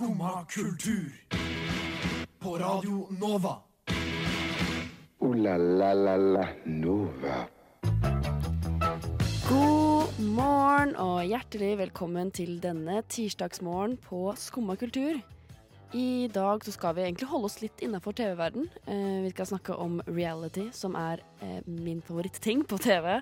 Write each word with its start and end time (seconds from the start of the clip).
Skumma 0.00 0.44
kultur. 0.48 1.12
På 2.38 2.58
Radio 2.58 3.06
Nova. 3.20 3.56
O-la-la-la-la 5.18 6.46
Nova. 6.64 7.34
God 9.50 10.20
morgen 10.24 10.94
og 10.96 11.18
hjertelig 11.28 11.74
velkommen 11.82 12.30
til 12.32 12.54
denne 12.64 13.02
tirsdagsmorgen 13.12 13.98
på 14.06 14.22
Skumma 14.40 14.78
kultur. 14.80 15.20
I 15.92 16.30
dag 16.32 16.64
så 16.64 16.72
skal 16.72 16.96
vi 16.96 17.04
egentlig 17.04 17.28
holde 17.28 17.50
oss 17.50 17.58
litt 17.60 17.84
innafor 17.84 18.16
TV-verden. 18.16 18.70
Eh, 18.86 19.20
vi 19.26 19.34
skal 19.34 19.50
snakke 19.52 19.76
om 19.76 20.00
reality, 20.08 20.70
som 20.72 20.96
er 20.96 21.20
eh, 21.44 21.60
min 21.68 22.00
favoritting 22.00 22.64
på 22.64 22.78
TV. 22.80 23.18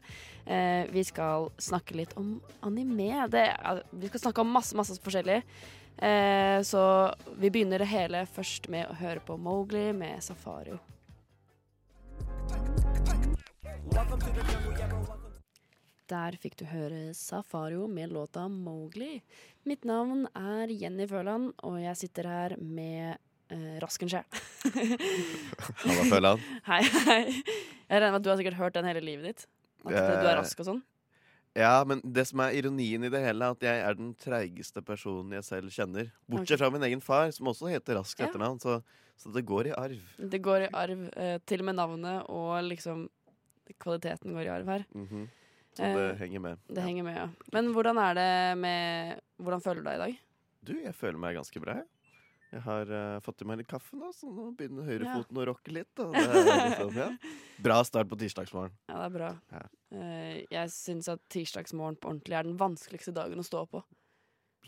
Eh, 0.46 0.86
vi 0.94 1.02
skal 1.10 1.50
snakke 1.58 1.98
litt 1.98 2.14
om 2.20 2.36
anime. 2.62 3.26
Det, 3.34 3.48
er- 3.58 3.82
vi 3.90 4.12
skal 4.14 4.28
snakke 4.28 4.46
om 4.46 4.54
masse, 4.60 4.78
masse 4.78 4.94
forskjellig. 5.02 5.42
Eh, 5.98 6.62
så 6.62 7.14
vi 7.36 7.50
begynner 7.50 7.82
det 7.82 7.90
hele 7.90 8.22
først 8.30 8.68
med 8.70 8.86
å 8.86 8.96
høre 9.00 9.22
på 9.24 9.34
Mowgli 9.40 9.88
med 9.96 10.22
Safario. 10.22 10.78
Der 16.08 16.36
fikk 16.40 16.54
du 16.60 16.64
høre 16.70 17.12
Safario 17.18 17.88
med 17.90 18.12
låta 18.14 18.46
Mowgli. 18.48 19.18
Mitt 19.68 19.84
navn 19.84 20.28
er 20.38 20.70
Jenny 20.70 21.08
Føland, 21.10 21.50
og 21.66 21.80
jeg 21.82 21.98
sitter 22.00 22.28
her 22.30 22.54
med 22.62 23.18
eh, 23.50 23.74
Rasken 23.82 24.08
sjæl. 24.08 24.24
Halla, 25.82 26.06
Føland. 26.12 26.46
hei, 26.70 26.80
hei. 27.08 27.24
Jeg 27.34 27.98
regner 27.98 28.14
med 28.14 28.20
at 28.20 28.24
du 28.24 28.30
har 28.30 28.38
sikkert 28.40 28.60
hørt 28.60 28.78
den 28.78 28.88
hele 28.88 29.02
livet 29.02 29.32
ditt. 29.32 29.44
At 29.84 29.98
du 29.98 30.30
er 30.30 30.38
rask 30.38 30.62
og 30.62 30.70
sånn. 30.70 30.80
Ja, 31.58 31.82
men 31.88 32.00
det 32.04 32.24
som 32.30 32.40
er 32.44 32.54
ironien 32.54 33.02
i 33.04 33.10
det 33.10 33.20
hele, 33.24 33.48
er 33.48 33.56
at 33.56 33.64
jeg 33.66 33.82
er 33.88 33.96
den 33.98 34.12
treigeste 34.20 34.82
personen 34.86 35.32
jeg 35.34 35.44
selv 35.48 35.72
kjenner. 35.74 36.10
Bortsett 36.30 36.60
fra 36.62 36.70
min 36.70 36.84
egen 36.86 37.02
far, 37.02 37.32
som 37.34 37.50
også 37.50 37.70
heter 37.72 37.98
Rask 37.98 38.20
Ja. 38.22 38.28
etternavn. 38.28 38.60
Så, 38.62 38.76
så 39.18 39.32
det 39.34 39.42
går 39.48 39.72
i 39.72 39.74
arv. 39.74 39.98
Det 40.18 40.40
går 40.44 40.68
i 40.68 40.70
arv. 40.72 41.02
Eh, 41.16 41.38
til 41.50 41.64
og 41.64 41.68
med 41.70 41.74
navnet 41.80 42.28
og 42.30 42.62
liksom 42.68 43.08
kvaliteten 43.82 44.32
går 44.36 44.46
i 44.46 44.52
arv 44.54 44.70
her. 44.76 44.86
Mhm. 44.94 45.26
Så 45.78 45.82
det 45.94 46.04
Eh, 46.12 46.16
henger 46.18 46.40
med. 46.40 46.58
Det 46.66 46.82
henger 46.82 47.04
med, 47.04 47.16
ja. 47.16 47.26
Men 47.52 47.72
hvordan 47.74 47.98
er 48.02 48.14
det 48.14 48.58
med 48.58 49.20
Hvordan 49.38 49.60
føler 49.62 49.82
du 49.82 49.88
deg 49.90 49.94
i 49.94 50.04
dag? 50.04 50.18
Du, 50.64 50.72
jeg 50.82 50.94
føler 50.94 51.18
meg 51.18 51.36
ganske 51.36 51.60
bra, 51.62 51.76
jeg. 52.52 52.62
Har 52.64 52.90
uh, 52.90 53.20
fått 53.24 53.44
i 53.44 53.48
meg 53.48 53.60
litt 53.60 53.70
kaffe 53.70 53.98
nå, 53.98 54.10
så 54.16 54.30
nå 54.32 54.50
begynner 54.58 54.88
høyrefoten 54.88 55.40
å 55.42 55.46
rocke 55.50 55.74
litt. 55.74 55.90
Det 55.98 56.08
liksom, 56.14 56.96
ja. 56.96 57.08
Bra 57.64 57.78
start 57.86 58.10
på 58.10 58.18
tirsdagsmorgen. 58.20 58.74
Ja, 58.88 58.98
det 59.00 59.06
er 59.06 59.14
bra. 59.14 59.30
Ja. 59.52 59.62
Uh, 59.92 60.34
jeg 60.52 60.74
syns 60.74 61.10
at 61.12 61.22
tirsdagsmorgen 61.32 61.98
på 62.00 62.12
ordentlig 62.12 62.38
er 62.38 62.48
den 62.48 62.58
vanskeligste 62.60 63.14
dagen 63.16 63.40
å 63.40 63.46
stå 63.46 63.64
på. 63.70 63.84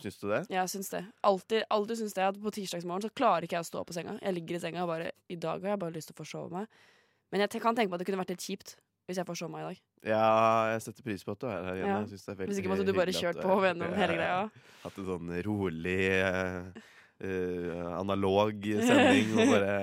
Syns 0.00 0.20
du 0.20 0.28
det? 0.30 0.44
Jeg 0.52 0.72
syns 0.72 0.92
det. 0.92 1.02
Altid, 1.26 1.64
alltid 1.72 2.00
syns 2.00 2.16
jeg 2.16 2.32
at 2.32 2.38
på 2.40 2.52
tirsdagsmorgen 2.56 3.04
så 3.04 3.12
klarer 3.12 3.46
ikke 3.46 3.58
jeg 3.58 3.66
å 3.66 3.70
stå 3.70 3.82
på 3.84 3.96
senga. 3.96 4.16
Jeg 4.20 4.36
ligger 4.36 4.56
i 4.56 4.62
senga 4.62 4.84
og 4.86 4.92
bare 4.92 5.10
I 5.28 5.36
dag 5.40 5.60
har 5.64 5.74
jeg 5.74 5.82
bare 5.82 5.96
lyst 5.96 6.12
til 6.12 6.16
å 6.16 6.20
forsove 6.22 6.54
meg. 6.54 6.78
Men 7.30 7.44
jeg 7.44 7.62
kan 7.62 7.76
tenke 7.76 7.92
på 7.92 7.98
at 7.98 8.02
det 8.02 8.08
kunne 8.08 8.22
vært 8.22 8.32
litt 8.34 8.46
kjipt 8.46 8.78
hvis 9.10 9.18
jeg 9.18 9.26
forsov 9.26 9.50
meg 9.50 9.64
i 9.64 9.68
dag. 9.68 9.82
Ja, 10.06 10.26
jeg 10.70 10.84
setter 10.86 11.04
pris 11.04 11.24
på 11.26 11.34
at 11.34 11.42
du 11.42 11.48
er 11.50 11.66
her 11.66 11.80
igjen. 11.80 11.90
Ja. 11.90 11.98
Det 12.06 12.46
Hvis 12.48 12.60
ikke 12.62 12.70
måtte 12.72 12.86
du 12.86 12.94
bare 12.96 13.14
kjørt 13.14 13.40
på 13.42 13.56
gjennom 13.64 13.96
hele 13.98 14.16
greia. 14.16 14.40
Hatt 14.84 15.00
en 15.02 15.08
sånn 15.08 15.32
rolig, 15.44 15.98
eh, 16.14 16.80
eh, 17.20 17.86
analog 17.98 18.66
sending 18.84 19.34
og 19.36 19.54
bare 19.54 19.74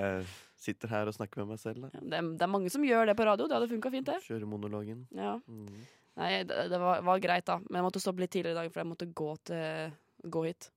sitter 0.58 0.90
her 0.90 1.10
og 1.10 1.14
snakker 1.16 1.42
med 1.42 1.54
meg 1.54 1.60
selv. 1.62 1.86
Ja, 1.86 2.00
Det, 2.02 2.18
er, 2.18 2.30
det 2.40 2.46
er 2.46 2.50
mange 2.50 2.72
som 2.74 2.84
gjør 2.84 3.08
det 3.08 3.16
på 3.18 3.26
radio. 3.28 3.46
Det 3.48 3.56
hadde 3.58 3.70
funka 3.70 3.92
fint, 3.94 4.08
det. 4.10 4.18
Kjører 4.26 4.48
monologen. 4.50 5.04
Ja. 5.14 5.36
Mm. 5.46 5.84
Nei, 6.18 6.30
det, 6.48 6.64
det 6.72 6.80
var, 6.82 7.04
var 7.06 7.20
greit, 7.22 7.46
da. 7.46 7.60
Men 7.68 7.80
jeg 7.80 7.86
måtte 7.86 8.02
stoppe 8.02 8.24
litt 8.24 8.32
tidligere 8.34 8.56
i 8.56 8.60
dag, 8.64 8.72
for 8.74 8.82
jeg 8.82 8.90
måtte 8.90 9.06
gå, 9.20 9.28
til, 9.50 9.92
gå 10.34 10.42
hit. 10.48 10.70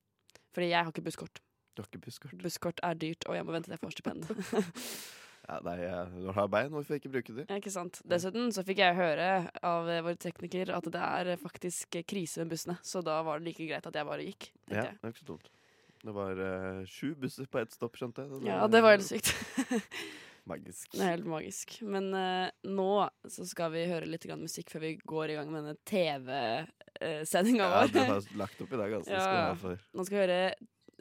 Fordi 0.53 0.69
jeg 0.69 0.83
har 0.85 0.93
ikke 0.93 1.05
busskort. 1.07 1.41
Du 1.73 1.81
har 1.81 1.89
ikke 1.89 2.03
busskort? 2.05 2.37
Busskort 2.43 2.83
er 2.85 2.99
dyrt, 2.99 3.25
og 3.25 3.37
jeg 3.39 3.47
må 3.47 3.55
vente 3.55 3.71
til 3.71 3.77
jeg 3.77 3.83
får 3.85 3.97
stipend. 3.97 4.29
Ja, 5.49 5.55
nei, 5.65 5.73
du 6.21 6.27
har 6.35 6.45
bein, 6.53 6.69
hvorfor 6.71 6.95
ikke 6.95 7.09
bruke 7.11 7.33
det? 7.33 7.47
Ja, 7.49 7.57
ikke 7.57 7.71
sant. 7.73 7.97
Dessuten 8.07 8.51
så 8.53 8.61
fikk 8.63 8.77
jeg 8.83 8.95
høre 8.95 9.29
av 9.65 9.89
eh, 9.89 10.03
vår 10.05 10.19
tekniker 10.21 10.69
at 10.77 10.85
det 10.93 11.01
er 11.01 11.31
faktisk 11.41 11.97
krise 12.07 12.43
med 12.43 12.53
bussene, 12.53 12.75
så 12.85 13.01
da 13.03 13.17
var 13.25 13.41
det 13.41 13.49
like 13.49 13.65
greit 13.67 13.89
at 13.89 13.97
jeg 13.97 14.07
bare 14.07 14.27
gikk. 14.27 14.51
Ja, 14.69 14.85
det 14.93 15.01
er 15.01 15.15
ikke 15.15 15.23
så 15.23 15.29
dumt. 15.33 15.49
Det 16.01 16.13
var 16.15 16.39
uh, 16.39 16.81
sju 16.89 17.13
busser 17.15 17.45
på 17.45 17.59
ett 17.61 17.73
stopp, 17.75 17.97
skjønte 17.99 18.25
jeg. 18.25 18.41
Ja, 18.49 18.65
det 18.71 18.81
var 18.81 18.95
helt 18.97 19.05
sykt. 19.05 19.33
Magisk. 20.49 20.87
Det 20.95 21.03
er 21.05 21.11
helt 21.13 21.27
magisk. 21.29 21.75
Men 21.85 22.07
uh, 22.17 22.49
nå 22.65 22.87
så 23.29 23.45
skal 23.45 23.69
vi 23.75 23.83
høre 23.85 24.09
litt 24.09 24.25
grann 24.25 24.41
musikk 24.41 24.71
før 24.73 24.81
vi 24.87 24.95
går 24.97 25.29
i 25.29 25.35
gang 25.37 25.51
med 25.53 25.67
denne 25.67 25.77
TV-sendinga 25.85 27.67
Ja, 27.67 27.83
vår. 27.83 27.93
du 27.93 27.99
har 28.01 28.29
lagt 28.41 28.63
opp 28.65 28.73
i 28.73 28.79
dag, 28.81 28.95
altså. 28.97 29.13
Ja, 29.13 29.21
Skal 29.53 29.75
ja. 29.77 29.85
Nå 29.93 30.07
skal 30.07 30.17
vi 30.17 30.23
høre 30.25 30.41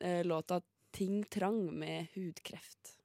uh, 0.05 0.23
låta 0.29 0.61
'Ting 0.93 1.25
Trang' 1.33 1.71
med 1.73 2.13
hudkreft. 2.17 2.97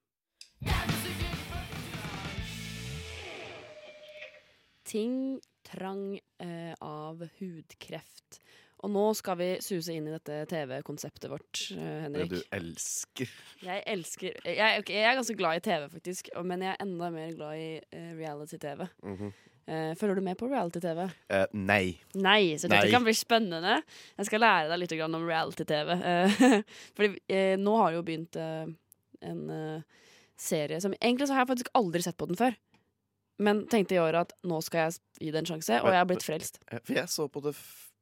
Ting 4.83 5.39
Trang 5.63 6.19
eh, 6.37 6.73
av 6.79 7.27
hudkreft. 7.39 8.41
Og 8.83 8.91
nå 8.91 9.05
skal 9.17 9.37
vi 9.39 9.47
suse 9.63 9.95
inn 9.95 10.05
i 10.09 10.13
dette 10.13 10.41
TV-konseptet 10.51 11.31
vårt, 11.31 11.61
Henrik. 11.73 12.29
Det 12.29 12.41
du 12.43 12.55
elsker. 12.57 13.31
Jeg 13.63 13.83
elsker 13.87 14.37
jeg, 14.43 14.83
okay, 14.83 14.99
jeg 14.99 15.09
er 15.09 15.17
ganske 15.17 15.37
glad 15.39 15.57
i 15.57 15.65
TV, 15.65 15.87
faktisk, 15.95 16.29
men 16.43 16.65
jeg 16.65 16.73
er 16.73 16.83
enda 16.83 17.09
mer 17.13 17.33
glad 17.33 17.61
i 17.61 17.69
uh, 17.81 18.11
reality-TV. 18.19 18.87
Mm 19.03 19.17
-hmm. 19.17 19.33
uh, 19.71 19.95
følger 19.95 20.15
du 20.15 20.21
med 20.21 20.37
på 20.37 20.47
reality-TV? 20.51 21.03
Uh, 21.33 21.45
nei. 21.53 21.99
Nei, 22.13 22.57
så 22.57 22.67
dette 22.67 22.85
Nei. 22.85 22.91
kan 22.91 23.03
bli 23.03 23.13
spennende. 23.13 23.81
Jeg 24.17 24.25
skal 24.25 24.39
lære 24.39 24.69
deg 24.69 24.79
litt 24.79 25.01
om 25.01 25.27
reality-TV. 25.27 25.89
Uh, 25.91 26.61
fordi 26.95 27.19
eh, 27.29 27.57
nå 27.57 27.77
har 27.77 27.89
det 27.89 27.95
jo 27.95 28.03
begynt 28.03 28.35
eh, 28.35 28.67
en 29.25 29.49
eh, 29.49 29.81
serie 30.37 30.81
som 30.81 30.93
Egentlig 31.01 31.27
så 31.27 31.33
har 31.33 31.45
jeg 31.45 31.53
faktisk 31.53 31.73
aldri 31.73 32.01
sett 32.01 32.17
på 32.17 32.27
den 32.29 32.39
før. 32.39 32.55
Men 33.39 33.65
tenkte 33.67 33.97
i 33.97 33.99
år 33.99 34.15
at 34.21 34.31
nå 34.47 34.61
skal 34.63 34.85
jeg 34.85 35.25
gi 35.25 35.31
det 35.33 35.41
en 35.41 35.49
sjanse, 35.49 35.81
og 35.81 35.91
jeg 35.91 35.99
har 35.99 36.07
blitt 36.07 36.23
frelst. 36.23 36.61
Eh, 36.71 36.79
For 36.83 36.99
jeg 37.01 37.11
så 37.11 37.27
på 37.27 37.43
det 37.43 37.55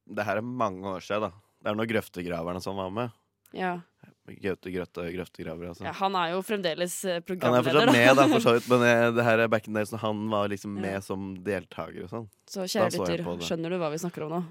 Det 0.08 0.26
her 0.28 0.40
er 0.42 0.46
mange 0.46 0.84
år 0.96 1.04
siden, 1.06 1.30
da. 1.30 1.32
Det 1.64 1.72
er 1.72 1.78
når 1.80 1.90
Grøftegraverne 1.94 2.62
som 2.64 2.76
var 2.80 2.90
med. 2.92 3.12
Ja. 3.56 3.78
Gaute 4.24 4.72
Grøtte 4.72 5.04
Grøftegraver, 5.14 5.70
altså. 5.74 5.84
ja, 5.84 5.92
Han 6.00 6.16
er 6.16 6.32
jo 6.32 6.42
fremdeles 6.48 6.94
programleder. 7.28 7.50
Han 7.52 7.60
er 7.60 7.68
fortsatt 7.68 7.92
med, 7.94 8.16
da, 8.18 8.26
for 8.32 8.44
så 8.44 8.54
vidt, 8.56 8.68
men 8.72 8.86
eh, 8.88 9.08
det 9.18 9.26
her 9.28 9.44
er 9.44 9.52
back 9.52 9.68
in 9.68 9.76
days 9.78 9.92
når 9.94 10.02
han 10.06 10.22
var 10.32 10.52
liksom 10.52 10.78
Ja. 10.80 10.84
med 10.88 11.04
som 11.06 11.26
deltaker 11.44 12.06
og 12.06 12.12
sånn. 12.12 12.28
Så 12.50 12.66
kjære 12.72 12.94
lytter, 12.96 13.26
skjønner 13.44 13.76
du 13.76 13.80
hva 13.82 13.90
vi 13.94 14.00
snakker 14.04 14.26
om 14.28 14.32
nå? 14.38 14.42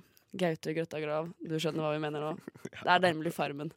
Gaute 0.43 0.75
Grøtta 0.77 1.01
Grav, 1.03 1.31
du 1.45 1.57
skjønner 1.61 1.85
hva 1.85 1.95
vi 1.97 2.03
mener 2.05 2.25
nå? 2.25 2.35
Det 2.85 2.93
er 2.95 3.03
nemlig 3.09 3.33
Farmen. 3.37 3.73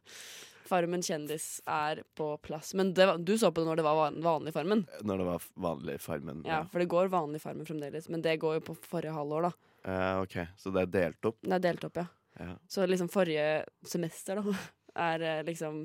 Farmen 0.66 1.02
kjendis 1.04 1.60
er 1.70 2.00
på 2.18 2.28
plass. 2.42 2.72
Men 2.74 2.92
det, 2.96 3.06
du 3.24 3.36
så 3.38 3.52
på 3.54 3.62
det 3.62 3.68
når 3.70 3.80
det 3.80 3.84
var 3.86 4.16
vanlig 4.24 4.52
Farmen? 4.56 4.84
Når 5.06 5.20
det 5.20 5.26
var 5.28 5.44
vanlig 5.68 5.98
Farmen. 6.02 6.40
Ja, 6.48 6.64
for 6.72 6.82
det 6.82 6.88
går 6.92 7.08
vanlig 7.12 7.40
Farmen 7.44 7.68
fremdeles. 7.68 8.08
Men 8.12 8.24
det 8.24 8.36
går 8.42 8.58
jo 8.58 8.64
på 8.72 8.76
forrige 8.88 9.14
halvår, 9.14 9.48
da. 9.48 9.52
Eh, 9.86 10.20
ok, 10.24 10.36
Så 10.58 10.72
det 10.74 10.82
er 10.86 10.92
delt 10.96 11.28
opp? 11.30 11.38
Det 11.46 11.52
er 11.58 11.62
delt 11.68 11.84
opp, 11.86 11.96
ja. 12.02 12.06
Ja. 12.42 12.54
Så 12.68 12.84
liksom 12.90 13.08
forrige 13.08 13.64
semester, 13.88 14.42
da, 14.42 14.54
er 15.08 15.22
eh, 15.24 15.42
liksom 15.46 15.84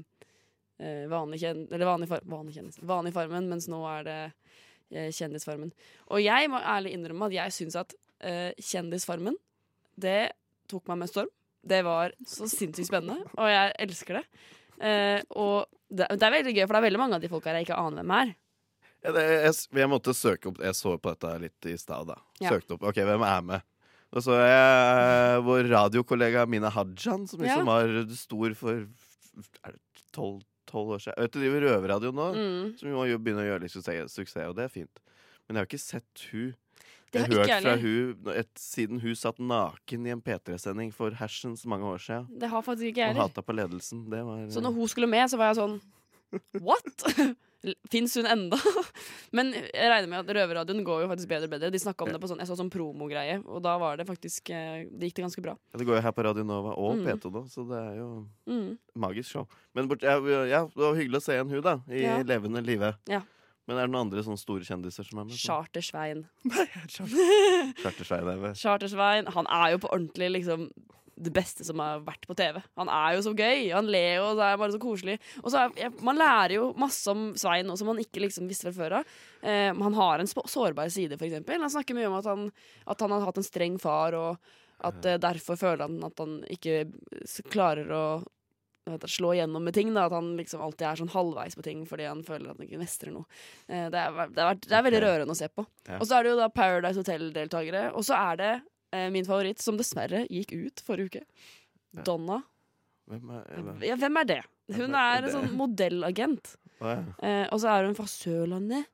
uh, 0.82 1.06
vanlig 1.12 1.40
kjen... 1.44 1.62
Eller 1.72 1.86
vanlig, 1.88 2.10
far, 2.12 2.24
vanlig 2.28 2.56
kjendis. 2.58 2.80
Vanlig 2.82 3.14
Farmen, 3.16 3.48
mens 3.52 3.70
nå 3.72 3.80
er 3.88 4.08
det 4.08 4.18
eh, 4.92 5.12
Kjendisfarmen. 5.16 5.70
Og 6.12 6.20
jeg 6.24 6.50
må 6.52 6.60
ærlig 6.60 6.96
innrømme 6.98 7.30
at 7.30 7.38
jeg 7.38 7.56
syns 7.60 7.78
at 7.86 7.96
Kjendisfarmen, 8.62 9.34
det 9.98 10.32
tok 10.70 10.86
meg 10.92 11.00
med 11.02 11.10
storm. 11.10 11.30
Det 11.66 11.80
var 11.86 12.12
så 12.28 12.46
sinnssykt 12.50 12.90
spennende, 12.90 13.24
og 13.38 13.48
jeg 13.50 13.72
elsker 13.86 14.20
det. 14.20 14.26
Og 15.38 15.66
det, 15.90 16.06
det 16.18 16.26
er 16.28 16.34
veldig 16.36 16.54
gøy, 16.54 16.64
for 16.68 16.74
det 16.76 16.80
er 16.82 16.86
veldig 16.88 17.02
mange 17.02 17.18
av 17.18 17.24
de 17.24 17.30
folka 17.32 17.54
jeg 17.56 17.66
ikke 17.68 17.78
aner 17.82 18.02
hvem 18.06 18.14
er. 18.18 18.32
Jeg, 19.02 19.50
s- 19.56 19.68
jeg 19.74 19.90
måtte 19.90 20.14
søke 20.14 20.52
opp 20.52 20.60
Jeg 20.62 20.78
så 20.78 20.92
på 21.02 21.10
dette 21.16 21.32
litt 21.42 21.68
i 21.72 21.74
stad, 21.82 22.12
da. 22.12 22.20
Ja. 22.44 22.52
Søkte 22.54 22.76
opp 22.78 22.86
OK, 22.92 23.00
hvem 23.10 23.26
er 23.26 23.42
med? 23.48 23.66
Og 24.12 24.24
så 24.26 24.36
jeg 24.44 25.44
vår 25.48 25.70
radiokollega 25.72 26.46
Mina 26.52 26.70
Hajan, 26.74 27.28
som 27.32 27.40
liksom 27.40 27.70
var 27.70 27.94
stor 28.18 28.56
for 28.60 28.82
er 29.64 29.78
det 29.78 30.04
12, 30.12 30.42
12 30.68 30.96
år 30.98 31.04
siden. 31.06 31.20
Vet 31.24 31.32
du 31.32 31.40
driver 31.40 31.64
røverradio 31.68 32.12
nå, 32.12 32.26
Mm. 32.36 32.74
som 32.80 32.90
jo 32.92 33.18
begynner 33.20 33.46
å 33.46 33.50
gjøre 33.54 33.62
litt 33.64 33.72
suksess, 33.72 34.12
suksess, 34.12 34.50
og 34.50 34.56
det 34.58 34.66
er 34.68 34.74
fint. 34.74 35.00
Men 35.48 35.56
jeg 35.56 35.62
har 35.64 35.70
ikke 35.70 35.80
sett 35.86 36.26
hun 36.32 36.52
Jeg 37.14 37.26
har 37.28 37.34
hørt 37.42 37.64
fra 37.64 37.76
hun 37.76 38.36
et, 38.36 38.52
siden 38.56 39.02
hun 39.04 39.16
satt 39.20 39.40
naken 39.40 40.06
i 40.08 40.12
en 40.12 40.22
P3-sending 40.24 40.94
for 40.96 41.12
hersens 41.12 41.66
mange 41.68 41.84
år 41.84 42.00
siden. 42.00 42.28
Det 42.40 42.48
har 42.50 42.62
faktisk 42.64 42.88
ikke 42.94 43.04
jeg 43.08 43.16
Og 43.18 43.24
hata 43.30 43.42
på 43.44 43.56
ledelsen. 43.56 44.06
Det 44.10 44.22
var 44.24 44.46
Så 44.48 44.62
når 44.64 44.76
hun 44.76 44.88
skulle 44.88 45.10
med, 45.12 45.28
så 45.30 45.38
var 45.38 45.52
jeg 45.52 45.60
sånn 45.60 45.82
What?! 46.62 47.06
Fins 47.94 48.16
hun 48.18 48.26
enda? 48.26 48.58
Men 49.38 49.52
jeg 49.54 49.90
regner 49.92 50.08
med 50.10 50.24
at 50.24 50.32
Røverradioen 50.34 50.82
går 50.84 51.04
jo 51.04 51.10
faktisk 51.12 51.30
bedre 51.30 51.46
og 51.46 51.52
bedre. 51.54 51.70
De 51.70 51.78
snakka 51.78 52.02
om 52.02 52.10
Ja. 52.10 52.16
det 52.18 52.22
på 52.24 52.30
sånn, 52.32 52.40
jeg 52.42 52.50
så 52.50 52.56
sånn 52.58 52.72
promogreie, 52.74 53.36
og 53.46 53.62
da 53.62 53.76
var 53.78 54.00
det 54.00 54.08
faktisk 54.10 54.50
eh, 54.50 54.88
Det 54.90 55.12
gikk 55.12 55.20
det 55.20 55.26
ganske 55.28 55.44
bra. 55.46 55.54
Ja, 55.70 55.78
Det 55.78 55.86
går 55.86 56.00
jo 56.00 56.02
her 56.08 56.12
på 56.18 56.24
Radio 56.26 56.44
Nova 56.44 56.74
og 56.74 56.96
Mm. 56.98 57.06
P2 57.06 57.32
nå, 57.36 57.44
så 57.54 57.68
det 57.70 57.78
er 57.92 58.00
jo 58.00 58.08
Mm. 58.50 58.78
magisk 58.98 59.30
show. 59.30 59.46
Men 59.76 59.88
bort, 59.88 60.02
ja, 60.02 60.18
ja, 60.50 60.64
det 60.66 60.76
var 60.82 60.96
hyggelig 60.98 61.22
å 61.22 61.28
se 61.28 61.38
en 61.38 61.50
hun, 61.54 61.62
da. 61.62 61.76
I 61.88 62.24
levende 62.26 62.66
live. 62.66 62.96
Ja. 63.08 63.22
Men 63.68 63.78
er 63.78 63.86
det 63.86 63.92
noen 63.94 64.08
andre 64.10 64.24
sånne 64.26 64.40
store 64.42 64.66
kjendiser 64.66 65.06
som 65.06 65.20
er 65.22 65.26
med? 65.30 65.38
Charter-Svein. 65.38 66.26
Charter-Svein 67.84 68.28
er. 68.28 68.54
Charter-Svein, 68.58 69.28
han 69.38 69.46
er 69.48 69.76
jo 69.76 69.84
på 69.86 69.92
ordentlig 69.94 70.32
liksom 70.42 70.70
det 71.22 71.34
beste 71.36 71.66
som 71.68 71.82
har 71.84 72.02
vært 72.06 72.26
på 72.30 72.36
TV. 72.38 72.60
Han 72.80 72.90
er 72.92 73.16
jo 73.16 73.26
så 73.26 73.34
gøy. 73.38 73.70
Han 73.76 73.90
ler 73.92 74.18
jo, 74.18 74.32
og 74.32 74.40
det 74.40 74.48
er 74.48 74.60
bare 74.62 74.76
så 74.76 74.82
koselig. 74.82 75.18
Og 75.44 75.52
så 75.54 75.68
er, 75.68 75.94
Man 76.02 76.20
lærer 76.20 76.58
jo 76.58 76.72
masse 76.80 77.06
om 77.12 77.32
Svein 77.40 77.70
nå 77.70 77.78
som 77.80 77.92
man 77.92 78.02
ikke 78.02 78.24
liksom 78.26 78.50
visste 78.50 78.70
fra 78.70 78.76
før 78.78 78.98
av. 79.00 79.16
Eh, 79.42 79.70
han 79.70 79.98
har 80.00 80.24
en 80.24 80.32
sårbar 80.32 80.92
side, 80.94 81.18
for 81.20 81.30
eksempel. 81.30 81.62
Han 81.62 81.74
snakker 81.74 81.98
mye 81.98 82.10
om 82.10 82.20
at 82.20 82.30
han, 82.30 82.50
at 82.90 83.06
han 83.06 83.16
har 83.16 83.26
hatt 83.28 83.42
en 83.42 83.48
streng 83.48 83.80
far, 83.82 84.18
og 84.18 84.86
at 84.88 85.06
eh, 85.06 85.22
derfor 85.22 85.60
føler 85.60 85.86
han 85.86 86.00
at 86.08 86.22
han 86.22 86.40
ikke 86.50 86.86
klarer 87.52 87.92
å 87.96 88.06
hva 88.90 88.98
slå 89.08 89.36
igjennom 89.36 89.64
med 89.64 89.76
ting. 89.78 89.94
Da, 89.94 90.08
at 90.08 90.16
han 90.16 90.34
liksom 90.40 90.62
alltid 90.66 90.88
er 90.88 91.00
sånn 91.02 91.14
halvveis 91.14 91.58
på 91.58 91.66
ting 91.66 91.84
fordi 91.90 92.08
han 92.10 92.24
føler 92.26 92.50
at 92.52 92.58
han 92.58 92.68
ikke 92.68 92.82
mestrer 92.82 93.14
noe. 93.14 93.28
Eh, 93.68 93.88
det, 93.94 94.02
er, 94.02 94.34
det, 94.34 94.46
er, 94.46 94.62
det 94.66 94.78
er 94.78 94.86
veldig 94.88 95.04
rørende 95.06 95.36
å 95.36 95.38
se 95.38 95.50
på. 95.54 95.66
Ja. 95.88 96.00
Og 96.00 96.08
så 96.08 96.18
er 96.18 96.26
det 96.26 96.34
jo 96.34 96.40
da 96.42 96.50
Paradise 96.54 97.02
Hotel-deltakere. 97.02 97.84
Og 97.94 98.06
så 98.08 98.18
er 98.18 98.42
det 98.42 98.52
min 99.14 99.28
favoritt, 99.28 99.62
som 99.64 99.78
dessverre 99.80 100.26
gikk 100.30 100.54
ut 100.56 100.82
forrige 100.86 101.12
uke. 101.12 101.22
Ja. 101.98 102.06
Donna. 102.08 102.42
Hvem 103.12 103.30
er, 103.36 103.46
er? 103.58 103.86
Ja, 103.90 103.96
hvem 104.00 104.18
er 104.22 104.28
det? 104.30 104.42
Hun 104.72 104.96
er 104.96 105.18
er 105.20 105.28
en 105.28 105.34
sånn 105.36 105.54
modellagent. 105.60 106.54
Oh, 106.80 106.88
ja. 106.90 107.02
Eh, 107.22 107.46
og 107.52 107.60
så 107.62 107.72
er 107.74 107.88
hun 107.90 107.98
fra 107.98 108.08
Sørlandet. 108.10 108.88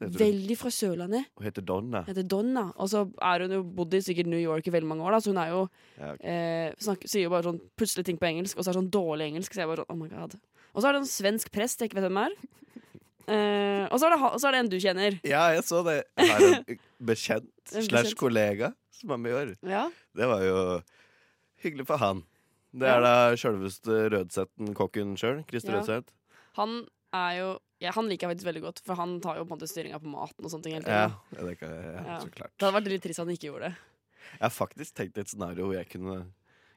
Veldig 0.00 0.56
fra 0.56 0.70
Sørlandet. 0.72 1.28
Hun 1.36 1.44
heter 1.44 1.64
Donna. 1.68 2.00
Heter 2.06 2.24
Donna. 2.24 2.62
Og 2.80 2.88
så 2.88 3.02
er 3.20 3.44
hun 3.44 3.52
jo 3.58 3.60
bodd 3.76 3.94
i 3.94 4.00
sikkert 4.04 4.30
New 4.32 4.40
York 4.40 4.66
i 4.66 4.72
veldig 4.72 4.88
mange 4.88 5.04
år, 5.04 5.12
da, 5.12 5.20
så 5.20 5.34
hun 5.34 5.40
er 5.42 5.50
jo 5.52 5.60
Ja, 5.98 6.12
okay. 6.14 6.24
eh, 6.32 6.78
snakker, 6.80 7.10
sier 7.12 7.26
jo 7.26 7.32
bare 7.34 7.46
sånn 7.50 7.60
plutselig 7.76 8.06
ting 8.08 8.18
på 8.20 8.28
engelsk, 8.30 8.56
og 8.56 8.64
så 8.64 8.70
er 8.70 8.78
det 8.78 8.80
sånn 8.80 8.94
dårlig 8.96 9.28
engelsk. 9.28 9.52
Så 9.52 9.60
jeg 9.62 9.70
bare 9.70 9.84
sånn, 9.84 9.92
oh 9.92 10.00
my 10.00 10.08
god. 10.14 10.38
Og 10.72 10.80
så 10.80 10.88
er 10.88 10.96
det 10.96 11.02
en 11.02 11.10
svensk 11.12 11.52
prest 11.52 11.82
jeg 11.84 11.90
ikke 11.90 12.00
vet 12.00 12.08
hvem 12.08 12.24
er. 12.26 12.38
Eh, 13.30 13.84
og 13.92 14.00
så 14.00 14.08
er, 14.08 14.16
det, 14.16 14.28
så 14.42 14.46
er 14.48 14.54
det 14.56 14.60
en 14.64 14.68
du 14.72 14.78
kjenner. 14.82 15.16
ja, 15.28 15.42
jeg 15.54 15.62
så 15.62 15.84
det. 15.86 15.92
Jeg 16.18 16.30
har 16.32 16.46
en 16.48 16.78
bekjent 17.06 17.74
slash 17.86 18.16
kollega 18.18 18.72
som 19.00 19.14
er 19.16 19.20
med 19.22 19.32
i 19.32 19.38
år. 19.40 19.52
Ja. 19.66 19.86
Det 20.16 20.28
var 20.30 20.44
jo 20.44 20.58
hyggelig 21.64 21.86
for 21.88 22.00
han. 22.02 22.22
Det 22.70 22.86
er 22.86 23.00
da 23.02 23.14
sjølveste 23.40 23.96
Rødsetten, 24.14 24.74
kokken 24.78 25.16
sjøl. 25.18 25.40
Christer 25.50 25.74
Ja. 25.74 25.80
Rødseth. 25.80 26.12
Han 26.60 26.84
er 27.16 27.32
jo 27.40 27.48
ja, 27.80 27.90
Han 27.96 28.10
liker 28.10 28.28
jeg 28.28 28.36
faktisk 28.36 28.46
veldig 28.50 28.62
godt, 28.62 28.80
for 28.84 28.94
han 29.00 29.14
tar 29.24 29.38
jo 29.40 29.44
på 29.48 29.54
en 29.54 29.58
måte 29.58 29.66
styringa 29.70 29.98
på 30.02 30.10
maten 30.12 30.44
og 30.44 30.50
sånne 30.52 30.62
ting 30.66 30.74
Ja, 30.84 31.06
det 31.32 31.54
kan 31.58 31.70
ja, 31.72 32.02
Ja. 32.04 32.18
så 32.20 32.28
klart. 32.30 32.52
Det 32.58 32.66
hadde 32.66 32.76
vært 32.76 32.90
litt 32.92 33.02
trist 33.02 33.18
at 33.18 33.26
han 33.26 33.32
ikke 33.34 33.48
gjorde 33.48 33.70
det. 33.70 33.76
Jeg 34.36 34.44
har 34.44 34.52
faktisk 34.52 34.94
tenkt 34.94 35.16
et 35.18 35.28
scenario 35.32 35.64
hvor 35.66 35.74
jeg 35.74 35.88
kunne 35.88 36.18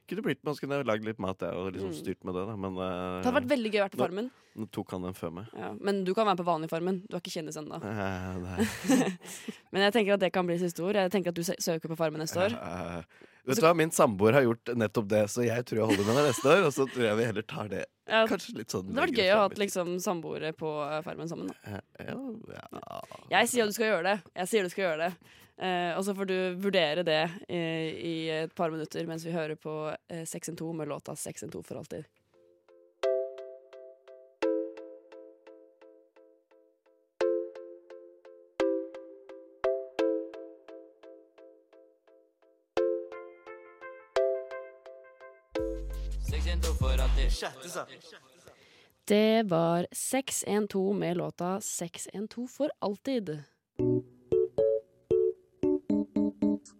kunne 0.08 0.22
blitt 0.26 0.40
kunne 0.44 0.78
jeg 0.80 0.86
lagd 0.88 1.04
litt 1.06 1.18
mat 1.22 1.40
jeg, 1.40 1.52
og 1.56 1.72
liksom 1.72 1.90
Mm. 1.92 1.98
styrt 1.98 2.24
med 2.24 2.34
det. 2.36 2.46
Da. 2.48 2.56
Men 2.56 2.72
uh, 2.78 3.20
Det 3.20 3.28
hadde 3.28 3.36
vært 3.40 3.52
veldig 3.52 3.70
gøy 3.72 3.80
å 3.80 3.84
være 3.86 3.94
på 3.96 4.02
Farmen. 4.04 4.30
nå 4.54 4.66
tok 4.70 4.90
han 4.94 5.02
den 5.08 5.14
før 5.18 5.32
meg. 5.34 5.46
Ja, 5.58 5.72
men 5.80 6.04
du 6.04 6.12
kan 6.14 6.26
være 6.28 6.38
på 6.42 6.46
vanlig 6.46 6.70
Farmen. 6.70 7.02
Du 7.08 7.16
er 7.16 7.20
ikke 7.22 7.34
kjendis 7.34 7.56
ennå. 7.58 7.80
Men 9.72 9.82
jeg 9.88 9.92
tenker 9.96 10.14
at 10.14 10.20
det 10.22 10.32
kan 10.34 10.46
bli 10.46 10.58
siste 10.60 10.82
ord. 10.84 10.94
Jeg 10.98 11.10
tenker 11.10 11.32
at 11.32 11.38
du 11.38 11.42
søker 11.42 11.90
på 11.90 11.96
Farmen 11.98 12.22
neste 12.22 12.38
år. 12.44 12.54
Uh, 12.54 13.02
vet 13.48 13.58
du 13.58 13.64
hva, 13.66 13.74
Min 13.76 13.90
samboer 13.94 14.36
har 14.38 14.44
gjort 14.46 14.74
nettopp 14.78 15.08
det, 15.10 15.24
så 15.32 15.44
jeg 15.46 15.64
tror 15.66 15.80
jeg 15.82 15.88
holder 15.90 16.06
med 16.08 16.20
deg 16.20 16.28
neste 16.30 16.52
år. 16.54 16.66
Og 16.68 16.72
så 16.76 16.86
tror 16.90 17.06
jeg 17.08 17.18
vi 17.20 17.28
heller 17.30 17.46
tar 17.54 17.70
det 17.72 17.84
Ja, 18.06 18.24
kanskje 18.30 18.58
litt 18.60 18.70
sånn 18.74 18.90
det 18.90 18.94
hadde 18.94 19.08
vært 19.08 19.20
gøy 19.22 19.30
å 19.32 19.40
ha 19.40 19.48
liksom 19.64 19.94
samboere 20.04 20.52
på 20.56 20.70
eh, 20.84 20.98
Farmen 21.06 21.30
sammen. 21.30 21.48
Da. 21.50 21.80
Ja, 22.04 22.18
ja. 22.52 23.00
Jeg 23.38 23.48
sier 23.50 23.64
at 23.64 23.72
du 23.72 23.76
skal 23.78 23.90
gjøre 23.90 24.04
det. 24.12 24.18
Jeg 24.42 24.52
sier 24.52 24.68
du 24.68 24.72
skal 24.74 24.84
gjøre 24.90 25.08
det. 25.08 25.32
Eh, 25.54 25.92
og 25.94 26.02
så 26.04 26.14
får 26.18 26.26
du 26.26 26.36
vurdere 26.58 27.04
det 27.06 27.22
i, 27.46 27.60
i 28.10 28.14
et 28.40 28.54
par 28.58 28.74
minutter 28.74 29.06
mens 29.06 29.22
vi 29.26 29.34
hører 29.34 29.54
på 29.54 29.94
eh, 30.10 30.26
612 30.26 30.74
med 30.74 30.90
låta 30.90 31.14
612 31.14 31.62
for 31.62 31.78
alltid. 31.78 32.10
Det 49.04 49.42
var 49.42 49.86
612 49.92 50.96
med 50.96 51.16
låta 51.16 51.60
612 51.60 52.48
for 52.48 52.70
alltid. 52.78 53.42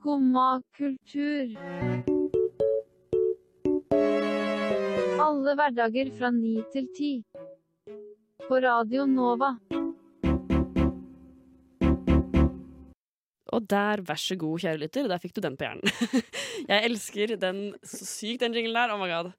Skumma. 0.04 0.60
Alle 5.24 5.54
hverdager 5.56 6.10
fra 6.18 6.28
ni 6.28 6.58
til 6.74 6.90
ti. 6.92 7.12
På 8.44 8.58
Radio 8.60 9.06
Nova. 9.08 9.48
Og 13.48 13.70
der, 13.72 14.04
vær 14.04 14.20
så 14.20 14.36
god, 14.36 14.60
kjære 14.60 14.82
lytter, 14.82 15.08
der 15.08 15.24
fikk 15.24 15.38
du 15.38 15.40
den 15.46 15.56
på 15.56 15.70
hjernen. 15.70 15.96
Jeg 16.74 16.84
elsker 16.90 17.34
den 17.40 17.64
så 17.80 18.04
sykt, 18.04 18.44
den 18.44 18.60
jinglen 18.60 18.76
der. 18.76 18.92
Oh 18.92 19.00
my 19.00 19.08
god. 19.08 19.32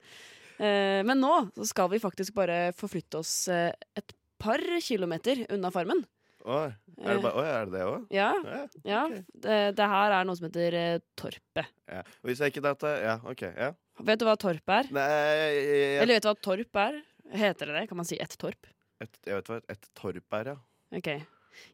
Eh, 0.57 1.06
men 1.06 1.21
nå 1.21 1.35
skal 1.62 1.94
vi 1.94 2.01
faktisk 2.01 2.33
bare 2.41 2.71
forflytte 2.73 3.21
oss 3.21 3.35
eh, 3.53 3.69
et 3.94 4.17
par 4.41 4.65
kilometer 4.81 5.45
unna 5.53 5.69
farmen. 5.69 6.01
Oi, 6.45 6.68
er 7.01 7.15
det, 7.18 7.21
bare, 7.24 7.42
oi, 7.42 7.45
er 7.50 7.65
det 7.65 7.74
det 7.74 7.86
òg? 7.89 8.03
Ja, 8.13 8.27
Ja, 8.45 8.59
ja. 8.86 9.00
Det, 9.33 9.56
det 9.80 9.88
her 9.95 10.13
er 10.19 10.27
noe 10.30 10.38
som 10.38 10.45
heter 10.45 10.77
eh, 10.77 11.00
Torpet. 11.18 11.71
ja. 11.89 12.03
Og 12.21 12.30
hvis 12.30 12.44
jeg 12.44 12.53
ikke 12.53 12.63
dette 12.68 12.92
Ja, 13.01 13.15
OK. 13.25 13.42
Ja. 13.50 13.71
Vet 14.06 14.21
du 14.21 14.25
hva 14.27 14.36
Torp 14.38 14.74
er? 14.75 14.89
Nei, 14.94 15.06
jeg, 15.09 15.59
jeg, 15.65 16.00
Eller 16.03 16.18
vet 16.18 16.25
du 16.25 16.30
hva 16.30 16.36
Torp 16.50 16.81
er? 16.83 16.97
Heter 17.33 17.71
det 17.71 17.77
det? 17.80 17.86
Kan 17.89 17.97
man 17.97 18.07
si 18.07 18.19
ett 18.21 18.38
torp? 18.38 18.69
et, 19.01 19.18
jeg 19.25 19.39
vet 19.39 19.50
hva 19.50 19.57
et, 19.74 19.88
torp 19.97 20.38
er, 20.39 20.51
ja. 20.53 20.57
Ok. 20.95 21.09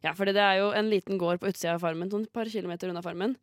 Ja, 0.02 0.12
fordi 0.16 0.32
det 0.36 0.42
er 0.42 0.60
jo 0.62 0.70
en 0.74 0.88
liten 0.90 1.18
gård 1.20 1.42
på 1.42 1.50
utsida 1.50 1.74
av 1.76 1.82
farmen, 1.82 2.10
sånn 2.10 2.24
et 2.26 2.32
par 2.34 2.48
kilometer 2.50 2.90
unna 2.90 3.02
farmen. 3.04 3.36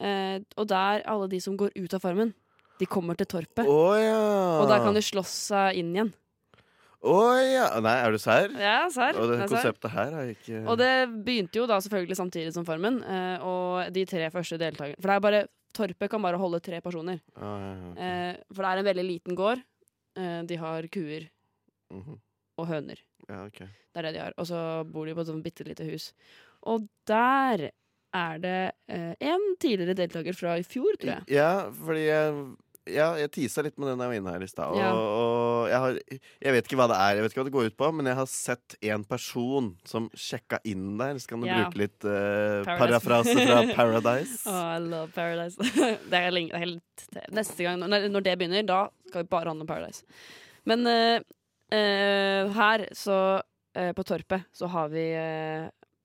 Eh, 0.00 0.38
og 0.56 0.68
der 0.70 1.02
alle 1.08 1.28
de 1.32 1.40
som 1.42 1.56
går 1.60 1.74
ut 1.76 1.96
av 1.96 2.04
farmen, 2.04 2.32
de 2.80 2.88
kommer 2.88 3.18
til 3.18 3.28
torpet. 3.28 3.68
Oh, 3.68 3.92
ja! 3.98 4.60
Og 4.62 4.68
der 4.70 4.84
kan 4.84 4.96
de 4.96 5.02
slåss 5.04 5.32
seg 5.50 5.80
inn 5.80 5.90
igjen. 5.96 6.12
Å 7.00 7.14
ja! 7.40 7.66
Nei, 7.80 7.94
er 8.04 8.12
du 8.12 8.18
serr? 8.20 8.52
Ja, 8.60 8.82
sær. 8.92 9.16
Og 9.16 9.30
det 9.30 9.38
er 9.40 9.48
konseptet 9.48 9.90
her 9.94 10.10
har 10.18 10.28
ikke 10.34 10.58
Og 10.68 10.76
det 10.80 10.90
begynte 11.24 11.56
jo 11.62 11.64
da 11.70 11.78
selvfølgelig 11.80 12.18
samtidig 12.18 12.52
som 12.52 12.66
Farmen. 12.68 12.98
eh, 13.02 13.38
og 13.46 13.88
de 13.94 14.04
tre 14.04 14.28
første 14.34 14.58
deltakerne 14.60 15.00
For 15.00 15.08
det 15.08 15.16
er 15.16 15.24
bare 15.24 15.40
Torpet 15.72 16.10
kan 16.10 16.20
bare 16.20 16.36
holde 16.36 16.58
tre 16.66 16.80
personer. 16.82 17.20
Ah, 17.38 17.42
ja, 17.62 17.72
okay. 17.72 17.90
ok. 17.92 17.98
Eh, 18.02 18.54
for 18.56 18.62
det 18.66 18.70
er 18.72 18.78
en 18.82 18.88
veldig 18.90 19.04
liten 19.06 19.36
gård. 19.38 19.60
Eh, 20.18 20.42
de 20.50 20.56
har 20.58 20.88
kuer 20.90 21.28
Mhm. 21.94 22.18
og 22.58 22.66
høner. 22.66 22.98
Ja, 23.28 23.44
ok. 23.46 23.58
Det 23.60 23.96
er 23.96 24.02
det 24.02 24.12
de 24.14 24.20
har. 24.20 24.34
Og 24.36 24.46
så 24.46 24.58
bor 24.90 25.06
de 25.06 25.14
på 25.14 25.20
et 25.22 25.26
sånt 25.30 25.42
bitte 25.44 25.64
lite 25.66 25.86
hus. 25.88 26.12
Og 26.66 26.88
der 27.06 27.70
er 28.12 28.38
det 28.42 28.72
eh, 28.90 29.14
en 29.20 29.56
tidligere 29.62 29.94
deltaker 29.94 30.34
fra 30.34 30.56
i 30.58 30.62
fjor, 30.66 30.98
tror 30.98 31.14
jeg. 31.14 31.22
Ja, 31.38 31.70
fordi 31.70 32.04
jeg 32.08 32.34
ja, 32.94 33.06
jeg 33.20 33.30
tisa 33.34 33.62
litt 33.64 33.76
med 33.80 33.88
den 33.92 34.00
jeg 34.02 34.10
var 34.10 34.16
inne 34.18 34.32
her 34.34 34.44
i 34.44 34.48
stad. 34.50 34.72
Og, 34.74 34.78
Ja. 34.80 34.90
og 34.94 35.68
jeg, 35.70 35.80
har, 35.84 35.98
jeg 36.46 36.54
vet 36.56 36.68
ikke 36.68 36.78
hva 36.80 36.86
det 36.90 36.98
er, 36.98 37.14
jeg 37.18 37.24
vet 37.24 37.32
ikke 37.34 37.40
hva 37.42 37.48
det 37.48 37.54
går 37.56 37.68
ut 37.70 37.76
på, 37.82 37.90
men 37.98 38.10
jeg 38.10 38.18
har 38.20 38.28
sett 38.32 38.76
en 38.90 39.04
person 39.10 39.68
som 39.88 40.08
sjekka 40.14 40.60
inn 40.68 40.98
der. 41.00 41.18
Så 41.22 41.28
kan 41.32 41.40
du 41.44 41.48
Ja. 41.50 41.58
bruke 41.64 41.80
litt 41.82 42.04
uh, 42.08 42.62
parafrase 42.66 43.34
fra 43.38 43.60
Paradise. 43.78 44.38
Oh, 44.46 44.62
I 44.76 44.78
love 44.84 45.12
Paradise. 45.16 45.56
det 46.10 46.22
er 46.22 46.30
lenge, 46.34 46.56
helt, 46.58 47.06
neste 47.30 47.66
gang, 47.66 47.78
når, 47.82 48.08
når 48.10 48.26
det 48.26 48.38
begynner, 48.40 48.66
da 48.66 48.80
skal 49.08 49.24
vi 49.24 49.32
bare 49.36 49.52
handle 49.52 49.66
om 49.66 49.70
Paradise. 49.70 50.02
Men 50.68 50.86
uh, 50.86 51.20
uh, 51.74 52.50
her, 52.58 52.88
så 52.96 53.20
på 53.70 54.02
Torpet, 54.02 54.48
så 54.52 54.66
har 54.66 54.88
vi 54.90 55.04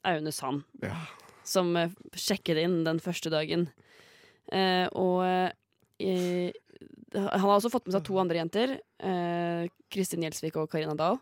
Aune 0.06 0.32
Sand. 0.32 0.62
Ja. 0.86 1.00
Som 1.42 1.72
sjekker 2.14 2.60
inn 2.62 2.84
den 2.86 3.00
første 3.02 3.32
dagen. 3.34 3.64
Og 4.94 5.24
eh, 5.98 6.52
han 7.16 7.40
har 7.46 7.54
også 7.56 7.72
fått 7.74 7.88
med 7.88 7.96
seg 7.96 8.04
to 8.08 8.18
andre 8.20 8.42
jenter. 8.42 8.76
eh, 9.00 9.70
Kristin 9.92 10.26
Gjelsvik 10.26 10.58
og 10.60 10.70
Karina 10.72 10.96
Dahl. 11.00 11.18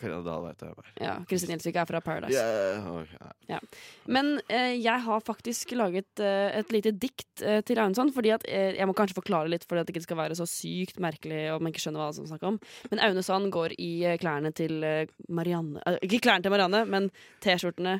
Karina 0.00 0.22
Dahl 0.24 0.46
vet 0.46 0.62
jeg 0.64 0.72
er. 0.72 0.86
Ja, 1.02 1.14
Kristin 1.28 1.50
Gjelsvik 1.52 1.76
er 1.76 1.84
fra 1.90 2.00
Paradise. 2.00 2.38
Ja. 3.50 3.58
Men 4.08 4.30
eh, 4.48 4.78
jeg 4.80 5.02
har 5.04 5.20
faktisk 5.26 5.74
laget 5.76 6.22
eh, 6.24 6.56
et 6.62 6.72
lite 6.72 6.92
dikt 6.96 7.42
eh, 7.44 7.60
til 7.68 7.76
Aunesand. 7.82 8.14
Fordi 8.16 8.32
at, 8.32 8.46
eh, 8.48 8.78
jeg 8.78 8.88
må 8.88 8.94
kanskje 8.96 9.18
forklare 9.18 9.50
litt, 9.52 9.66
for 9.68 9.76
at 9.76 9.84
det 9.84 9.92
ikke 9.92 10.06
skal 10.06 10.20
være 10.22 10.38
så 10.38 10.46
sykt 10.48 11.02
merkelig. 11.04 11.42
Og 11.52 11.60
man 11.60 11.74
ikke 11.74 11.84
skjønner 11.84 12.00
hva 12.00 12.14
som 12.16 12.24
er 12.24 12.32
snakk 12.32 12.46
om 12.48 12.56
Men 12.88 13.02
Aune 13.10 13.24
Sand 13.26 13.50
går 13.52 13.76
i 13.76 13.90
eh, 14.08 14.16
klærne 14.22 14.54
til 14.56 14.80
Marianne 15.28 15.82
Ikke 16.00 16.22
klærne 16.24 16.46
til 16.46 16.54
Marianne, 16.54 16.86
men 16.88 17.10
T-skjortene 17.44 17.98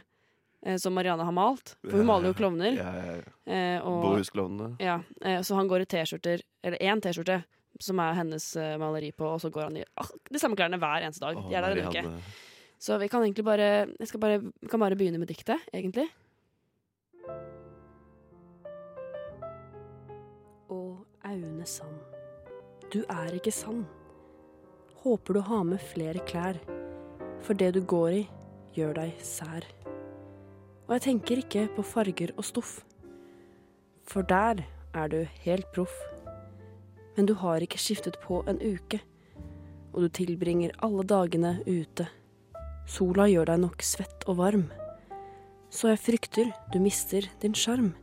som 0.78 0.92
Marianne 0.94 1.24
har 1.24 1.32
malt. 1.32 1.74
For 1.86 1.96
hun 2.00 2.08
maler 2.08 2.30
jo 2.30 2.36
klovner. 2.36 2.74
Ja, 2.76 2.90
ja, 2.96 3.14
ja. 3.16 3.32
Eh, 3.50 3.86
Bohusklovnene. 3.86 4.74
ja, 4.82 4.98
eh, 5.24 5.40
så 5.46 5.56
han 5.56 5.68
går 5.70 5.86
i 5.86 5.88
T-skjorter, 5.88 6.42
eller 6.62 6.78
én 6.84 7.00
T-skjorte, 7.00 7.40
som 7.80 8.00
er 8.04 8.18
hennes 8.18 8.44
eh, 8.60 8.76
maleri 8.78 9.08
på, 9.16 9.24
og 9.24 9.40
så 9.40 9.48
går 9.50 9.68
han 9.70 9.78
i 9.80 9.84
ah, 9.96 10.10
de 10.28 10.42
samme 10.42 10.58
klærne 10.58 10.78
hver 10.82 11.06
eneste 11.06 11.24
dag. 11.24 11.38
Å, 11.40 11.46
De 11.48 11.56
er 11.56 11.64
der 11.64 11.80
en 11.80 11.88
uke. 11.88 12.04
Så 12.80 12.96
vi 13.00 13.08
kan 13.12 13.20
egentlig 13.24 13.44
bare 13.44 13.70
Jeg 13.98 14.08
skal 14.08 14.20
bare, 14.20 14.38
vi 14.40 14.68
kan 14.72 14.80
bare 14.80 14.96
begynne 14.96 15.20
med 15.20 15.28
diktet, 15.28 15.60
egentlig. 15.72 16.06
Å, 20.70 20.80
Aune 21.24 21.66
Sand. 21.66 21.98
Du 22.92 23.02
er 23.08 23.36
ikke 23.36 23.52
sann. 23.54 23.84
Håper 25.02 25.38
du 25.38 25.40
har 25.46 25.64
med 25.64 25.80
flere 25.92 26.20
klær. 26.28 26.58
For 27.40 27.56
det 27.56 27.72
du 27.76 27.80
går 27.88 28.10
i, 28.18 28.24
gjør 28.76 28.96
deg 29.00 29.20
sær. 29.24 29.64
Og 30.90 30.96
jeg 30.96 31.02
tenker 31.04 31.38
ikke 31.38 31.68
på 31.76 31.84
farger 31.86 32.32
og 32.34 32.42
stoff. 32.42 32.80
For 34.10 34.26
der 34.26 34.64
er 34.90 35.08
du 35.08 35.20
helt 35.44 35.68
proff. 35.72 35.94
men 37.16 37.26
du 37.26 37.34
har 37.34 37.60
ikke 37.60 37.78
skiftet 37.78 38.16
på 38.22 38.40
en 38.48 38.58
uke. 38.58 39.00
Og 39.92 40.02
du 40.02 40.08
tilbringer 40.08 40.70
alle 40.82 41.04
dagene 41.04 41.60
ute. 41.66 42.06
Sola 42.86 43.26
gjør 43.28 43.44
deg 43.44 43.60
nok 43.60 43.82
svett 43.82 44.24
og 44.26 44.38
varm. 44.38 44.64
Så 45.70 45.88
jeg 45.88 45.98
frykter 45.98 46.52
du 46.72 46.78
mister 46.80 47.28
din 47.42 47.54
sjarm. 47.54 47.94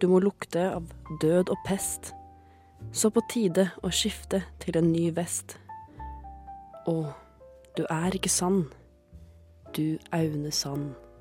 Du 0.00 0.08
må 0.08 0.18
lukte 0.20 0.74
av 0.74 0.90
død 1.20 1.48
og 1.48 1.56
pest. 1.66 2.12
Så 2.92 3.10
på 3.10 3.22
tide 3.30 3.70
å 3.82 3.88
skifte 3.88 4.42
til 4.58 4.76
en 4.76 4.92
ny 4.92 5.10
vest. 5.14 5.56
Å, 6.84 6.96
du 7.76 7.86
er 7.88 8.18
ikke 8.18 8.32
sann. 8.32 8.66
Du 9.72 9.96
Aune 10.12 10.50
Sand. 10.50 11.11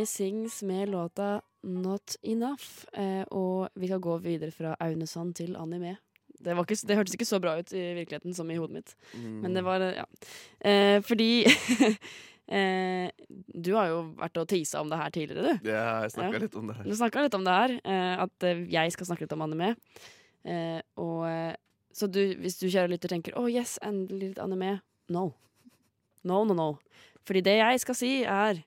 Benny 0.00 0.06
Sings 0.06 0.62
med 0.62 0.88
låta 0.88 1.42
Not 1.62 2.16
Enough. 2.22 2.86
Eh, 2.92 3.22
og 3.30 3.68
vi 3.74 3.86
skal 3.90 4.00
gå 4.00 4.14
videre 4.24 4.50
fra 4.50 4.70
Aunesand 4.80 5.34
til 5.36 5.52
anime. 5.60 5.98
Det, 6.40 6.54
var 6.56 6.64
ikke, 6.64 6.78
det 6.88 6.96
hørtes 6.96 7.16
ikke 7.18 7.26
så 7.28 7.40
bra 7.42 7.58
ut 7.60 7.72
i 7.76 7.82
virkeligheten 7.98 8.32
som 8.32 8.48
i 8.48 8.56
hodet 8.56 8.78
mitt. 8.78 8.94
Men 9.12 9.52
det 9.52 9.60
var 9.66 9.84
Ja. 9.84 10.06
Eh, 10.64 11.02
fordi 11.04 11.44
eh, 12.48 13.10
Du 13.52 13.74
har 13.76 13.90
jo 13.92 13.98
vært 14.16 14.40
og 14.40 14.48
tisa 14.48 14.80
om 14.80 14.88
det 14.88 15.02
her 15.02 15.10
tidligere, 15.10 15.58
du. 15.60 15.68
Ja, 15.68 16.00
jeg 16.06 16.14
snakka 16.16 16.32
Ja. 16.32 16.42
litt 16.46 16.56
om 16.56 16.66
det 16.72 16.76
her. 16.78 16.84
Du 16.88 16.96
snakka 16.96 17.26
litt 17.26 17.34
om 17.36 17.44
det 17.44 17.58
her, 17.58 17.76
eh, 17.84 18.22
at 18.24 18.42
eh, 18.48 18.64
jeg 18.72 18.92
skal 18.96 19.06
snakke 19.10 19.26
litt 19.28 19.36
om 19.36 19.42
anime. 19.42 19.74
Eh, 20.46 20.80
og 20.96 21.28
eh, 21.28 21.54
Så 21.92 22.06
du, 22.08 22.22
hvis 22.40 22.56
du 22.56 22.68
kjære 22.70 22.88
lytter 22.88 23.08
tenker 23.12 23.36
'Å, 23.36 23.50
yes, 23.52 23.76
endelig 23.82 24.30
litt 24.32 24.38
anime', 24.38 24.80
no. 25.10 25.34
No, 26.24 26.44
no, 26.44 26.54
no. 26.54 26.78
Fordi 27.26 27.40
det 27.44 27.58
jeg 27.60 27.80
skal 27.80 27.94
si, 27.94 28.22
er 28.24 28.64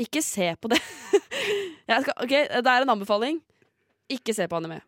ikke 0.00 0.22
se 0.24 0.52
på 0.60 0.70
det. 0.72 0.80
skal, 1.90 2.14
OK, 2.16 2.32
det 2.32 2.60
er 2.62 2.86
en 2.86 2.94
anbefaling. 2.96 3.40
Ikke 4.10 4.34
se 4.36 4.46
på 4.50 4.58
anime. 4.58 4.80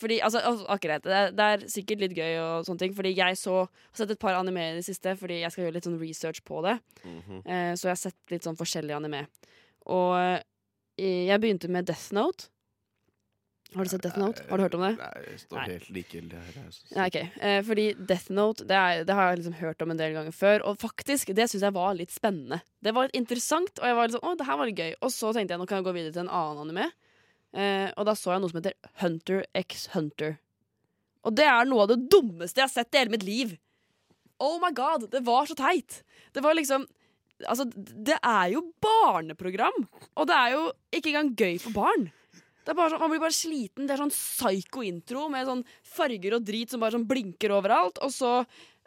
Fordi, 0.00 0.18
altså, 0.26 0.40
akkurat, 0.68 1.04
det 1.04 1.14
er, 1.14 1.28
det 1.30 1.44
er 1.44 1.66
sikkert 1.70 2.00
litt 2.02 2.16
gøy, 2.18 2.32
og 2.42 2.64
sånne 2.66 2.80
ting 2.82 2.94
Fordi 2.96 3.12
jeg 3.14 3.36
så, 3.38 3.60
har 3.62 4.00
sett 4.00 4.10
et 4.10 4.18
par 4.18 4.34
anime 4.34 4.64
i 4.72 4.78
det 4.80 4.86
siste, 4.88 5.12
fordi 5.20 5.38
jeg 5.44 5.54
skal 5.54 5.66
gjøre 5.66 5.76
litt 5.76 5.86
sånn 5.86 6.00
research 6.00 6.42
på 6.48 6.64
det. 6.66 6.78
Mhm. 7.04 7.44
Eh, 7.44 7.70
så 7.78 7.88
jeg 7.88 7.92
har 7.92 8.02
sett 8.02 8.34
litt 8.34 8.46
sånn 8.46 8.58
forskjellig 8.58 8.96
anime. 8.96 9.26
Og 9.94 10.16
eh, 10.18 10.42
jeg 11.30 11.40
begynte 11.42 11.70
med 11.70 11.86
Death 11.86 12.10
Note. 12.16 12.50
Har 13.74 13.86
du 13.86 13.90
sett 13.90 14.02
Death 14.04 14.18
Note? 14.20 14.44
Har 14.48 14.60
du 14.60 14.64
hørt 14.64 14.74
om 14.78 14.84
det? 14.84 14.92
Nei, 15.00 15.22
jeg 15.26 15.40
står 15.42 15.58
Nei. 15.58 15.64
helt 15.72 15.88
likegyldig 15.96 16.40
her. 16.40 16.58
altså. 16.64 16.82
Nei, 16.94 17.06
ok. 17.10 17.16
Eh, 17.48 17.56
fordi 17.66 17.86
Death 18.10 18.34
Note 18.34 18.66
det, 18.70 18.76
er, 18.78 19.06
det 19.08 19.16
har 19.18 19.30
jeg 19.30 19.40
liksom 19.40 19.56
hørt 19.58 19.82
om 19.82 19.94
en 19.94 20.00
del 20.00 20.14
ganger 20.14 20.36
før. 20.36 20.64
Og 20.70 20.78
faktisk, 20.82 21.32
det 21.34 21.48
syns 21.50 21.66
jeg 21.66 21.74
var 21.74 21.96
litt 21.98 22.14
spennende. 22.14 22.60
Det 22.84 22.94
var 22.94 23.08
litt 23.08 23.18
interessant, 23.18 23.72
og 23.80 23.90
jeg 23.90 23.98
var 23.98 24.06
litt 24.06 24.16
sånn, 24.18 24.28
å, 24.30 24.36
det 24.38 24.46
her 24.46 24.60
var 24.60 24.70
litt 24.70 24.84
gøy. 24.84 24.94
Og 25.00 25.14
så 25.14 25.32
tenkte 25.34 25.56
jeg 25.56 25.62
nå 25.62 25.68
kan 25.70 25.82
jeg 25.82 25.88
gå 25.88 25.96
videre 25.98 26.14
til 26.14 26.24
en 26.26 26.32
annen 26.40 26.62
anime. 26.68 26.88
Eh, 27.54 27.90
og 27.94 28.06
da 28.08 28.16
så 28.18 28.34
jeg 28.34 28.42
noe 28.42 28.52
som 28.52 28.62
heter 28.62 28.78
Hunter 29.02 29.44
x 29.58 29.88
Hunter. 29.94 30.38
Og 31.24 31.34
det 31.38 31.46
er 31.48 31.68
noe 31.68 31.86
av 31.86 31.94
det 31.94 32.02
dummeste 32.12 32.60
jeg 32.60 32.68
har 32.68 32.74
sett 32.74 32.94
i 32.94 33.02
hele 33.02 33.14
mitt 33.14 33.26
liv. 33.26 33.56
Oh 34.42 34.58
my 34.62 34.70
god, 34.74 35.08
det 35.12 35.22
var 35.26 35.46
så 35.48 35.56
teit. 35.58 36.02
Det 36.34 36.44
var 36.44 36.56
liksom 36.58 36.86
Altså, 37.50 37.64
det 37.74 38.14
er 38.22 38.52
jo 38.52 38.60
barneprogram. 38.80 39.74
Og 40.14 40.28
det 40.30 40.36
er 40.38 40.52
jo 40.52 40.60
ikke 40.94 41.10
engang 41.10 41.32
gøy 41.34 41.56
for 41.58 41.74
barn. 41.74 42.04
Det 42.64 42.72
er 42.72 42.78
bare 42.78 42.94
sånn, 42.94 43.00
Man 43.04 43.12
blir 43.12 43.20
bare 43.22 43.36
sliten. 43.36 43.86
Det 43.86 43.94
er 43.96 44.00
sånn 44.00 44.14
psycho-intro 44.14 45.26
med 45.32 45.46
sånn 45.50 45.64
farger 45.84 46.38
og 46.38 46.46
drit 46.48 46.72
som 46.72 46.80
bare 46.80 46.96
sånn 46.96 47.06
blinker 47.08 47.52
overalt. 47.52 48.00
Og 48.04 48.12
så 48.14 48.32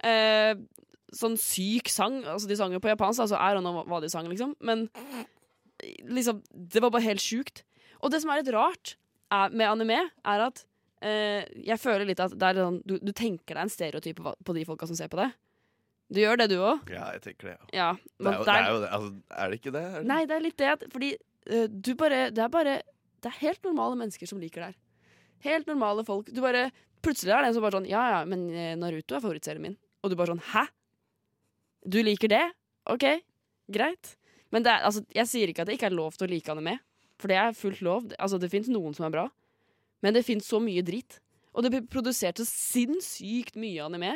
eh, 0.04 0.58
sånn 1.14 1.38
syk 1.40 1.90
sang. 1.94 2.24
Altså 2.26 2.50
De 2.50 2.58
sang 2.60 2.74
jo 2.74 2.82
på 2.84 2.90
japansk, 2.92 3.22
altså 3.28 3.38
er 3.40 3.62
know 3.62 3.84
hva 3.86 4.02
de 4.02 4.10
sang, 4.10 4.28
liksom. 4.32 4.56
Men 4.66 4.88
liksom, 6.10 6.42
det 6.52 6.82
var 6.82 6.92
bare 6.94 7.06
helt 7.06 7.22
sjukt. 7.24 7.64
Og 8.02 8.12
det 8.14 8.22
som 8.24 8.32
er 8.34 8.42
litt 8.42 8.54
rart 8.54 8.96
er, 9.34 9.54
med 9.54 9.70
anime, 9.70 10.00
er 10.26 10.46
at 10.48 10.64
eh, 11.06 11.46
jeg 11.66 11.80
føler 11.82 12.08
litt 12.10 12.22
at 12.24 12.34
er 12.34 12.62
sånn, 12.62 12.82
du, 12.86 12.98
du 13.02 13.14
tenker 13.14 13.56
deg 13.58 13.66
en 13.66 13.74
stereotyp 13.74 14.22
på, 14.24 14.34
på 14.46 14.58
de 14.58 14.66
folka 14.68 14.90
som 14.90 14.98
ser 14.98 15.12
på 15.12 15.20
det. 15.22 15.30
Du 16.14 16.22
gjør 16.22 16.38
det, 16.40 16.50
du 16.54 16.60
òg? 16.64 16.88
Ja, 16.94 17.10
jeg 17.18 17.24
tenker 17.26 17.50
det. 17.52 17.56
Ja. 17.76 17.90
Ja. 17.94 17.96
Det 18.18 18.32
er, 18.32 18.38
jo, 18.38 18.46
der- 18.48 18.54
det 18.54 18.68
er 18.68 18.74
jo 18.74 18.84
det. 18.84 18.92
Altså, 18.98 19.10
er 19.42 19.50
det 19.52 19.60
ikke 19.60 19.74
det? 19.76 19.82
Er 19.88 19.98
det? 19.98 20.06
Nei, 20.14 20.20
det 20.30 20.38
er 20.38 20.46
litt 20.46 20.62
det 20.62 20.92
Fordi 20.94 21.10
uh, 21.52 21.66
du 21.68 21.90
bare 22.00 22.22
Det 22.32 22.44
er 22.46 22.54
bare 22.54 22.76
Det 23.28 23.34
er 23.34 23.42
helt 23.44 23.66
normale 23.68 24.00
mennesker 24.00 24.30
som 24.30 24.40
liker 24.40 24.64
det 24.64 24.70
her. 24.72 24.78
Helt 25.44 25.68
normale 25.68 26.06
folk. 26.08 26.32
Du 26.32 26.40
bare 26.44 26.70
Plutselig 27.06 27.30
er 27.30 27.44
det 27.44 27.52
en 27.52 27.56
som 27.58 27.64
bare 27.66 27.78
sånn 27.78 27.90
Ja, 27.90 28.04
ja, 28.16 28.22
men 28.26 28.48
eh, 28.50 28.74
Naruto 28.80 29.16
er 29.18 29.22
favorittserien 29.24 29.64
min. 29.64 29.76
Og 30.02 30.12
du 30.12 30.16
bare 30.18 30.34
sånn 30.34 30.44
Hæ? 30.54 30.64
Du 31.88 32.00
liker 32.02 32.32
det? 32.32 32.46
OK, 32.90 33.06
greit. 33.72 34.16
Men 34.52 34.66
er, 34.66 34.82
altså, 34.88 35.04
jeg 35.14 35.30
sier 35.30 35.52
ikke 35.52 35.64
at 35.64 35.70
det 35.70 35.78
ikke 35.78 35.92
er 35.92 35.96
lov 35.96 36.16
til 36.18 36.26
å 36.28 36.32
like 36.32 36.52
anime. 36.52 36.78
For 37.22 37.32
det 37.32 37.38
er 37.40 37.56
fullt 37.58 37.84
lov. 37.86 38.10
Altså, 38.18 38.40
det 38.42 38.50
fins 38.52 38.70
noen 38.72 38.96
som 38.98 39.06
er 39.08 39.14
bra. 39.14 39.28
Men 40.04 40.16
det 40.16 40.26
fins 40.28 40.48
så 40.50 40.60
mye 40.64 40.84
dritt. 40.88 41.20
Og 41.54 41.66
det 41.66 41.72
blir 41.74 41.86
produsert 41.92 42.40
så 42.42 42.48
sinnssykt 42.48 43.60
mye 43.60 43.86
anime. 43.86 44.16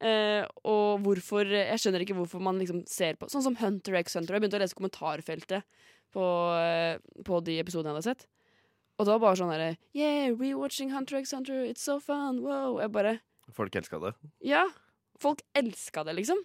Uh, 0.00 0.46
og 0.64 1.02
hvorfor 1.04 1.44
Jeg 1.44 1.76
skjønner 1.82 2.00
ikke 2.06 2.14
hvorfor 2.16 2.40
man 2.40 2.56
liksom 2.56 2.78
ser 2.88 3.18
på 3.20 3.26
Sånn 3.28 3.44
som 3.44 3.56
Hunter 3.60 3.98
x 4.00 4.16
Hunter. 4.16 4.38
Jeg 4.38 4.44
begynte 4.44 4.56
å 4.56 4.62
lese 4.62 4.78
kommentarfeltet 4.78 5.66
på, 6.14 6.26
eh, 6.58 7.22
på 7.26 7.40
de 7.46 7.58
episodene 7.62 7.92
jeg 7.92 7.98
hadde 7.98 8.08
sett. 8.10 8.28
Og 8.98 9.06
det 9.06 9.14
var 9.14 9.22
bare 9.22 9.40
sånn 9.40 9.52
herre 9.54 9.70
Yeah, 9.96 10.34
rewatching 10.36 10.92
Hunter 10.92 11.20
x 11.22 11.32
Hunter, 11.32 11.62
it's 11.64 11.84
so 11.86 11.98
fun, 12.02 12.42
wow. 12.44 12.78
Jeg 12.82 12.92
bare 12.92 13.18
Folk 13.50 13.74
elska 13.74 13.98
det. 13.98 14.12
Ja. 14.46 14.68
Folk 15.18 15.40
elska 15.58 16.04
det, 16.06 16.14
liksom. 16.20 16.38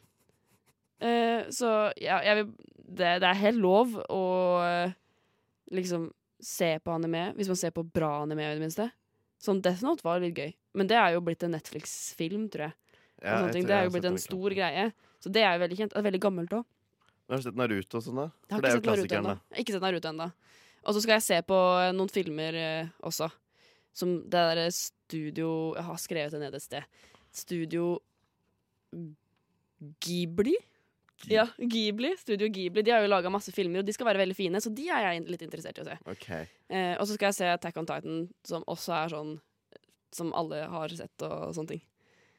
Uh, 1.04 1.46
så 1.54 1.92
ja, 2.02 2.22
jeg 2.24 2.40
vil 2.40 2.54
det, 2.86 3.10
det 3.22 3.28
er 3.28 3.42
helt 3.42 3.60
lov 3.62 3.98
å 4.14 4.24
uh, 4.62 4.94
liksom 5.74 6.08
se 6.46 6.76
på 6.80 6.94
anime, 6.94 7.32
hvis 7.38 7.50
man 7.50 7.60
ser 7.60 7.74
på 7.76 7.84
bra 7.84 8.22
anime, 8.24 8.46
i 8.46 8.58
det 8.58 8.64
minste. 8.64 8.90
Sånn 9.42 9.62
Death 9.66 9.84
Note 9.86 10.06
var 10.06 10.22
litt 10.22 10.38
gøy, 10.38 10.54
men 10.78 10.90
det 10.90 10.98
er 11.00 11.16
jo 11.16 11.24
blitt 11.26 11.44
en 11.46 11.56
Netflix-film, 11.56 12.48
tror 12.54 12.70
jeg. 12.70 12.78
Ja, 13.24 13.40
jeg 13.46 13.56
tror 13.56 13.68
Det 13.70 13.76
er 13.76 13.88
jo 13.88 13.94
blitt 13.96 14.08
en 14.10 14.22
stor 14.22 14.56
greie. 14.56 14.86
Så 15.24 15.32
det 15.34 15.42
er 15.42 15.56
jo 15.56 15.64
veldig 15.64 15.78
kjent. 15.80 15.94
Det 15.94 16.02
er 16.02 16.06
veldig 16.06 16.22
gammelt 16.22 16.54
òg. 16.54 16.66
Har 17.30 17.42
du 17.42 17.46
sett 17.48 17.58
Naruto 17.58 18.00
og 18.00 18.06
sånn, 18.06 18.20
da? 18.22 18.28
For 18.52 18.62
det 18.62 18.70
er 18.70 18.78
jo 18.78 18.84
da. 18.86 18.96
Jeg 19.10 19.24
har 19.26 19.64
Ikke 19.64 19.76
sett 19.76 19.86
Naruto 19.86 20.12
ennå. 20.12 20.30
Og 20.86 20.94
så 20.94 21.02
skal 21.02 21.18
jeg 21.18 21.26
se 21.26 21.40
på 21.50 21.58
eh, 21.82 21.94
noen 21.98 22.12
filmer 22.14 22.60
eh, 22.60 22.94
også. 23.08 23.32
Som 23.96 24.18
det 24.28 24.36
derre 24.36 24.68
studio 24.76 25.50
Jeg 25.78 25.88
har 25.88 26.00
skrevet 26.04 26.36
det 26.36 26.44
ned 26.44 26.58
et 26.58 26.66
sted. 26.66 27.02
Studio 27.36 27.96
Ghibli? 30.04 30.56
Ja, 31.32 31.48
Ghibli. 31.58 32.12
Studio 32.20 32.50
Ghibli. 32.52 32.84
De 32.86 32.94
har 32.94 33.02
jo 33.02 33.10
laga 33.10 33.32
masse 33.34 33.54
filmer, 33.56 33.82
og 33.82 33.88
de 33.88 33.96
skal 33.96 34.10
være 34.10 34.22
veldig 34.22 34.38
fine, 34.38 34.62
så 34.62 34.70
de 34.74 34.88
er 34.92 35.08
jeg 35.08 35.26
litt 35.32 35.44
interessert 35.46 35.80
i 35.80 35.86
å 35.86 35.88
se. 35.88 35.98
Okay. 36.14 36.48
Eh, 36.70 36.94
og 37.00 37.08
så 37.08 37.18
skal 37.18 37.32
jeg 37.32 37.40
se 37.40 37.52
Attack 37.56 37.82
on 37.82 37.90
Titan, 37.90 38.24
som 38.46 38.66
også 38.70 38.96
er 39.00 39.14
sånn 39.16 39.36
som 40.16 40.32
alle 40.38 40.62
har 40.72 40.94
sett 40.96 41.26
og 41.28 41.52
sånne 41.56 41.76
ting. 41.76 41.84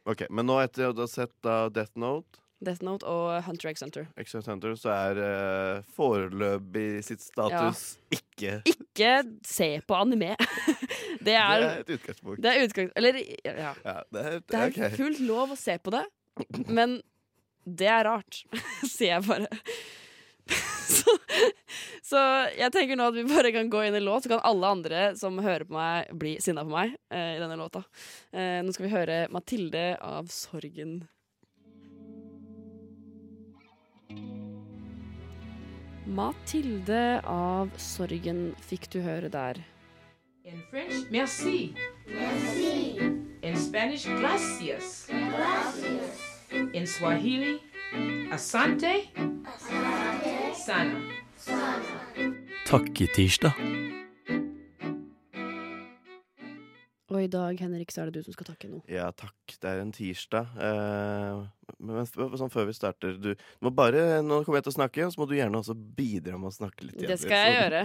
Ok, 0.07 0.29
Men 0.31 0.47
nå 0.49 0.61
etter 0.63 0.89
at 0.89 0.97
du 0.97 1.03
har 1.03 1.11
sett 1.11 1.49
uh, 1.49 1.67
Death 1.73 1.99
Note, 1.99 2.41
Death 2.65 2.83
Note 2.87 3.05
og 3.05 3.43
Hunter 3.45 3.69
x 3.75 3.83
Hunter. 3.85 4.07
X 4.23 4.33
Hunter, 4.47 4.73
så 4.81 4.93
er 4.95 5.19
uh, 5.21 5.83
foreløpig 5.97 7.03
sitt 7.05 7.21
status 7.21 7.99
ikke 8.15 8.61
Ikke 8.71 9.11
se 9.45 9.69
på 9.87 9.99
anime! 9.99 10.33
det 11.21 11.27
Det 11.27 11.35
er 11.37 11.67
er 11.67 11.83
et 11.83 11.93
utgangspunkt. 11.99 12.41
Det 12.43 12.53
er 12.53 12.65
utgangs... 12.65 12.95
Eller, 12.97 13.21
ja. 13.45 13.75
Ja, 13.85 13.99
det 14.13 14.25
er, 14.25 14.41
Det 14.41 14.63
er 14.63 14.73
ok. 14.73 14.97
fullt 14.97 15.21
lov 15.29 15.53
å 15.53 15.59
se 15.61 15.77
på 15.79 15.93
det, 15.93 16.05
men 16.69 17.01
det 17.67 17.89
er 17.91 18.05
rart, 18.07 18.45
sier 18.95 19.17
jeg 19.17 19.27
bare. 19.27 19.51
Så, 20.87 21.11
så 22.07 22.21
jeg 22.55 22.71
tenker 22.71 22.95
nå 22.95 23.09
at 23.11 23.17
vi 23.17 23.25
bare 23.27 23.51
kan 23.51 23.67
gå 23.73 23.81
inn 23.89 23.97
i 23.99 24.03
låt, 24.05 24.23
så 24.23 24.31
kan 24.31 24.45
alle 24.47 24.69
andre 24.77 25.01
som 25.19 25.35
hører 25.43 25.65
på 25.67 25.75
meg, 25.75 26.13
bli 26.15 26.37
sinna 26.43 26.63
på 26.63 26.71
meg 26.71 26.93
eh, 27.11 27.33
i 27.35 27.41
denne 27.43 27.57
låta. 27.59 27.83
Eh, 28.31 28.61
nå 28.63 28.71
skal 28.71 28.87
vi 28.87 28.93
høre 28.93 29.17
Mathilde 29.35 29.83
av 29.99 30.31
Sorgen. 30.31 31.01
Mathilde 36.07 37.21
av 37.27 37.73
Sorgen 37.83 38.55
fikk 38.63 38.87
du 38.93 39.01
høre 39.03 39.29
der. 39.33 39.59
In 40.47 40.63
French, 40.71 41.11
merci. 41.11 41.75
Merci. 42.07 43.01
In 43.43 43.57
Spanish, 43.59 44.07
gracias. 44.07 45.09
Gracias. 45.11 46.23
In 46.73 46.87
Swahili, 46.87 47.59
asante. 48.31 49.11
Asante. 49.45 50.55
Sana. 50.55 51.01
Takketirsdag. 52.67 53.96
Og 57.07 57.21
i 57.23 57.29
dag, 57.31 57.55
Henrik, 57.63 57.93
så 57.95 58.03
er 58.03 58.09
det 58.11 58.19
du 58.19 58.27
som 58.27 58.35
skal 58.35 58.49
takke 58.49 58.67
nå. 58.67 58.81
Ja, 58.91 59.05
takk. 59.15 59.37
Det 59.63 59.69
er 59.71 59.79
en 59.79 59.93
tirsdag. 59.95 60.49
Eh, 60.59 61.43
Men 61.79 62.07
sånn 62.09 62.51
før 62.51 62.67
vi 62.67 62.75
starter 62.75 63.13
du, 63.21 63.29
du 63.35 63.45
må 63.63 63.71
bare, 63.75 64.23
Nå 64.27 64.41
kommer 64.47 64.59
jeg 64.59 64.67
til 64.67 64.73
å 64.73 64.77
snakke, 64.79 65.07
så 65.13 65.21
må 65.21 65.27
du 65.31 65.37
gjerne 65.37 65.61
også 65.61 65.75
bidra 65.77 66.35
med 66.41 66.51
å 66.51 66.55
snakke 66.57 66.89
litt. 66.89 66.97
igjen, 66.99 67.13
Det 67.13 67.19
skal 67.23 67.45
jeg 67.45 67.55
gjøre. 67.61 67.83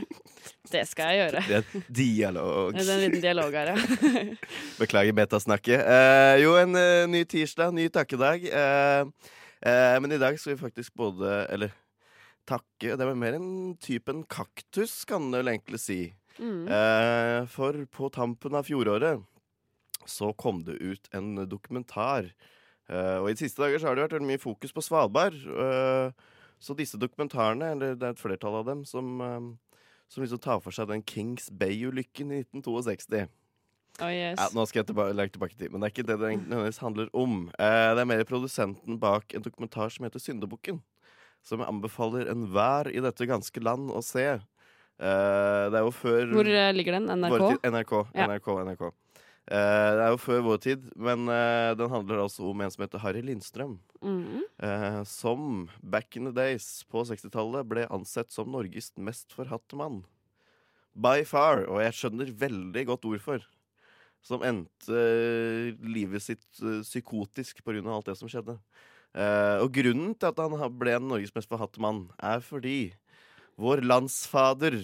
Det 0.71 0.83
skal 0.89 1.11
jeg 1.11 1.19
gjøre. 1.21 1.43
Det 1.49 1.57
er 1.59 1.67
en 1.81 1.85
dialog. 2.01 2.73
Det 2.79 2.85
er 2.87 2.93
en 2.95 3.03
liten 3.03 3.23
dialog 3.27 3.57
her, 3.59 3.71
ja. 3.75 4.23
Beklager 4.81 5.17
betasnakket. 5.21 5.85
Eh, 5.85 6.37
jo, 6.41 6.55
en 6.61 6.81
eh, 6.81 7.03
ny 7.11 7.21
tirsdag, 7.29 7.75
ny 7.77 7.85
takkedag. 7.93 8.47
Eh, 8.49 9.29
eh, 9.61 9.99
men 10.01 10.17
i 10.17 10.21
dag 10.21 10.39
skal 10.41 10.55
vi 10.55 10.61
faktisk 10.63 10.95
både 10.97 11.43
Eller 11.53 11.77
takke 12.49 12.97
Det 12.97 13.05
er 13.05 13.13
mer 13.13 13.37
en 13.37 13.51
typen 13.77 14.23
kaktus, 14.25 15.03
kan 15.05 15.29
det 15.29 15.43
vel 15.43 15.53
egentlig 15.53 15.81
si. 15.83 15.99
Mm. 16.41 16.65
Eh, 16.67 17.39
for 17.53 17.77
på 17.93 18.09
tampen 18.13 18.57
av 18.57 18.65
fjoråret 18.65 19.21
så 20.09 20.31
kom 20.33 20.63
det 20.65 20.79
ut 20.81 21.09
en 21.13 21.35
dokumentar. 21.45 22.31
Eh, 22.89 23.17
og 23.21 23.29
i 23.29 23.35
de 23.35 23.43
siste 23.43 23.61
dager 23.61 23.79
så 23.79 23.89
har 23.89 23.97
det 23.97 24.07
vært 24.07 24.17
veldig 24.17 24.31
mye 24.33 24.41
fokus 24.41 24.73
på 24.73 24.83
Svalbard. 24.83 25.37
Eh, 25.37 26.31
så 26.61 26.77
disse 26.77 26.99
dokumentarene, 27.01 27.73
eller 27.75 27.93
det 27.97 28.07
er 28.07 28.15
et 28.15 28.21
flertall 28.21 28.59
av 28.61 28.65
dem, 28.67 28.83
som, 28.85 29.21
eh, 29.21 29.77
som 30.09 30.23
liksom 30.23 30.41
tar 30.41 30.59
for 30.61 30.73
seg 30.75 30.89
den 30.89 31.05
Kings 31.05 31.49
Bay-ulykken 31.49 32.33
i 32.33 32.43
1962. 32.43 33.27
Oh, 33.99 34.07
yes. 34.09 34.39
Ja, 34.39 34.47
nå 34.55 34.63
skal 34.65 34.81
jeg 34.81 34.91
tilbake, 34.91 35.13
legge 35.17 35.35
tilbake 35.35 35.57
til, 35.59 35.69
men 35.71 35.81
det 35.81 35.89
er 35.89 35.93
ikke 35.93 36.07
det 36.07 36.17
det 36.21 36.29
nødvendigvis 36.39 36.81
handler 36.81 37.09
om. 37.13 37.51
Eh, 37.59 37.89
det 37.93 38.01
er 38.01 38.09
mer 38.09 38.23
produsenten 38.25 38.97
bak 39.01 39.35
en 39.35 39.43
dokumentar 39.45 39.91
som 39.93 40.07
heter 40.07 40.23
Syndebukken. 40.23 40.79
Som 41.43 41.61
jeg 41.61 41.69
anbefaler 41.69 42.29
enhver 42.31 42.89
i 42.93 43.01
dette 43.01 43.27
ganske 43.29 43.61
land 43.61 43.89
å 43.91 44.01
se. 44.05 44.39
Eh, 45.01 45.63
det 45.73 45.79
er 45.79 45.85
jo 45.87 45.93
før 45.97 46.27
Hvor 46.35 46.45
eh, 46.47 46.71
ligger 46.77 46.99
den? 46.99 47.07
NRK? 47.09 47.63
NRK. 47.65 47.93
NRK, 48.13 48.49
NRK. 48.67 48.83
Eh, 49.51 49.89
det 49.97 50.03
er 50.05 50.11
jo 50.13 50.19
før 50.21 50.43
vår 50.45 50.59
tid, 50.61 50.83
men 50.95 51.25
den 51.79 51.89
handler 51.89 52.21
altså 52.27 52.45
om 52.51 52.61
en 52.61 52.69
som 52.71 52.83
heter 52.85 53.01
Harry 53.01 53.23
Lindstrøm. 53.25 53.79
Mm. 54.05 54.43
Eh, 54.61 54.99
som 55.09 55.65
back 55.81 56.15
in 56.19 56.29
the 56.29 56.35
days 56.37 56.83
på 56.91 57.01
60-tallet 57.09 57.65
ble 57.67 57.87
ansett 57.89 58.29
som 58.33 58.51
Norges 58.53 58.91
mest 59.01 59.33
forhatte 59.33 59.75
mann. 59.79 60.03
By 60.93 61.23
far. 61.25 61.65
Og 61.71 61.81
jeg 61.81 61.97
skjønner 61.97 62.29
veldig 62.37 62.85
godt 62.91 63.07
hvorfor. 63.09 63.41
Som 64.21 64.43
endte 64.45 65.01
livet 65.81 66.21
sitt 66.21 66.45
psykotisk 66.85 67.63
pga. 67.65 67.81
alt 67.89 68.05
det 68.05 68.17
som 68.19 68.29
skjedde. 68.29 68.59
Og 69.63 69.71
grunnen 69.73 70.13
til 70.13 70.29
at 70.29 70.37
han 70.37 70.53
ha- 70.59 70.69
ble 70.69 70.93
Norges 71.01 71.33
mest 71.33 71.49
forhatte 71.49 71.81
mann, 71.81 72.11
er 72.21 72.39
fordi 72.45 72.93
vår 73.59 73.81
landsfader 73.85 74.77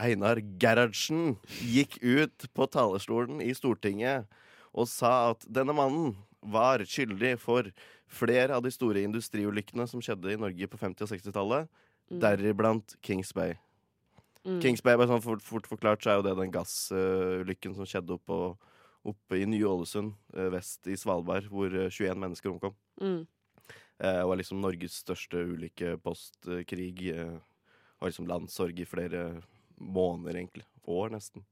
Einar 0.00 0.40
Gerhardsen 0.60 1.36
gikk 1.60 1.98
ut 2.02 2.46
på 2.56 2.66
talerstolen 2.72 3.40
i 3.44 3.52
Stortinget 3.56 4.26
og 4.72 4.88
sa 4.88 5.30
at 5.32 5.44
denne 5.50 5.74
mannen 5.76 6.14
var 6.40 6.80
skyldig 6.88 7.34
for 7.42 7.68
flere 8.10 8.56
av 8.56 8.62
de 8.64 8.70
store 8.72 9.02
industriulykkene 9.04 9.84
som 9.90 10.00
skjedde 10.02 10.32
i 10.32 10.38
Norge 10.40 10.66
på 10.70 10.78
50- 10.80 11.04
og 11.06 11.10
60-tallet, 11.14 11.68
Mm. 12.10 12.18
deriblant 12.18 12.96
Kings 13.06 13.30
Bay. 13.32 13.52
Mm. 14.44 14.56
Kings 14.60 14.80
Bay, 14.82 14.96
bare 14.98 15.06
sånn 15.06 15.22
fort, 15.22 15.44
fort 15.46 15.68
forklart, 15.70 16.02
så 16.02 16.10
er 16.10 16.16
jo 16.18 16.24
det 16.26 16.32
den 16.40 16.50
gassulykken 16.50 17.76
som 17.76 17.86
skjedde 17.86 18.16
oppe, 18.16 18.56
oppe 19.06 19.38
i 19.38 19.44
Nye-Ålesund, 19.46 20.16
eh, 20.34 20.48
vest 20.50 20.88
i 20.90 20.96
Svalbard, 20.98 21.46
hvor 21.46 21.70
eh, 21.70 21.86
21 21.86 22.18
mennesker 22.18 22.50
omkom. 22.50 22.74
Mm. 23.00 23.28
Eh, 24.00 24.22
og 24.24 24.32
er 24.32 24.40
liksom 24.42 24.58
Norges 24.60 24.98
største 25.04 25.38
ulykke 25.52 26.02
post 26.02 26.34
eh, 26.48 26.64
Eh, 28.00 28.04
har 28.06 28.08
liksom 28.08 28.26
landssorg 28.28 28.80
i 28.80 28.86
flere 28.88 29.42
måneder, 29.80 30.38
egentlig. 30.40 30.64
År, 30.88 31.10
nesten. 31.12 31.44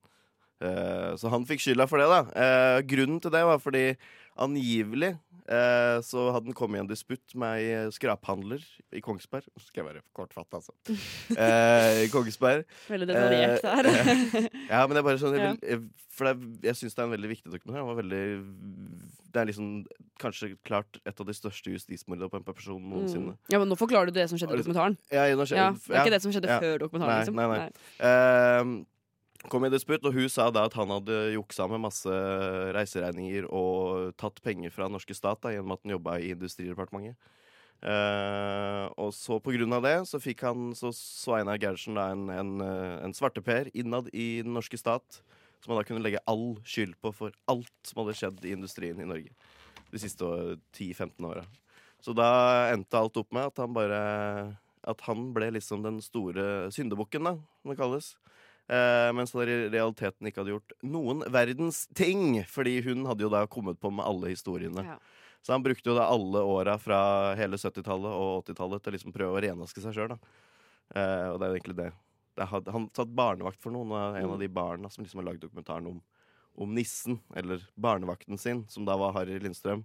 Eh, 0.61 1.15
så 1.17 1.29
han 1.31 1.45
fikk 1.47 1.61
skylda 1.61 1.87
for 1.87 1.99
det, 2.01 2.09
da. 2.09 2.23
Eh, 2.35 2.81
grunnen 2.89 3.21
til 3.23 3.31
det 3.31 3.45
var 3.47 3.59
fordi 3.61 3.97
angivelig 4.39 5.13
eh, 5.51 5.99
så 6.03 6.29
hadde 6.33 6.47
han 6.49 6.55
kommet 6.55 6.79
i 6.79 6.81
en 6.85 6.89
disputt 6.89 7.35
med 7.39 7.59
ei 7.61 7.91
skraphandler 7.95 8.63
i 8.95 9.01
Kongsberg. 9.05 9.45
Skal 9.69 9.85
jeg 9.85 9.89
være 9.93 10.03
kortfatta, 10.17 10.59
altså. 10.63 10.73
Eh, 11.39 12.07
I 12.07 12.11
Kongsberg. 12.11 12.65
Veldig 12.89 13.09
detaljert 13.13 13.63
Eh, 13.63 13.83
der. 13.83 14.49
Ja, 14.73 14.87
men 14.87 14.97
det 14.97 15.03
er 15.03 15.09
bare 15.11 15.21
sånn 15.21 15.37
jeg, 15.37 15.45
Ja. 15.45 15.53
vil, 15.53 15.69
jeg, 15.69 16.09
For 16.11 16.33
det 16.33 16.65
jeg 16.73 16.75
syns 16.81 16.95
det 16.97 17.03
er 17.05 17.07
en 17.11 17.15
veldig 17.15 17.29
viktig 17.37 17.53
dokumentar. 17.53 17.85
Han 17.85 17.93
var 17.93 18.01
veldig, 18.03 18.25
det 19.29 19.41
er 19.41 19.49
liksom 19.51 19.71
kanskje 20.21 20.55
klart 20.67 21.01
et 21.05 21.21
av 21.21 21.27
de 21.29 21.35
største 21.37 21.73
justismordene 21.75 22.31
på 22.33 22.41
en 22.41 22.47
person 22.47 22.79
noensinne. 22.81 23.35
Mm. 23.37 23.51
Ja, 23.53 23.61
men 23.61 23.69
nå 23.71 23.77
forklarer 23.79 24.11
du 24.11 24.17
det 24.17 24.29
som 24.31 24.41
skjedde 24.41 24.57
i 24.57 24.63
dokumentaren. 24.63 24.97
Ja, 25.13 25.27
nå 25.37 25.45
skje- 25.49 25.59
Ja, 25.61 25.71
det 25.73 25.97
er 25.97 26.05
ikke 26.05 26.15
det 26.17 26.23
som 26.25 26.33
skjedde 26.33 26.49
ja. 26.49 26.61
før 26.63 26.79
dokumentaren. 26.85 27.13
Nei, 27.13 27.19
liksom. 27.23 27.37
nei, 27.37 27.59
nei. 27.59 28.79
Eh, 28.79 29.49
kom 29.53 29.65
i 29.65 29.71
disputt, 29.71 30.05
og 30.09 30.17
hun 30.17 30.29
sa 30.33 30.49
da 30.51 30.65
at 30.67 30.75
han 30.75 30.91
hadde 30.91 31.19
juksa 31.37 31.69
med 31.71 31.85
masse 31.85 32.21
reiseregninger 32.75 33.47
og 33.47 34.15
tatt 34.19 34.41
penger 34.43 34.73
fra 34.75 34.89
norske 34.91 35.15
stat 35.15 35.43
da, 35.45 35.53
gjennom 35.55 35.77
at 35.77 35.85
han 35.85 35.95
jobba 35.95 36.19
i 36.19 36.33
Industridepartementet. 36.35 37.19
Uh, 37.79 38.91
og 38.99 39.13
så 39.15 39.37
på 39.39 39.53
grunn 39.55 39.77
av 39.77 39.85
det 39.87 39.95
så 40.11 40.19
fikk 40.19 40.41
han 40.49 40.73
så, 40.75 40.91
så 40.91 41.37
Einar 41.37 41.61
Gerhardsen 41.63 41.95
da 41.95 42.09
en, 42.11 42.25
en, 42.35 42.57
eh, 42.65 42.97
en 43.07 43.15
svarteper 43.15 43.71
innad 43.71 44.09
i 44.11 44.41
den 44.43 44.57
norske 44.57 44.81
stat, 44.81 45.21
som 45.63 45.73
han 45.73 45.81
da 45.81 45.87
kunne 45.89 46.03
legge 46.05 46.23
all 46.31 46.59
skyld 46.65 46.97
på 47.03 47.13
for 47.15 47.35
alt 47.51 47.73
som 47.87 48.03
hadde 48.03 48.17
skjedd 48.19 48.45
i 48.47 48.55
industrien 48.57 49.01
i 49.03 49.09
Norge 49.09 49.35
de 49.91 50.01
siste 50.01 50.25
eh, 50.25 50.57
10-15 50.77 51.27
åra. 51.29 51.45
Så 52.01 52.15
da 52.17 52.31
endte 52.73 52.99
alt 52.99 53.17
opp 53.19 53.33
med 53.35 53.51
at 53.51 53.59
han 53.59 53.75
bare 53.75 54.01
At 54.89 55.01
han 55.09 55.33
ble 55.35 55.51
liksom 55.57 55.83
den 55.83 55.99
store 56.01 56.71
syndebukken, 56.73 57.27
da, 57.27 57.35
som 57.61 57.73
det 57.73 57.79
kalles. 57.81 58.13
Eh, 58.69 59.09
mens 59.13 59.35
han 59.35 59.43
i 59.43 59.57
realiteten 59.73 60.29
ikke 60.29 60.41
hadde 60.41 60.55
gjort 60.55 60.75
noen 60.87 61.25
verdens 61.35 61.87
ting. 61.99 62.45
Fordi 62.49 62.79
hun 62.87 63.05
hadde 63.09 63.27
jo 63.27 63.33
da 63.33 63.43
kommet 63.51 63.81
på 63.81 63.91
med 63.93 64.07
alle 64.07 64.31
historiene. 64.33 64.85
Ja. 64.87 64.97
Så 65.43 65.53
han 65.53 65.65
brukte 65.65 65.91
jo 65.91 65.97
da 65.99 66.07
alle 66.09 66.41
åra 66.47 66.79
fra 66.81 67.01
hele 67.39 67.59
70-tallet 67.59 68.15
og 68.15 68.47
80-tallet 68.47 68.85
til 68.85 68.97
liksom 68.97 69.15
prøve 69.15 69.37
å 69.37 69.43
renvaske 69.43 69.83
seg 69.83 69.97
sjøl. 69.97 70.15
Eh, 70.15 71.27
og 71.33 71.37
det 71.41 71.49
er 71.49 71.53
jo 71.53 71.59
egentlig 71.59 71.79
det. 71.83 71.91
Det 72.39 72.47
er, 72.47 72.71
han- 72.73 72.91
satt 72.95 73.11
barnevakt 73.19 73.61
for 73.61 73.75
noen, 73.75 73.91
og 73.91 74.17
en 74.21 74.31
av 74.37 74.39
de 74.39 74.49
barna 74.49 74.91
som 74.91 75.05
liksom 75.05 75.21
har 75.23 75.33
lagd 75.33 75.43
dokumentaren 75.43 75.87
om, 75.91 76.01
om 76.59 76.75
nissen, 76.75 77.19
eller 77.35 77.63
barnevakten 77.79 78.39
sin, 78.39 78.65
som 78.71 78.85
da 78.87 78.97
var 78.97 79.13
Harry 79.17 79.39
Lindstrøm. 79.43 79.85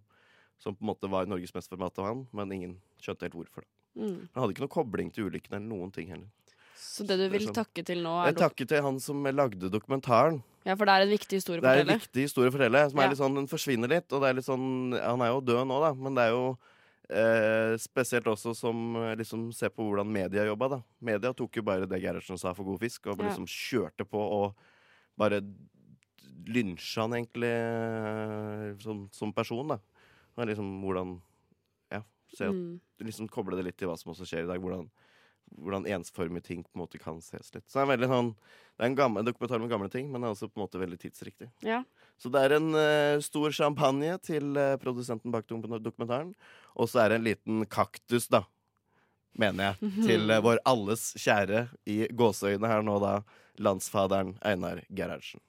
Som 0.61 0.75
på 0.77 0.85
en 0.85 0.91
måte 0.93 1.09
var 1.11 1.25
Norges 1.27 1.51
mest 1.53 1.73
av 1.73 2.05
han, 2.05 2.27
men 2.31 2.51
ingen 2.53 2.77
skjønte 3.01 3.25
helt 3.25 3.33
hvorfor. 3.35 3.65
det. 3.65 4.01
Mm. 4.01 4.29
Han 4.33 4.41
hadde 4.43 4.53
ikke 4.55 4.63
noe 4.63 4.73
kobling 4.73 5.11
til 5.13 5.27
ulykken 5.27 5.53
eller 5.57 5.67
noen 5.67 5.91
ting 5.93 6.07
heller. 6.13 6.29
Så 6.77 7.05
det 7.07 7.17
du 7.17 7.27
vil 7.29 7.47
sånn. 7.47 7.55
takke 7.55 7.83
til 7.85 8.01
nå, 8.03 8.11
er 8.21 8.31
Jeg 8.31 8.37
takker 8.41 8.67
til 8.67 8.81
han 8.83 8.99
som 8.99 9.23
lagde 9.23 9.69
dokumentaren. 9.71 10.41
Ja, 10.65 10.75
for 10.75 10.85
det 10.85 10.93
er 10.93 11.01
en 11.05 11.11
viktig 11.13 11.37
historie 11.39 11.59
å 11.59 11.63
Det 11.63 11.71
er 11.73 11.81
en 11.83 11.99
viktig 11.99 12.21
historie 12.27 12.49
å 12.49 12.53
fortelle. 12.55 12.89
Som 12.89 12.99
Ja. 12.99 13.05
er 13.05 13.09
litt 13.09 13.19
sånn, 13.19 13.35
Den 13.35 13.47
forsvinner 13.47 13.89
litt. 13.89 14.11
Og 14.13 14.21
det 14.21 14.29
er 14.29 14.33
litt 14.33 14.45
sånn, 14.45 14.93
Han 14.99 15.21
er 15.21 15.27
jo 15.33 15.41
død 15.41 15.67
nå, 15.67 15.79
da, 15.81 15.93
men 15.93 16.15
det 16.15 16.21
er 16.23 16.31
jo 16.31 16.57
eh, 17.09 17.75
spesielt 17.81 18.25
også 18.27 18.53
som 18.55 18.95
eh, 18.95 19.15
liksom 19.19 19.51
ser 19.53 19.69
på 19.69 19.83
hvordan 19.87 20.07
media 20.11 20.45
jobba. 20.45 20.69
da. 20.69 20.81
Media 21.01 21.33
tok 21.33 21.55
jo 21.59 21.63
bare 21.63 21.85
det 21.87 22.01
Gerhardsen 22.01 22.37
sa 22.39 22.53
for 22.53 22.63
god 22.63 22.79
fisk, 22.79 23.07
og 23.07 23.19
Ja. 23.19 23.29
liksom 23.29 23.45
kjørte 23.47 24.05
på 24.05 24.17
og 24.19 24.55
bare 25.17 25.41
lynsja 26.47 27.01
han 27.05 27.13
egentlig 27.13 27.51
eh, 27.53 28.77
som, 28.83 29.07
som 29.11 29.33
person. 29.33 29.67
da. 29.67 29.79
Er 30.37 30.45
liksom 30.49 30.81
hvordan 30.81 31.21
Ja, 31.91 32.01
se 32.35 32.45
Mm. 32.49 32.79
liksom 32.99 33.27
koble 33.29 33.55
det 33.55 33.65
litt 33.65 33.77
til 33.77 33.87
hva 33.87 33.97
som 33.97 34.11
også 34.13 34.25
skjer 34.25 34.43
i 34.43 34.47
dag. 34.47 34.59
Hvordan, 34.59 34.89
hvordan 35.59 35.85
ensformige 35.85 36.43
ting 36.43 36.63
på 36.63 36.69
en 36.75 36.81
måte 36.81 36.99
kan 36.99 37.19
ses 37.21 37.53
litt. 37.53 37.67
Så 37.69 37.79
det 37.79 37.83
er 37.83 37.97
veldig 37.97 38.09
sånn 38.09 38.35
Det 38.75 38.81
er 38.81 38.89
en 38.89 38.95
gammel, 38.95 39.23
dokumentar 39.23 39.59
med 39.61 39.69
gamle 39.69 39.87
ting, 39.91 40.11
men 40.11 40.21
det 40.21 40.25
er 40.27 40.33
også 40.33 40.47
på 40.49 40.57
en 40.57 40.63
måte 40.65 40.79
veldig 40.81 40.97
tidsriktig. 40.97 41.51
Ja. 41.61 41.83
Så 42.17 42.31
det 42.31 42.41
er 42.41 42.55
en 42.55 42.73
uh, 42.73 43.19
stor 43.21 43.51
champagne 43.51 44.17
til 44.19 44.57
uh, 44.57 44.77
produsenten 44.81 45.29
bak 45.31 45.45
dokumentaren. 45.45 46.33
Og 46.75 46.89
så 46.89 47.03
er 47.03 47.13
det 47.13 47.19
en 47.19 47.27
liten 47.29 47.65
kaktus, 47.69 48.27
da. 48.31 48.43
Mener 49.39 49.71
jeg. 49.71 49.93
Til 50.05 50.29
eh, 50.29 50.43
vår 50.45 50.61
alles 50.69 51.13
kjære 51.17 51.67
i 51.89 52.03
gåseøyne 52.13 52.69
her 52.69 52.85
nå, 52.85 52.99
da. 53.01 53.21
Landsfaderen 53.61 54.35
Einar 54.45 54.81
Gerhardsen. 54.89 55.41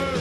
Og 0.00 0.19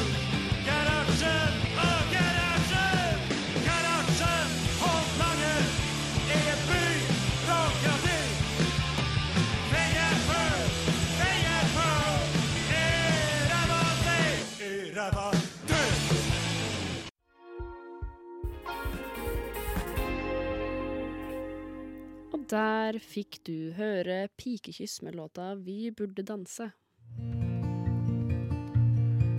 der 22.50 22.98
fikk 23.00 23.40
du 23.46 23.72
høre 23.78 24.28
Pikekyss 24.38 25.02
med 25.02 25.16
låta 25.16 25.56
Vi 25.56 25.92
burde 25.92 26.24
danse. 26.24 26.72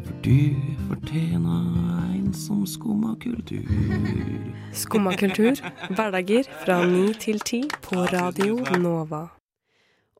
For 0.04 0.14
du 0.22 0.54
fortjener 0.88 2.14
en 2.14 2.32
som 2.34 2.66
skumma 2.66 3.16
kultur. 3.22 3.66
Skumma 4.72 5.16
kultur, 5.16 5.58
hverdager 5.90 6.46
fra 6.62 6.80
ni 6.86 7.12
til 7.14 7.40
ti 7.40 7.64
på 7.82 8.04
Radio 8.14 8.60
Nova. 8.78 9.26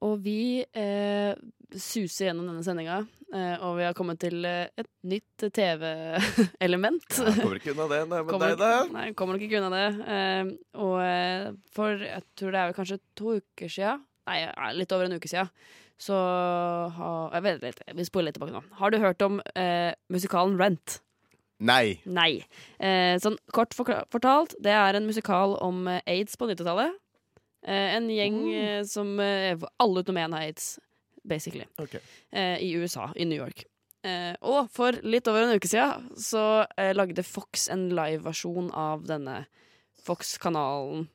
Og 0.01 0.25
vi 0.25 0.65
eh, 0.75 1.35
suser 1.77 2.31
gjennom 2.31 2.49
denne 2.49 2.65
sendinga 2.65 3.05
og 3.63 3.77
vi 3.79 3.85
har 3.87 3.95
kommet 3.95 4.19
til 4.23 4.45
eh, 4.49 4.71
et 4.81 4.89
nytt 5.07 5.45
TV-element. 5.55 7.05
Ja, 7.21 7.35
kommer 7.37 7.61
ikke 7.61 7.75
unna 7.75 7.87
det. 7.93 8.01
Nei, 8.11 8.23
Kommer, 8.27 8.55
deg, 8.55 8.63
da? 8.63 8.71
nei, 8.95 9.05
kommer 9.19 9.37
nok 9.37 9.45
ikke 9.47 9.61
unna 9.61 9.71
det. 9.75 10.09
Eh, 10.17 10.55
og 10.83 10.97
eh, 11.05 11.45
for 11.75 12.07
jeg 12.07 12.25
tror 12.39 12.55
det 12.55 12.63
er 12.63 12.73
vel 12.73 12.79
kanskje 12.81 12.99
to 13.19 13.37
uker 13.39 13.71
sia, 13.71 13.95
nei, 14.31 14.41
litt 14.79 14.97
over 14.97 15.07
en 15.07 15.19
uke 15.21 15.31
sia, 15.31 15.47
så 16.01 16.17
har 16.97 17.37
jeg 17.37 17.45
vet, 17.45 17.63
vet, 17.63 17.81
Vi 17.97 18.09
spoler 18.09 18.31
litt 18.31 18.39
tilbake 18.39 18.57
nå. 18.57 18.65
Har 18.81 18.93
du 18.93 18.99
hørt 19.03 19.23
om 19.27 19.39
eh, 19.55 19.93
musikalen 20.13 20.57
Rent? 20.61 21.01
Nei. 21.61 22.01
Nei. 22.09 22.41
Eh, 22.81 23.19
sånn 23.21 23.37
kort 23.53 23.77
fortalt, 23.77 24.57
det 24.65 24.73
er 24.73 24.97
en 24.97 25.09
musikal 25.09 25.59
om 25.61 25.85
eh, 25.93 26.01
aids 26.09 26.41
på 26.41 26.49
90-tallet. 26.49 26.97
Eh, 27.69 27.97
en 27.99 28.07
gjeng 28.09 28.39
mm. 28.41 28.87
som 28.89 29.19
eh, 29.21 29.53
Alle 29.85 30.01
utenom 30.01 30.23
én 30.23 30.33
har 30.33 30.47
aids, 30.49 30.79
basically. 31.27 31.67
Okay. 31.81 32.01
Eh, 32.33 32.57
I 32.67 32.73
USA, 32.81 33.11
i 33.17 33.27
New 33.29 33.39
York. 33.39 33.65
Eh, 34.07 34.33
og 34.41 34.71
for 34.73 34.97
litt 35.05 35.29
over 35.29 35.45
en 35.45 35.59
uke 35.61 35.69
siden 35.69 36.07
så 36.17 36.65
eh, 36.81 36.95
lagde 36.97 37.25
Fox 37.27 37.67
en 37.73 37.91
liveversjon 37.93 38.71
av 38.73 39.05
denne 39.09 39.43
Fox-kanalen. 40.07 41.09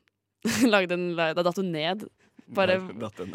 lagde 0.74 0.94
en 0.94 1.08
live, 1.16 1.34
Da 1.34 1.46
datt 1.46 1.58
hun 1.58 1.72
ned. 1.74 2.06
Bare, 2.46 2.76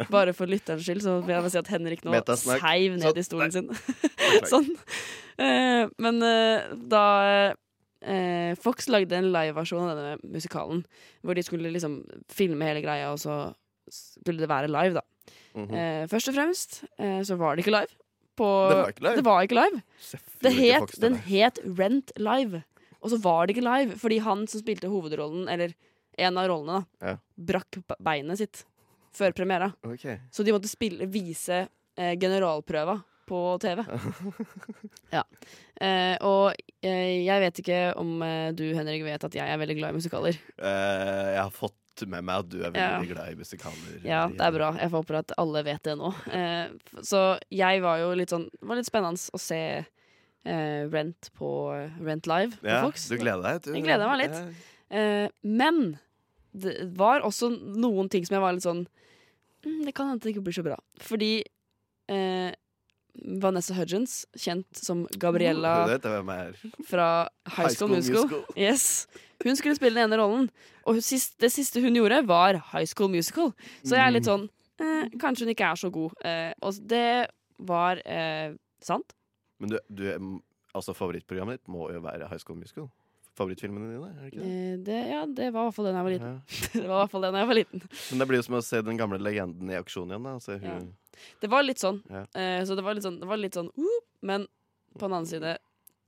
bare 0.07 0.31
for 0.31 0.47
lytterens 0.47 0.85
skyld, 0.87 1.01
så 1.03 1.17
vil 1.25 1.35
jeg 1.35 1.51
si 1.51 1.59
at 1.59 1.71
Henrik 1.73 2.05
nå 2.07 2.15
seiv 2.39 2.93
ned 2.95 3.17
i 3.19 3.25
stolen 3.27 3.51
sin. 3.51 3.67
Sånn. 4.51 4.69
Eh, 5.35 5.83
men 5.99 6.23
eh, 6.23 6.69
da 6.93 7.03
eh, 7.51 8.55
Fox 8.61 8.87
lagde 8.87 9.17
en 9.19 9.33
liveversjon 9.33 9.89
av 9.89 9.99
denne 9.99 10.31
musikalen, 10.37 10.85
hvor 11.27 11.35
de 11.35 11.43
skulle 11.43 11.73
liksom 11.75 11.99
filme 12.31 12.69
hele 12.69 12.85
greia, 12.85 13.11
og 13.11 13.19
så 13.19 13.41
skulle 13.91 14.39
det 14.39 14.51
være 14.51 14.71
live, 14.71 15.01
da. 15.01 15.03
Mhm. 15.55 15.73
Eh, 15.75 16.07
først 16.07 16.29
og 16.31 16.35
fremst 16.37 16.83
eh, 16.97 17.19
så 17.27 17.35
var 17.39 17.55
det 17.55 17.65
ikke 17.65 17.75
live. 17.75 17.95
På, 18.39 18.47
Det 18.69 18.77
var 18.77 18.89
ikke 18.93 19.03
live? 19.03 19.15
Det 19.17 19.25
var 19.27 19.41
ikke 19.43 19.59
live. 19.59 19.81
Det 20.41 20.51
het, 20.55 20.93
den 21.03 21.15
het 21.27 21.59
Rent 21.77 22.11
Live, 22.17 22.63
og 23.01 23.09
så 23.11 23.19
var 23.21 23.45
det 23.45 23.55
ikke 23.57 23.65
live, 23.67 23.97
fordi 23.99 24.19
han 24.23 24.45
som 24.47 24.61
spilte 24.63 24.87
hovedrollen, 24.89 25.49
eller 25.51 25.73
en 26.17 26.37
av 26.39 26.47
rollene, 26.49 26.85
da, 26.99 27.07
Ja. 27.11 27.17
brakk 27.37 27.81
beinet 27.99 28.37
sitt 28.39 28.63
før 29.13 29.33
premiera. 29.35 29.73
Okay. 29.83 30.19
Så 30.31 30.43
de 30.47 30.53
måtte 30.55 30.69
spille, 30.71 31.05
vise 31.11 31.67
eh, 31.97 32.15
generalprøva 32.15 33.01
på 33.27 33.41
TV. 33.63 33.83
ja. 35.17 35.23
Eh, 35.81 36.15
og 36.25 36.53
eh, 36.83 37.21
jeg 37.25 37.43
vet 37.43 37.59
ikke 37.63 37.79
om 37.99 38.15
eh, 38.25 38.51
du, 38.55 38.63
Henrik, 38.75 39.03
vet 39.07 39.23
at 39.27 39.35
jeg 39.37 39.47
er 39.47 39.59
veldig 39.61 39.77
glad 39.77 39.93
i 39.93 39.99
musikaler. 39.99 40.39
Eh, 40.57 41.29
jeg 41.35 41.41
har 41.43 41.53
fått 41.55 41.75
med 42.09 42.23
meg 42.23 42.39
at 42.43 42.49
du 42.49 42.57
er 42.63 42.71
veldig 42.71 43.07
Ja. 43.09 43.13
glad 43.13 43.31
i 43.31 43.35
musikaler. 43.35 44.01
Ja, 44.03 44.27
det 44.27 44.41
er 44.41 44.51
bra. 44.51 44.71
Jeg 44.79 44.89
håper 44.93 45.15
at 45.19 45.31
alle 45.37 45.63
vet 45.63 45.83
det 45.83 45.97
nå. 45.97 46.13
Eh, 46.31 46.69
så 47.03 47.39
jeg 47.51 47.81
var 47.81 47.97
jo 47.99 48.13
litt 48.17 48.29
sånn 48.29 48.49
Det 48.51 48.67
var 48.67 48.75
litt 48.79 48.85
spennende 48.89 49.17
å 49.33 49.39
se 49.39 49.59
eh, 50.45 50.87
Rent 50.89 51.29
på 51.37 51.49
Rent 52.01 52.25
Live 52.27 52.57
på 52.61 52.67
Ja, 52.67 52.81
Fox. 52.85 53.07
du 53.09 53.17
gleder 53.17 53.41
deg? 53.43 53.61
Du. 53.63 53.73
Jeg 53.75 53.83
gleder 53.83 54.07
meg 54.09 54.23
litt. 54.25 54.55
Eh, 54.91 55.27
men 55.43 55.99
det 56.53 56.89
var 56.97 57.21
også 57.21 57.51
noen 57.77 58.09
ting 58.11 58.25
som 58.25 58.35
jeg 58.35 58.41
var 58.43 58.53
litt 58.57 58.65
sånn 58.65 58.85
mm, 59.63 59.85
Det 59.85 59.93
kan 59.95 60.09
hende 60.09 60.19
det 60.25 60.33
ikke 60.35 60.43
blir 60.43 60.57
så 60.57 60.63
bra. 60.65 60.77
Fordi 60.99 61.43
eh, 62.09 62.51
Vanessa 63.41 63.75
Hudgens, 63.75 64.21
kjent 64.37 64.67
som 64.77 65.03
Gabriella 65.19 65.73
fra 66.87 67.07
High 67.57 67.73
School, 67.75 67.91
Musical. 67.95 68.43
Yes. 68.55 69.07
Hun 69.43 69.57
skulle 69.57 69.75
spille 69.75 69.97
den 69.97 70.07
ene 70.09 70.19
rollen, 70.21 70.49
og 70.85 70.97
det 70.97 71.51
siste 71.51 71.81
hun 71.83 71.97
gjorde, 71.97 72.21
var 72.29 72.59
High 72.71 72.87
School 72.89 73.11
Musical. 73.13 73.51
Så 73.83 73.97
jeg 73.97 74.05
er 74.05 74.15
litt 74.15 74.29
sånn 74.29 74.47
eh, 74.81 75.09
Kanskje 75.21 75.47
hun 75.47 75.53
ikke 75.55 75.71
er 75.73 75.81
så 75.81 75.91
god. 75.93 76.15
Eh, 76.25 76.53
og 76.61 76.79
det 76.89 77.27
var 77.61 78.01
eh, 78.05 78.53
sant. 78.81 79.13
Men 79.61 79.75
du, 79.75 79.77
du 79.89 80.07
altså 80.77 80.95
favorittprogrammet 80.97 81.59
ditt 81.59 81.71
må 81.71 81.89
jo 81.93 82.01
være 82.03 82.29
High 82.31 82.41
School 82.41 82.59
Musical. 82.61 82.89
Favorittfilmene 83.37 83.87
dine, 83.93 84.09
er 84.11 84.23
det 84.23 84.31
ikke 84.31 84.41
det? 84.41 84.47
Eh, 84.51 84.79
det, 84.87 84.99
ja, 85.13 85.21
det 85.25 85.51
var 85.55 85.63
i 85.63 85.69
hvert 85.69 85.77
fall 85.77 85.87
den 85.87 85.97
jeg 85.99 86.07
var 86.07 86.15
liten. 86.15 86.33
Ja. 86.33 86.57
det 86.73 86.81
var 86.87 86.95
i 86.95 87.01
hvert 87.01 87.13
fall 87.13 87.27
den 87.27 87.37
jeg 87.39 87.51
var 87.51 87.57
liten. 87.61 87.85
Men 88.11 88.23
det 88.23 88.27
blir 88.29 88.41
jo 88.41 88.47
som 88.47 88.57
å 88.59 88.65
se 88.65 88.81
den 88.87 88.99
gamle 88.99 89.21
legenden 89.21 89.71
i 89.71 89.77
aksjon 89.79 90.11
igjen. 90.11 90.27
da 90.27 90.35
Se 90.43 90.57
hun, 90.59 90.67
Ja. 90.67 90.81
Det 91.41 91.49
var 91.51 91.63
litt 91.63 91.81
sånn. 91.81 92.01
Ja. 92.09 92.23
Eh, 92.39 92.61
så 92.65 92.75
det 92.77 92.83
var 92.85 92.95
litt 92.97 93.05
sånn, 93.05 93.19
det 93.21 93.27
var 93.29 93.37
litt 93.41 93.57
sånn 93.57 93.69
uh, 93.77 93.99
Men 94.21 94.47
på 94.97 95.05
den 95.07 95.13
annen 95.13 95.27
side, 95.29 95.57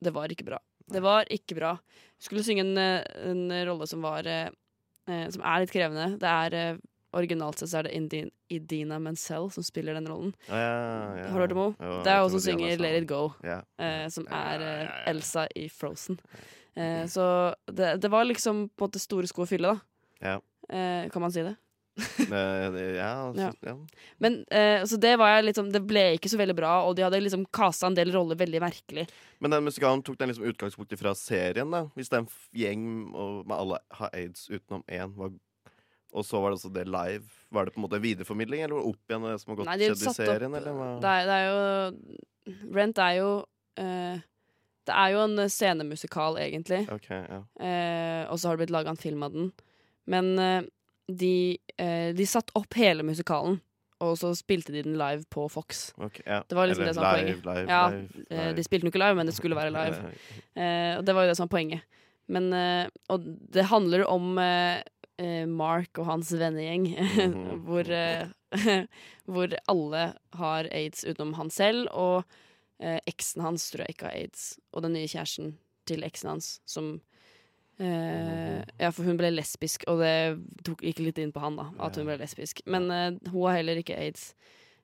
det 0.04 0.12
var 0.16 0.32
ikke 0.34 0.46
bra. 0.48 0.60
Det 0.92 1.00
var 1.04 1.26
ikke 1.32 1.56
bra. 1.56 1.78
Skulle 2.20 2.44
synge 2.44 2.66
en, 2.66 2.78
eh, 2.78 3.04
en 3.30 3.46
rolle 3.68 3.88
som 3.88 4.02
var 4.04 4.28
eh, 4.28 4.50
eh, 5.08 5.30
Som 5.32 5.44
er 5.48 5.64
litt 5.64 5.72
krevende. 5.72 6.18
Det 6.20 6.28
er 6.30 6.58
eh, 6.60 6.82
Originalt 7.14 7.60
sett 7.62 7.70
så 7.70 7.78
er 7.84 7.88
det 8.10 8.24
Idina 8.50 8.98
Menzel 9.00 9.52
som 9.54 9.64
spiller 9.64 9.94
den 9.94 10.08
rollen. 10.10 10.32
Ja, 10.50 10.56
ja. 10.58 11.28
Har 11.30 11.38
du 11.38 11.44
hørt 11.44 11.52
om 11.54 11.60
henne? 11.62 12.00
Det 12.04 12.10
er 12.10 12.22
hun 12.24 12.34
som 12.34 12.42
synger 12.42 12.82
Let 12.82 13.04
It 13.04 13.08
Go, 13.08 13.28
Ja. 13.46 13.60
eh, 13.78 14.08
som 14.10 14.26
er. 14.34 14.64
Elsa 15.12 15.46
i 15.56 15.68
Frozen. 15.70 16.18
Eh, 16.76 17.06
så 17.06 17.54
det, 17.70 18.02
det 18.02 18.10
var 18.10 18.26
liksom 18.26 18.66
på 18.74 18.82
en 18.82 18.90
måte 18.90 19.00
store 19.02 19.30
sko 19.30 19.46
å 19.46 19.50
fylle, 19.50 19.76
da. 19.76 19.80
Ja. 20.26 20.40
Eh, 20.74 21.10
kan 21.14 21.22
man 21.22 21.32
si 21.32 21.44
det? 21.46 21.54
Eh, 21.94 22.78
ja, 22.98 23.10
altså, 23.30 23.52
ja. 23.62 23.76
Men 24.18 24.40
eh, 24.50 24.82
så 24.90 24.98
det 24.98 25.12
var 25.22 25.36
jeg 25.36 25.44
liksom 25.52 25.68
Det 25.70 25.84
ble 25.86 26.06
ikke 26.16 26.32
så 26.32 26.40
veldig 26.40 26.56
bra, 26.58 26.72
og 26.88 26.96
de 26.98 27.06
hadde 27.06 27.20
liksom 27.22 27.46
kasta 27.54 27.90
en 27.92 27.98
del 27.98 28.10
roller 28.16 28.40
veldig 28.40 28.62
merkelig. 28.64 29.06
Men 29.44 29.54
den 29.54 29.68
musikalen 29.68 30.02
tok 30.06 30.18
den 30.18 30.32
liksom 30.32 30.48
utgangspunkt 30.50 30.96
fra 31.00 31.14
serien, 31.18 31.70
da? 31.74 31.84
Hvis 31.98 32.10
det 32.10 32.18
er 32.18 32.24
en 32.26 32.32
gjeng 32.64 32.86
og 33.14 33.44
med 33.46 33.58
alle 33.60 33.82
har 34.00 34.14
aids 34.18 34.48
utenom 34.50 34.86
én, 34.90 35.14
var 35.20 35.34
og 36.14 36.22
så 36.26 36.38
var 36.44 36.52
det 36.52 36.60
altså 36.60 36.70
det 36.70 36.84
live, 36.86 37.24
var 37.50 37.66
det 37.66 37.74
på 37.74 37.80
en 37.82 37.86
måte 37.88 37.98
en 37.98 38.04
videreformidling, 38.04 38.62
eller 38.62 38.76
var 38.78 38.84
det 38.84 38.92
opp 38.92 39.10
igjen 39.10 39.24
det 39.26 39.38
som 39.42 39.50
har 39.50 39.58
gått 39.58 39.70
Nei, 39.72 39.78
de 39.82 39.88
skjedd 39.90 40.04
i 40.04 40.14
serien, 40.14 40.54
opp- 40.54 40.60
eller? 40.60 41.00
Det 41.02 41.14
er, 41.14 41.26
det 41.30 41.38
er 41.40 41.48
jo 41.50 42.68
Rent 42.76 43.00
er 43.02 43.16
jo 43.18 43.30
eh, 43.82 44.22
Det 44.86 44.98
er 45.00 45.14
jo 45.16 45.24
en 45.24 45.42
scenemusikal, 45.50 46.38
egentlig. 46.44 46.84
Okay, 46.92 47.22
ja. 47.32 47.40
Eh, 47.58 48.22
og 48.30 48.38
så 48.38 48.50
har 48.50 48.58
det 48.58 48.66
blitt 48.66 48.76
laga 48.76 48.94
en 48.94 49.00
film 49.00 49.24
av 49.26 49.34
den. 49.34 49.50
Men 50.12 50.34
eh, 50.44 50.68
de, 51.12 51.58
eh, 51.78 52.14
de 52.16 52.26
satte 52.26 52.52
opp 52.56 52.74
hele 52.80 53.04
musikalen, 53.04 53.60
og 54.04 54.18
så 54.20 54.34
spilte 54.36 54.74
de 54.74 54.82
den 54.84 54.98
live 55.00 55.24
på 55.32 55.46
Fox. 55.52 55.94
Okay, 55.98 56.24
ja. 56.28 56.42
Det 56.48 56.56
var 56.58 56.68
liksom 56.68 56.84
Eller 56.84 56.92
det 56.92 56.96
som 56.96 57.04
var 57.04 57.18
live, 57.18 57.42
poenget. 57.42 57.46
live, 57.46 57.70
ja, 57.72 57.84
live, 57.90 58.26
eh, 58.30 58.46
live. 58.48 58.56
De 58.58 58.64
spilte 58.64 58.84
den 58.86 58.92
ikke 58.92 59.04
live, 59.04 59.16
men 59.16 59.26
det 59.30 59.36
skulle 59.36 59.56
være 59.56 59.72
live. 59.80 60.14
Eh, 60.56 60.98
og 60.98 61.06
det 61.06 61.16
var 61.16 61.24
jo 61.24 61.30
det 61.32 61.38
som 61.38 61.48
var 61.48 61.54
poenget. 61.58 61.82
Men, 62.28 62.54
eh, 62.54 62.88
og 63.10 63.26
det 63.54 63.66
handler 63.68 64.06
om 64.08 64.38
eh, 64.40 64.82
eh, 65.20 65.46
Mark 65.48 65.98
og 66.00 66.06
hans 66.08 66.32
vennegjeng, 66.34 66.88
Mhm. 66.96 67.64
hvor, 67.68 67.84
hvor 69.28 69.56
alle 69.72 70.04
har 70.40 70.68
aids 70.72 71.04
utenom 71.04 71.34
han 71.40 71.50
selv, 71.54 71.88
og 71.92 72.24
eh, 72.80 73.00
eksen 73.08 73.42
hans 73.46 73.70
tror 73.72 73.86
jeg 73.86 73.96
ikke 73.96 74.10
har 74.10 74.18
aids. 74.20 74.46
Og 74.74 74.84
den 74.86 74.94
nye 74.98 75.08
kjæresten 75.08 75.56
til 75.88 76.04
eksen 76.04 76.30
hans, 76.36 76.60
som 76.66 76.98
eh, 77.80 78.64
Ja, 78.80 78.92
for 78.92 79.08
hun 79.08 79.20
ble 79.20 79.32
lesbisk, 79.34 79.86
og 79.92 80.02
det 80.04 80.14
tok, 80.66 80.84
gikk 80.86 81.02
litt 81.04 81.22
inn 81.22 81.34
på 81.36 81.44
han, 81.44 81.58
da, 81.60 81.70
at 81.86 81.98
hun 82.00 82.08
ble 82.10 82.18
lesbisk. 82.22 82.64
Men 82.70 82.90
uh, 82.92 83.32
hun 83.32 83.48
har 83.48 83.60
heller 83.60 83.82
ikke 83.82 83.98
aids. 84.00 84.32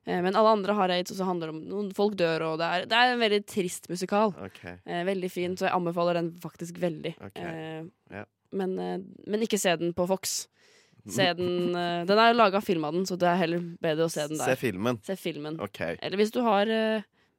Uh, 0.08 0.20
men 0.26 0.34
alle 0.34 0.56
andre 0.58 0.76
har 0.78 0.94
aids, 0.96 1.14
og 1.14 1.20
så 1.20 1.28
handler 1.30 1.52
det 1.52 1.56
om 1.58 1.64
noen 1.72 1.92
folk 1.96 2.18
dør, 2.20 2.48
og 2.52 2.62
det 2.62 2.70
er, 2.70 2.88
det 2.90 3.00
er 3.00 3.14
en 3.14 3.24
veldig 3.24 3.42
trist 3.50 3.90
musikal. 3.92 4.34
Okay. 4.50 4.78
Veldig 4.86 5.32
fin, 5.34 5.58
så 5.60 5.68
jeg 5.70 5.76
anbefaler 5.78 6.22
den 6.22 6.32
faktisk 6.44 6.80
veldig. 6.82 7.16
Okay. 7.30 7.90
Ja. 8.14 8.26
men, 8.58 8.80
men 9.28 9.46
ikke 9.46 9.62
se 9.62 9.76
den 9.80 9.94
på 9.98 10.08
Fox. 10.10 10.42
Se 11.10 11.24
den 11.34 11.72
Den 11.74 12.20
er 12.22 12.36
laga 12.36 12.60
film 12.62 12.84
av 12.86 12.92
den, 12.94 13.06
så 13.08 13.16
det 13.18 13.26
er 13.26 13.38
heller 13.40 13.62
bedre 13.82 14.06
å 14.06 14.12
se 14.12 14.26
den 14.28 14.38
der. 14.38 14.52
Se 14.52 14.60
filmen. 14.60 15.00
Se 15.08 15.16
filmen. 15.18 15.56
Okay. 15.64 15.96
Eller 16.04 16.20
hvis 16.20 16.34
du 16.36 16.42
har 16.46 16.70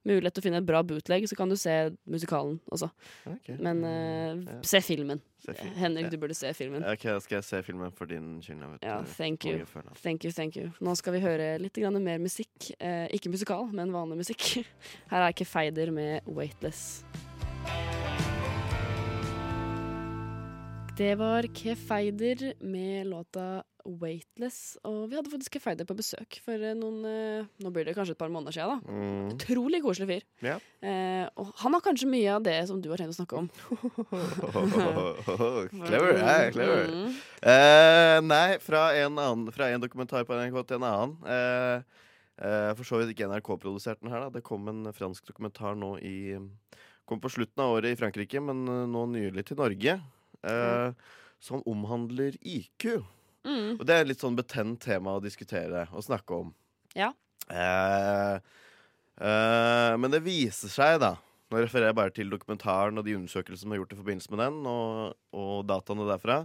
mulighet 0.06 0.34
til 0.34 0.40
å 0.40 0.44
finne 0.46 0.60
et 0.62 0.66
bra 0.66 0.80
bootleg, 0.86 1.26
så 1.28 1.36
kan 1.36 1.48
du 1.50 1.56
se 1.60 1.74
musikalen 2.08 2.60
også. 2.72 2.88
Okay. 3.26 3.56
Men 3.60 3.82
uh, 3.84 4.44
Ja. 4.46 4.60
se 4.62 4.80
filmen. 4.80 5.20
Se 5.44 5.54
film. 5.54 5.74
Henrik, 5.76 6.04
Ja. 6.04 6.10
du 6.10 6.18
burde 6.18 6.34
se 6.34 6.52
filmen. 6.54 6.84
Ok, 6.84 7.02
da 7.02 7.18
skal 7.20 7.36
jeg 7.36 7.44
se 7.44 7.62
filmen 7.62 7.92
for 7.92 8.06
din 8.06 8.40
skyld. 8.42 8.78
Ja, 8.82 9.02
thank 9.16 9.44
you. 9.44 9.64
Thank 10.02 10.24
you, 10.24 10.32
thank 10.32 10.56
you. 10.56 10.70
Nå 10.80 10.94
skal 10.96 11.12
vi 11.12 11.20
høre 11.20 11.58
litt 11.60 11.74
grann 11.74 12.02
mer 12.02 12.18
musikk. 12.18 12.70
Eh, 12.80 13.08
ikke 13.16 13.30
musikal, 13.32 13.68
men 13.72 13.92
vanlig 13.92 14.16
musikk. 14.24 14.66
Her 15.10 15.28
er 15.28 15.32
Kefeider 15.32 15.90
med 15.92 16.22
'Weightless'. 16.24 17.04
Det 20.96 21.14
var 21.18 21.42
Kefeider 21.54 22.52
med 22.60 23.06
låta 23.06 23.62
'Weightless'. 23.98 24.76
Og 24.84 25.10
vi 25.10 25.16
hadde 25.18 25.30
faktisk 25.32 25.56
Kefeider 25.58 25.86
på 25.88 25.96
besøk 25.98 26.38
for 26.44 26.54
eh, 26.54 26.74
noen 26.78 27.04
eh, 27.08 27.48
Nå 27.64 27.72
blir 27.74 27.84
det 27.88 27.94
kanskje 27.96 28.14
et 28.14 28.20
par 28.20 28.30
måneder 28.32 28.54
siden. 28.54 28.80
da 28.84 28.90
Mm. 28.90 29.30
Utrolig 29.34 29.82
koselig 29.82 30.08
fyr. 30.08 30.24
Ja. 30.44 30.56
Eh, 30.82 31.26
og 31.36 31.52
han 31.62 31.74
har 31.74 31.80
kanskje 31.84 32.08
mye 32.10 32.34
av 32.34 32.42
det 32.42 32.56
som 32.68 32.80
du 32.80 32.88
har 32.90 32.98
tenkt 33.00 33.14
å 33.14 33.20
snakke 33.20 33.36
om. 33.38 33.48
clever. 35.86 36.18
Ja, 36.18 36.50
clever. 36.54 36.86
Mm. 36.90 37.16
Eh, 37.42 38.20
nei, 38.26 38.58
fra 38.62 38.84
en, 38.98 39.18
annen, 39.18 39.50
fra 39.54 39.70
en 39.70 39.82
dokumentar 39.82 40.26
på 40.28 40.36
NRK 40.36 40.62
til 40.66 40.80
en 40.80 40.88
annen. 40.90 41.16
Eh, 41.26 41.82
eh, 42.44 42.70
for 42.78 42.84
så 42.88 43.00
vidt 43.00 43.14
ikke 43.14 43.28
NRK-produsert 43.30 44.00
den 44.02 44.12
her. 44.12 44.26
da 44.26 44.30
Det 44.38 44.44
kom 44.46 44.68
en 44.72 44.92
fransk 44.96 45.26
dokumentar 45.26 45.74
nå 45.78 45.96
i 45.98 46.38
Kom 47.10 47.18
på 47.18 47.26
slutten 47.26 47.58
av 47.58 47.72
året 47.74 47.90
i 47.90 47.98
Frankrike, 47.98 48.38
men 48.38 48.60
nå 48.86 49.00
nylig 49.10 49.42
til 49.48 49.56
Norge. 49.58 49.96
Eh, 50.46 50.92
som 51.40 51.62
omhandler 51.66 52.36
IQ. 52.46 53.00
Mm. 53.46 53.78
Og 53.78 53.84
det 53.88 53.94
er 53.94 54.04
et 54.04 54.10
litt 54.12 54.22
sånn 54.22 54.36
betent 54.38 54.82
tema 54.84 55.16
å 55.16 55.22
diskutere 55.24 55.86
og 55.90 56.04
snakke 56.04 56.42
om. 56.42 56.50
Ja. 56.98 57.12
Eh, 57.48 58.40
Eh, 59.20 59.94
men 60.00 60.12
det 60.12 60.22
viser 60.24 60.72
seg, 60.72 61.00
da 61.02 61.18
Nå 61.50 61.58
refererer 61.58 61.90
jeg 61.90 61.98
bare 61.98 62.12
til 62.14 62.28
dokumentaren 62.30 63.00
og 63.00 63.02
de 63.04 63.16
undersøkelsene 63.18 63.64
som 63.64 63.72
er 63.74 63.80
gjort 63.80 63.92
i 63.92 63.96
forbindelse 63.98 64.30
med 64.30 64.38
den, 64.38 64.58
og, 64.70 65.16
og 65.34 65.64
dataene 65.66 66.04
derfra, 66.06 66.36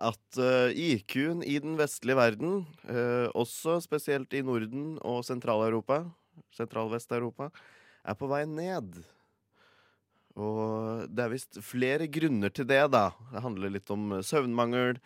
at 0.00 0.38
eh, 0.40 0.78
IQ-en 0.80 1.42
i 1.44 1.58
den 1.60 1.74
vestlige 1.76 2.16
verden, 2.16 2.62
eh, 2.88 3.28
også 3.36 3.76
spesielt 3.84 4.32
i 4.32 4.40
Norden 4.40 4.94
og 5.04 5.20
Sentral-Europa, 5.28 6.06
Sentral-Vest-Europa, 6.56 7.50
er 8.00 8.16
på 8.16 8.30
vei 8.32 8.40
ned. 8.48 8.96
Og 10.40 11.04
det 11.12 11.26
er 11.26 11.34
visst 11.36 11.60
flere 11.60 12.08
grunner 12.08 12.56
til 12.56 12.64
det, 12.72 12.80
da. 12.96 13.10
Det 13.34 13.44
handler 13.44 13.76
litt 13.76 13.92
om 13.92 14.22
søvnmangel, 14.24 14.96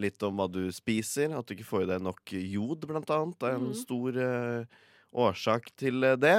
litt 0.00 0.22
om 0.26 0.38
hva 0.40 0.48
du 0.50 0.64
spiser, 0.74 1.34
at 1.36 1.46
du 1.46 1.56
ikke 1.56 1.68
får 1.68 1.86
i 1.86 1.90
deg 1.92 2.04
nok 2.04 2.32
jod, 2.36 2.86
blant 2.88 3.12
annet. 3.12 3.38
Det 3.40 3.48
er 3.48 3.58
en 3.58 3.68
mm. 3.70 3.78
stor 3.80 4.18
uh, 4.20 4.82
årsak 5.26 5.70
til 5.80 6.04
eh, 6.06 6.18
det. 6.20 6.38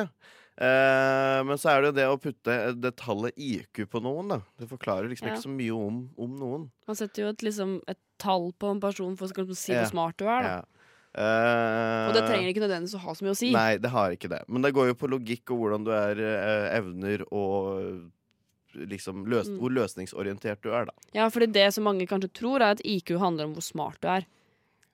Uh, 0.58 1.44
men 1.46 1.60
så 1.62 1.74
er 1.74 1.84
det 1.84 1.92
jo 1.92 1.98
det 2.00 2.08
å 2.10 2.18
putte 2.22 2.56
det 2.78 2.94
tallet 2.98 3.38
IQ 3.38 3.84
på 3.92 4.02
noen, 4.06 4.34
da. 4.36 4.40
Det 4.58 4.70
forklarer 4.72 5.10
liksom 5.12 5.30
Ja. 5.30 5.36
ikke 5.36 5.46
så 5.46 5.54
mye 5.54 5.76
om, 5.76 6.02
om 6.18 6.40
noen. 6.40 6.66
Man 6.90 6.98
setter 6.98 7.26
jo 7.26 7.30
et, 7.34 7.46
liksom, 7.46 7.78
et 7.90 8.02
tall 8.22 8.50
på 8.58 8.74
en 8.74 8.82
person 8.82 9.14
for 9.20 9.30
å 9.30 9.56
si 9.58 9.74
Ja. 9.74 9.84
hvor 9.84 9.94
smart 9.94 10.18
du 10.18 10.26
er. 10.26 10.48
Da. 10.48 10.58
Ja. 10.58 10.64
Uh, 11.18 12.10
Og 12.10 12.14
det 12.14 12.28
trenger 12.28 12.52
ikke 12.52 12.62
nødvendigvis 12.62 12.98
å 12.98 13.02
ha 13.02 13.14
så 13.18 13.26
mye 13.26 13.34
å 13.34 13.40
si. 13.40 13.50
Nei, 13.56 13.80
det 13.82 13.90
har 13.90 14.14
ikke 14.14 14.30
det. 14.30 14.44
Men 14.50 14.66
det 14.66 14.74
går 14.78 14.92
jo 14.92 15.00
på 15.00 15.10
logikk 15.10 15.54
og 15.56 15.64
hvordan 15.64 15.88
du 15.88 15.94
er, 15.98 16.22
evner 16.78 17.24
og 17.32 18.12
liksom 18.86 19.26
løs 19.26 19.48
Mm. 19.50 19.60
hvor 19.60 19.70
løsningsorientert 19.74 20.62
du 20.62 20.70
er, 20.72 20.86
da. 20.86 20.92
Ja, 21.14 21.28
fordi 21.30 21.48
det 21.52 21.74
som 21.74 21.84
mange 21.84 22.06
kanskje 22.08 22.30
tror, 22.34 22.62
er 22.62 22.72
at 22.78 22.82
IQ 22.86 23.18
handler 23.18 23.46
om 23.46 23.54
hvor 23.56 23.64
smart 23.64 23.98
du 24.02 24.08
er. 24.08 24.26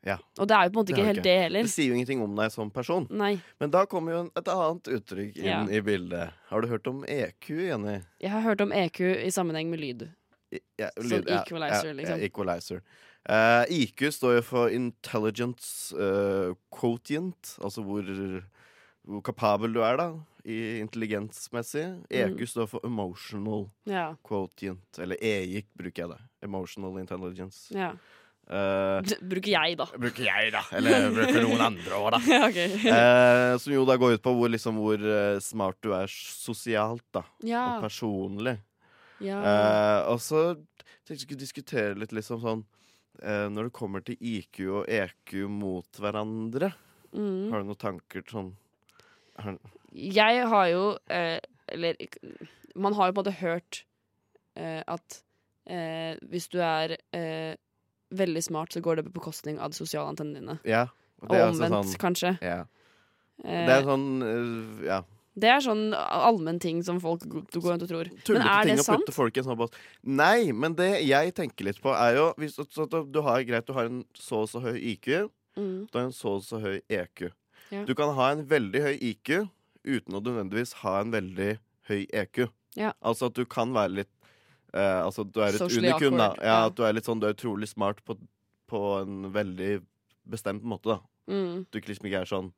Ja. 0.05 0.17
Og 0.37 0.47
det 0.47 0.55
er 0.55 0.63
jo 0.65 0.69
på 0.69 0.79
en 0.79 0.85
måte 0.85 0.91
ikke 0.93 1.05
helt 1.07 1.23
det 1.23 1.37
heller. 1.41 1.63
Det 1.63 1.71
sier 1.71 1.87
jo 1.87 1.93
ingenting 1.95 2.21
om 2.21 2.35
deg 2.35 2.51
som 2.51 2.69
person. 2.69 3.07
Nei. 3.09 3.37
Men 3.59 3.71
da 3.71 3.85
kommer 3.85 4.11
jo 4.11 4.23
et 4.35 4.47
annet 4.51 4.83
uttrykk 4.83 5.37
inn 5.37 5.45
Ja. 5.45 5.61
i 5.63 5.79
bildet. 5.79 6.33
Har 6.49 6.61
du 6.61 6.67
hørt 6.67 6.87
om 6.87 7.05
EQ, 7.07 7.49
Jenny? 7.69 8.01
Jeg 8.19 8.29
har 8.31 8.41
hørt 8.41 8.59
om 8.61 8.71
EQ 8.73 8.99
i 9.23 9.29
sammenheng 9.31 9.69
med 9.69 9.79
lyd. 9.79 10.09
I- 10.51 10.59
Ja, 10.77 10.89
Sånn 10.97 11.09
lyd- 11.23 11.27
Som 11.29 11.37
equalizer, 11.39 11.93
liksom. 11.93 12.19
Ja, 12.19 12.25
equalizer. 12.25 12.81
Uh, 13.29 13.63
IQ 13.71 14.11
står 14.11 14.35
jo 14.35 14.41
for 14.41 14.67
intelligence 14.69 15.93
uh, 15.95 16.53
quotient, 16.69 17.55
altså 17.63 17.81
hvor, 17.81 18.03
hvor 19.07 19.21
kapabel 19.23 19.71
du 19.73 19.79
er, 19.81 19.95
da, 19.97 20.07
i 20.45 20.79
intelligensmessig. 20.83 21.85
EQ 22.09 22.39
Mm. 22.39 22.47
står 22.47 22.67
for 22.67 22.79
emotional 22.85 23.69
Ja. 23.85 24.15
quotient, 24.23 24.99
eller 24.99 25.15
EIC 25.21 25.65
bruker 25.77 26.03
jeg 26.03 26.09
det. 26.09 26.21
Emotional 26.43 26.97
intelligence. 26.99 27.71
ja. 27.73 27.93
Uh, 28.43 28.99
bruker 29.23 29.47
jeg, 29.53 29.77
da. 29.79 29.85
bruker 29.95 30.25
jeg, 30.25 30.51
da. 30.51 30.59
Eller 30.75 31.05
bruker 31.15 31.41
noen 31.45 31.61
andre 31.69 31.95
òg, 31.95 32.09
da. 32.11 32.19
Ja, 32.27 32.41
ok. 32.49 32.57
Eh, 32.91 33.57
som 33.57 33.71
jo 33.73 33.85
da 33.87 33.95
går 33.95 34.17
ut 34.17 34.21
på 34.21 34.33
hvor, 34.35 34.49
liksom, 34.51 34.75
hvor 34.83 34.99
eh, 34.99 35.39
smart 35.39 35.77
du 35.81 35.93
er 35.95 36.07
sosialt, 36.11 37.05
da. 37.15 37.23
Ja. 37.41 37.77
Og 37.77 37.85
personlig. 37.85 38.57
ja. 39.23 39.39
Eh, 39.39 40.11
og 40.11 40.19
så 40.19 40.57
tenkte 41.05 41.15
jeg 41.15 41.19
skulle 41.23 41.39
diskutere 41.39 41.95
litt 41.97 42.11
liksom 42.11 42.41
sånn 42.43 42.65
Når 43.23 43.63
det 43.69 43.73
kommer 43.77 44.01
til 44.03 44.17
IQ 44.19 44.59
og 44.73 44.89
EQ 44.89 45.47
mot 45.47 45.87
hverandre, 46.01 46.73
Mm. 47.15 47.51
har 47.51 47.59
du 47.61 47.67
noen 47.69 47.77
tanker 47.77 48.23
sånn 48.27 48.55
har, 49.39 49.55
Jeg 49.93 50.47
har 50.49 50.67
jo 50.71 50.83
eh, 51.13 51.39
Eller 51.69 51.95
man 52.75 52.93
har 52.97 53.09
jo 53.11 53.13
på 53.13 53.21
en 53.21 53.25
måte 53.27 53.35
hørt 53.39 53.83
eh, 54.57 54.81
at 54.89 55.19
eh, 55.69 56.15
hvis 56.31 56.47
du 56.49 56.57
er 56.65 56.95
eh, 57.13 57.53
veldig 58.13 58.41
smart, 58.43 58.73
så 58.73 58.81
går 58.81 58.97
det 58.99 59.05
på 59.07 59.13
bekostning 59.19 59.59
av 59.61 59.69
de 59.73 59.77
sosiale 59.77 60.09
antennene 60.09 60.41
dine. 60.41 60.55
Ja. 60.65 60.87
Og 61.21 61.29
det 61.29 61.37
er 61.39 61.45
altså 61.47 61.67
omvendt, 61.67 61.91
sånn, 61.93 62.01
kanskje. 62.01 62.31
ja. 62.41 62.63
Eh, 63.43 63.65
Det 63.69 63.75
er 63.77 63.85
sånn 63.87 64.07
eh, 64.25 64.87
Ja. 64.89 64.97
det 65.37 65.49
er 65.53 65.61
sånn 65.65 65.85
allmenn 65.97 66.59
ting 66.61 66.81
som 66.85 66.99
folk 67.01 67.23
du 67.25 67.59
går 67.61 67.71
rundt 67.75 67.85
og 67.85 67.89
tror. 67.93 68.09
Men 68.11 68.25
Tullete 68.25 68.57
ting 68.67 68.75
det 68.81 68.83
å 68.87 68.97
putte 68.97 69.15
folk 69.15 69.37
i 69.37 69.41
en 69.41 69.47
sånn 69.51 69.57
bås. 69.61 69.77
Nei, 70.03 70.51
men 70.51 70.75
det 70.77 70.89
jeg 71.05 71.33
tenker 71.37 71.69
litt 71.69 71.81
på, 71.81 71.93
er 71.93 72.17
jo 72.19 72.27
hvis, 72.41 72.57
så, 72.57 72.85
du 72.89 73.21
har, 73.25 73.41
Greit, 73.47 73.65
du 73.69 73.73
har 73.77 73.89
en 73.89 74.03
så 74.17 74.43
og 74.43 74.49
så 74.51 74.61
høy 74.65 74.77
IQ. 74.93 75.29
Mm. 75.57 75.85
Du 75.89 75.97
har 75.99 76.05
en 76.09 76.13
så 76.13 76.35
og 76.39 76.45
så 76.45 76.59
høy 76.61 76.81
EQ. 76.89 77.29
Ja. 77.73 77.85
Du 77.85 77.93
kan 77.97 78.13
ha 78.17 78.31
en 78.33 78.45
veldig 78.49 78.81
høy 78.81 78.95
IQ 79.13 79.37
uten 79.85 80.17
å 80.17 80.21
nødvendigvis 80.21 80.77
ha 80.81 80.99
en 81.01 81.13
veldig 81.13 81.51
høy 81.89 82.03
EQ. 82.15 82.47
Ja. 82.79 82.93
Altså 83.05 83.29
at 83.29 83.37
du 83.37 83.43
kan 83.45 83.73
være 83.75 83.99
litt 83.99 84.11
eh, 84.73 84.99
Altså 85.03 85.27
at 85.27 85.33
du 85.33 85.41
er 85.43 85.53
et 85.53 85.61
Socially 85.61 85.91
unikum, 85.91 86.17
da. 86.17 86.31
Ja, 86.39 86.47
ja. 86.47 86.59
At 86.71 86.77
du 86.77 86.81
er 86.87 86.95
litt 86.95 87.05
sånn 87.05 87.19
Du 87.21 87.27
er 87.27 87.35
utrolig 87.35 87.69
smart 87.69 87.99
på, 88.07 88.15
på 88.71 88.81
en 88.97 89.27
veldig 89.35 89.75
bestemt 90.25 90.65
måte, 90.65 90.95
da. 90.95 90.99
Mm. 91.29 91.67
Du 91.69 91.77
liksom 91.79 92.09
ikke 92.09 92.23
er 92.23 92.31
sånn 92.31 92.49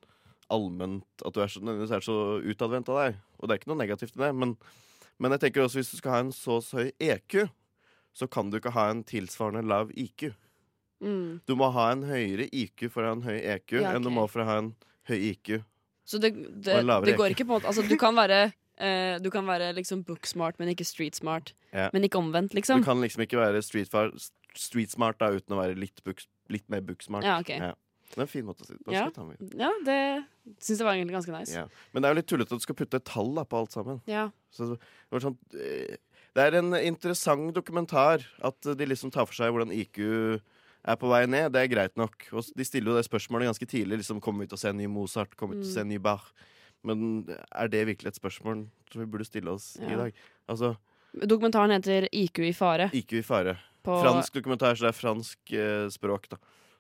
allment 0.53 1.25
At 1.25 1.35
du 1.35 1.41
er 1.43 1.51
så, 1.51 1.59
er 1.65 2.05
så 2.05 2.17
utadvendt 2.45 2.89
av 2.93 3.01
deg. 3.01 3.19
Og 3.39 3.47
det 3.47 3.55
er 3.55 3.61
ikke 3.61 3.73
noe 3.73 3.81
negativt 3.81 4.15
i 4.15 4.23
det, 4.23 4.31
men, 4.37 4.55
men 5.19 5.35
jeg 5.35 5.45
tenker 5.45 5.65
også 5.65 5.81
hvis 5.81 5.93
du 5.93 5.99
skal 5.99 6.15
ha 6.15 6.23
en 6.23 6.33
så 6.35 6.61
så 6.63 6.85
høy 6.85 6.91
EQ, 7.03 7.45
så 8.15 8.29
kan 8.31 8.49
du 8.51 8.61
ikke 8.61 8.75
ha 8.77 8.87
en 8.93 9.03
tilsvarende 9.03 9.65
lav 9.67 9.91
IQ. 9.91 10.29
Mm. 11.03 11.41
Du 11.45 11.55
må 11.59 11.67
ha 11.75 11.89
en 11.91 12.05
høyere 12.07 12.47
IQ 12.55 12.87
for 12.93 13.03
å 13.03 13.11
ha 13.11 13.17
en 13.17 13.25
høy 13.25 13.39
EQ 13.41 13.79
Ja, 13.81 13.91
enn 13.91 14.05
du 14.05 14.11
må 14.13 14.23
for 14.31 14.45
å 14.45 14.47
ha 14.47 14.59
en 14.61 14.71
høy 15.09 15.17
IQ. 15.33 15.57
Så 16.05 16.19
det, 16.21 16.35
det, 16.63 16.83
det 17.05 17.15
går 17.17 17.33
ikke 17.33 17.47
på 17.47 17.55
en 17.55 17.57
måte 17.57 17.69
Altså, 17.71 17.85
du 17.89 17.97
kan 17.97 18.15
være 18.17 18.51
Uh, 18.75 19.15
Du 19.23 19.29
kan 19.31 19.47
være 19.47 19.69
liksom 19.77 20.03
book 20.03 20.27
smart, 20.27 20.57
men 20.59 20.67
ikke 20.67 20.83
street 20.83 21.15
smart. 21.15 21.53
Ja. 21.71 21.87
Men 21.93 22.03
ikke 22.03 22.19
omvendt, 22.19 22.53
liksom. 22.53 22.81
Du 22.83 22.83
kan 22.83 22.99
liksom 22.99 23.23
ikke 23.23 23.39
være 23.39 23.61
street, 23.63 23.87
far, 23.87 24.11
street 24.55 24.91
smart 24.91 25.19
da, 25.21 25.29
uten 25.31 25.55
å 25.55 25.61
være 25.61 25.77
litt, 25.79 26.03
book, 26.03 26.19
litt 26.51 26.65
mer 26.67 26.83
book 26.83 27.03
smart. 27.03 27.23
Ja, 27.23 27.37
ok. 27.39 27.53
Det 28.11 28.19
er 28.19 28.25
en 28.25 28.31
fin 28.31 28.45
måte 28.47 28.65
å 28.65 28.67
si 28.67 28.75
det 28.75 28.83
på. 28.85 28.93
Ja. 28.93 29.07
Ja, 29.59 29.69
det 29.87 29.95
syns 30.59 30.81
jeg 30.81 30.85
var 30.85 30.93
egentlig 30.93 31.15
ganske 31.15 31.33
nice. 31.33 31.55
Ja. 31.55 31.63
Men 31.93 32.03
det 32.03 32.09
er 32.09 32.13
jo 32.13 32.19
litt 32.19 32.27
tullete 32.31 32.53
at 32.53 32.61
du 32.61 32.65
skal 32.67 32.77
putte 32.79 33.01
tall 33.07 33.31
da, 33.35 33.45
på 33.47 33.63
alt 33.63 33.75
sammen. 33.75 34.03
Ja. 34.11 34.27
Så 34.53 34.73
det, 34.73 34.79
var 35.15 35.23
sånn, 35.23 35.39
eh, 35.55 35.95
det 36.35 36.45
er 36.45 36.59
en 36.59 36.75
interessant 36.77 37.55
dokumentar 37.55 38.27
at 38.45 38.75
de 38.75 38.87
liksom 38.91 39.11
tar 39.15 39.27
for 39.27 39.39
seg 39.39 39.55
hvordan 39.55 39.73
IQ 39.73 40.03
er 40.85 40.97
på 41.01 41.09
vei 41.09 41.23
ned. 41.29 41.51
Det 41.55 41.61
er 41.63 41.71
greit 41.71 41.95
nok. 41.99 42.27
Og 42.35 42.49
de 42.55 42.65
stiller 42.67 42.93
jo 42.93 42.97
det 42.99 43.07
spørsmålet 43.07 43.49
ganske 43.49 43.67
tidlig. 43.69 44.01
Liksom, 44.03 44.21
kommer 44.23 44.45
vi 44.45 44.51
til 44.51 44.59
å 44.59 44.61
se 44.61 44.71
en 44.71 44.79
ny 44.79 44.89
Mozart? 44.91 45.35
Kommer 45.39 45.57
vi 45.57 45.65
til 45.65 45.71
å 45.71 45.75
se 45.77 45.85
en 45.85 45.91
ny 45.91 46.01
Bach? 46.01 46.27
Men 46.85 47.23
er 47.49 47.71
det 47.73 47.85
virkelig 47.89 48.13
et 48.13 48.19
spørsmål 48.19 48.67
som 48.91 49.01
vi 49.01 49.07
burde 49.09 49.25
stille 49.25 49.53
oss 49.53 49.73
i 49.81 49.95
dag? 49.97 50.13
Altså, 50.51 50.75
Dokumentaren 51.15 51.71
heter 51.71 52.09
IQ 52.11 52.41
i 52.43 52.51
fare. 52.53 52.89
IQ 52.93 53.13
i 53.21 53.23
fare. 53.23 53.55
På, 53.85 53.95
Fransk 54.01 54.35
dokumentar, 54.35 54.75
så 54.75 54.87
det 54.87 54.91
er 54.91 54.97
fransk 54.97 55.51
eh, 55.55 55.85
språk, 55.93 56.27
da. 56.31 56.39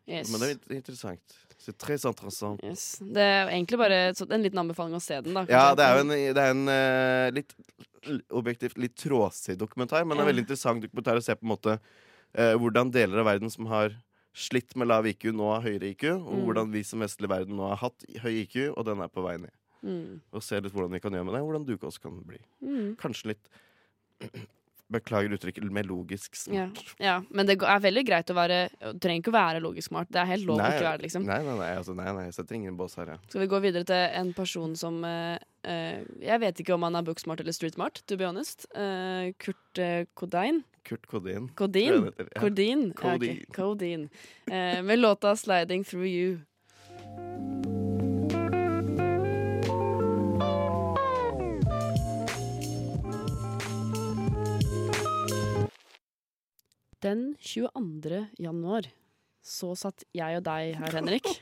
yes. 0.09 0.31
Men 0.33 0.41
det 0.41 0.49
er 0.57 0.79
interessant. 0.81 1.37
C'est 1.55 1.77
très 1.77 2.03
interessant. 2.05 2.59
yes. 2.63 2.97
Det 2.99 3.21
er 3.21 3.47
egentlig 3.53 3.79
bare 3.79 3.99
en 4.11 4.43
liten 4.43 4.59
anbefaling 4.59 4.97
å 4.97 5.01
se 5.01 5.21
den, 5.23 5.37
da. 5.37 5.45
Ja, 5.49 5.69
det 5.77 5.85
er 5.85 5.95
jo 5.95 6.03
en, 6.03 6.13
det 6.35 6.43
er 6.43 6.51
en 6.51 6.65
uh, 6.67 7.29
litt 7.33 7.55
objektivt 8.35 8.77
litt 8.77 8.97
tråsig 8.99 9.55
dokumentar, 9.57 10.03
men 10.03 10.17
en 10.17 10.25
Ja. 10.25 10.29
veldig 10.29 10.43
interessant 10.45 10.83
dokumentar 10.83 11.17
å 11.17 11.23
se 11.23 11.33
på 11.37 11.45
en 11.47 11.53
måte 11.55 11.79
eh, 12.37 12.53
hvordan 12.59 12.91
deler 12.93 13.23
av 13.23 13.29
verden 13.31 13.49
som 13.53 13.65
har 13.71 13.95
slitt 14.35 14.75
med 14.75 14.89
lav 14.91 15.05
IQ, 15.07 15.29
nå 15.31 15.47
har 15.53 15.61
høyere 15.63 15.93
IQ, 15.93 16.03
og 16.17 16.33
Mm. 16.35 16.41
hvordan 16.45 16.71
vi 16.73 16.83
som 16.83 16.99
vestlig 16.99 17.29
verden 17.31 17.55
nå 17.55 17.69
har 17.69 17.77
hatt 17.85 18.03
høy 18.21 18.33
IQ, 18.43 18.73
og 18.75 18.83
den 18.85 18.99
er 18.99 19.07
på 19.07 19.23
vei 19.23 19.37
ned. 19.37 19.53
Mm. 19.85 20.19
Og 20.33 20.41
se 20.43 20.59
litt 20.59 20.73
hvordan 20.73 20.91
vi 20.91 20.99
kan 20.99 21.13
gjøre 21.13 21.25
med 21.25 21.33
det, 21.37 21.41
og 21.41 21.47
hvordan 21.51 21.65
du 21.67 21.77
også 21.77 22.01
kan 22.01 22.19
bli. 22.25 22.39
Mm. 22.61 22.95
Kanskje 22.99 23.31
litt 23.35 23.49
Beklager 24.85 25.33
uttrykket, 25.33 25.63
mer 25.73 25.81
logisk 25.89 26.35
smart. 26.37 26.77
ja. 27.01 27.15
Men 27.33 27.47
det 27.47 27.55
er 27.57 27.79
veldig 27.81 28.03
greit 28.05 28.29
å 28.29 28.35
være 28.37 28.69
Du 28.93 28.99
trenger 29.01 29.23
ikke 29.23 29.31
å 29.31 29.33
være 29.33 29.61
logisk 29.63 29.89
smart. 29.89 30.11
Det 30.13 30.19
er 30.21 30.29
helt 30.29 30.45
lov 30.45 30.59
å 30.61 30.67
ikke 30.67 30.83
være 30.85 30.99
det, 30.99 31.07
liksom. 31.07 31.23
Nei, 31.25 31.39
nei, 31.41 31.55
nei, 31.57 31.69
altså, 31.79 31.95
nei, 31.97 32.05
nei, 32.13 32.25
jeg 32.27 32.35
setter 32.37 32.55
ingen 32.59 32.77
bås 32.77 32.93
her, 32.99 33.15
ja. 33.15 33.17
Skal 33.25 33.41
vi 33.41 33.47
gå 33.49 33.59
videre 33.63 33.87
til 33.89 33.95
en 34.21 34.29
person 34.37 34.75
som 34.77 34.99
uh, 35.01 35.39
Jeg 36.21 36.39
vet 36.39 36.61
ikke 36.61 36.75
om 36.77 36.85
han 36.85 36.99
er 36.99 37.07
booksmart 37.07 37.41
eller 37.41 37.57
streetsmart, 37.57 38.03
to 38.05 38.15
be 38.21 38.27
honest. 38.29 38.67
Uh, 38.77 39.33
Kurt 39.41 39.81
uh, 39.81 40.05
Kodein. 40.13 40.61
Kurt 40.85 41.07
Kodin. 41.07 41.47
Kodin? 41.55 41.93
Kodin. 41.93 42.13
Kodin? 42.13 42.27
ja. 42.35 42.41
Kodin? 42.41 42.81
Ja, 42.85 42.93
ok. 42.93 43.01
Codeine. 43.01 43.45
Codeine. 43.55 44.09
Eh, 44.45 44.83
med 44.83 44.99
låta 44.99 45.35
'Sliding 45.35 45.83
Through 45.83 46.07
You'. 46.07 46.39
Den 57.01 57.35
22. 57.39 58.27
januar 58.37 58.87
så 59.43 59.75
satt 59.75 60.03
jeg 60.13 60.37
og 60.37 60.45
deg 60.45 60.75
her, 60.79 60.91
Henrik. 60.99 61.27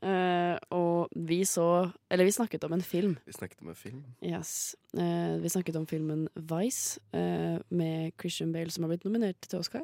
Eh, 0.00 0.56
og 0.72 0.89
vi 1.10 1.40
så 1.46 1.90
Eller 2.10 2.24
vi 2.24 2.32
snakket 2.32 2.64
om 2.64 2.72
en 2.76 2.82
film. 2.82 3.16
Vi 3.26 3.32
snakket 3.34 3.62
om 3.62 3.72
en 3.72 3.78
film. 3.78 4.04
Yes. 4.22 4.76
Eh, 4.94 5.40
vi 5.42 5.50
snakket 5.50 5.76
om 5.76 5.86
filmen 5.86 6.28
Vice 6.34 7.00
eh, 7.12 7.58
med 7.68 8.12
Christian 8.20 8.52
Bale 8.52 8.70
som 8.70 8.84
har 8.84 8.94
blitt 8.94 9.04
nominert 9.08 9.40
til 9.42 9.58
Oscar. 9.58 9.82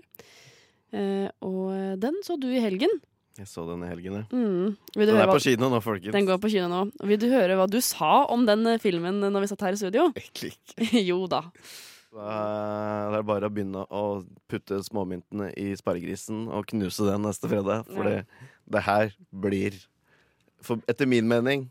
Eh, 0.94 1.26
og 1.42 1.98
den 2.00 2.22
så 2.24 2.38
du 2.38 2.48
i 2.52 2.62
helgen. 2.62 2.92
Jeg 3.36 3.48
så 3.50 3.66
den 3.68 3.82
i 3.84 3.88
helgen, 3.90 4.14
ja. 4.16 4.22
Mm. 4.32 4.76
Vil 4.96 5.08
du 5.08 5.12
Den 5.12 5.20
er 5.20 5.28
på 5.28 5.42
kino 5.44 5.68
nå, 5.68 5.80
folkens. 5.84 6.12
den 6.14 6.28
går 6.28 6.38
på 6.40 6.48
kino 6.52 6.70
nå. 6.72 6.84
Vil 7.04 7.20
du 7.20 7.26
høre 7.28 7.58
hva 7.58 7.66
du 7.68 7.82
sa 7.84 8.24
om 8.32 8.46
den 8.48 8.64
eh, 8.70 8.80
filmen 8.80 9.20
når 9.20 9.44
vi 9.44 9.50
satt 9.50 9.66
her 9.66 9.76
i 9.76 9.80
studio? 9.80 10.08
Egentlig 10.16 10.54
ikke. 10.54 10.86
jo 11.10 11.18
da. 11.30 11.42
Det 12.16 13.18
er 13.18 13.26
bare 13.28 13.50
å 13.50 13.52
begynne 13.52 13.82
å 13.92 14.04
putte 14.48 14.78
småmyntene 14.86 15.50
i 15.60 15.74
sparegrisen 15.76 16.46
og 16.48 16.64
knuse 16.70 17.04
den 17.04 17.26
neste 17.26 17.50
fredag. 17.50 17.90
For 17.90 18.08
det 18.72 18.82
her 18.86 19.12
blir, 19.28 19.76
for, 20.64 20.82
etter 20.88 21.08
min 21.10 21.28
mening, 21.28 21.66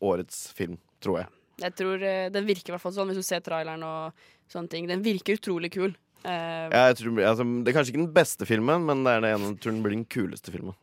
årets 0.00 0.48
film, 0.56 0.78
tror 1.02 1.22
jeg. 1.22 1.32
Jeg 1.60 1.74
tror 1.76 2.02
eh, 2.06 2.28
Den 2.32 2.46
virker 2.48 2.72
i 2.72 2.74
hvert 2.76 2.82
fall 2.82 2.94
sånn, 2.96 3.10
hvis 3.12 3.20
du 3.20 3.26
ser 3.26 3.42
traileren 3.44 3.82
og 3.84 4.28
sånne 4.50 4.72
ting. 4.72 4.86
Den 4.88 5.02
virker 5.04 5.36
utrolig 5.36 5.72
kul. 5.74 5.92
Uh, 6.24 6.68
Ja, 6.68 6.86
jeg 6.90 7.00
tror, 7.00 7.18
altså, 7.24 7.44
det 7.44 7.72
er 7.72 7.76
kanskje 7.76 7.94
ikke 7.94 8.04
den 8.04 8.14
beste 8.16 8.48
filmen, 8.48 8.86
men 8.88 9.04
det 9.04 9.12
er 9.12 9.22
den 9.24 9.34
ene, 9.34 9.50
jeg 9.52 9.60
tror 9.64 9.76
den 9.76 9.82
blir 9.84 9.96
den 9.96 10.08
kuleste 10.08 10.52
filmen. 10.52 10.76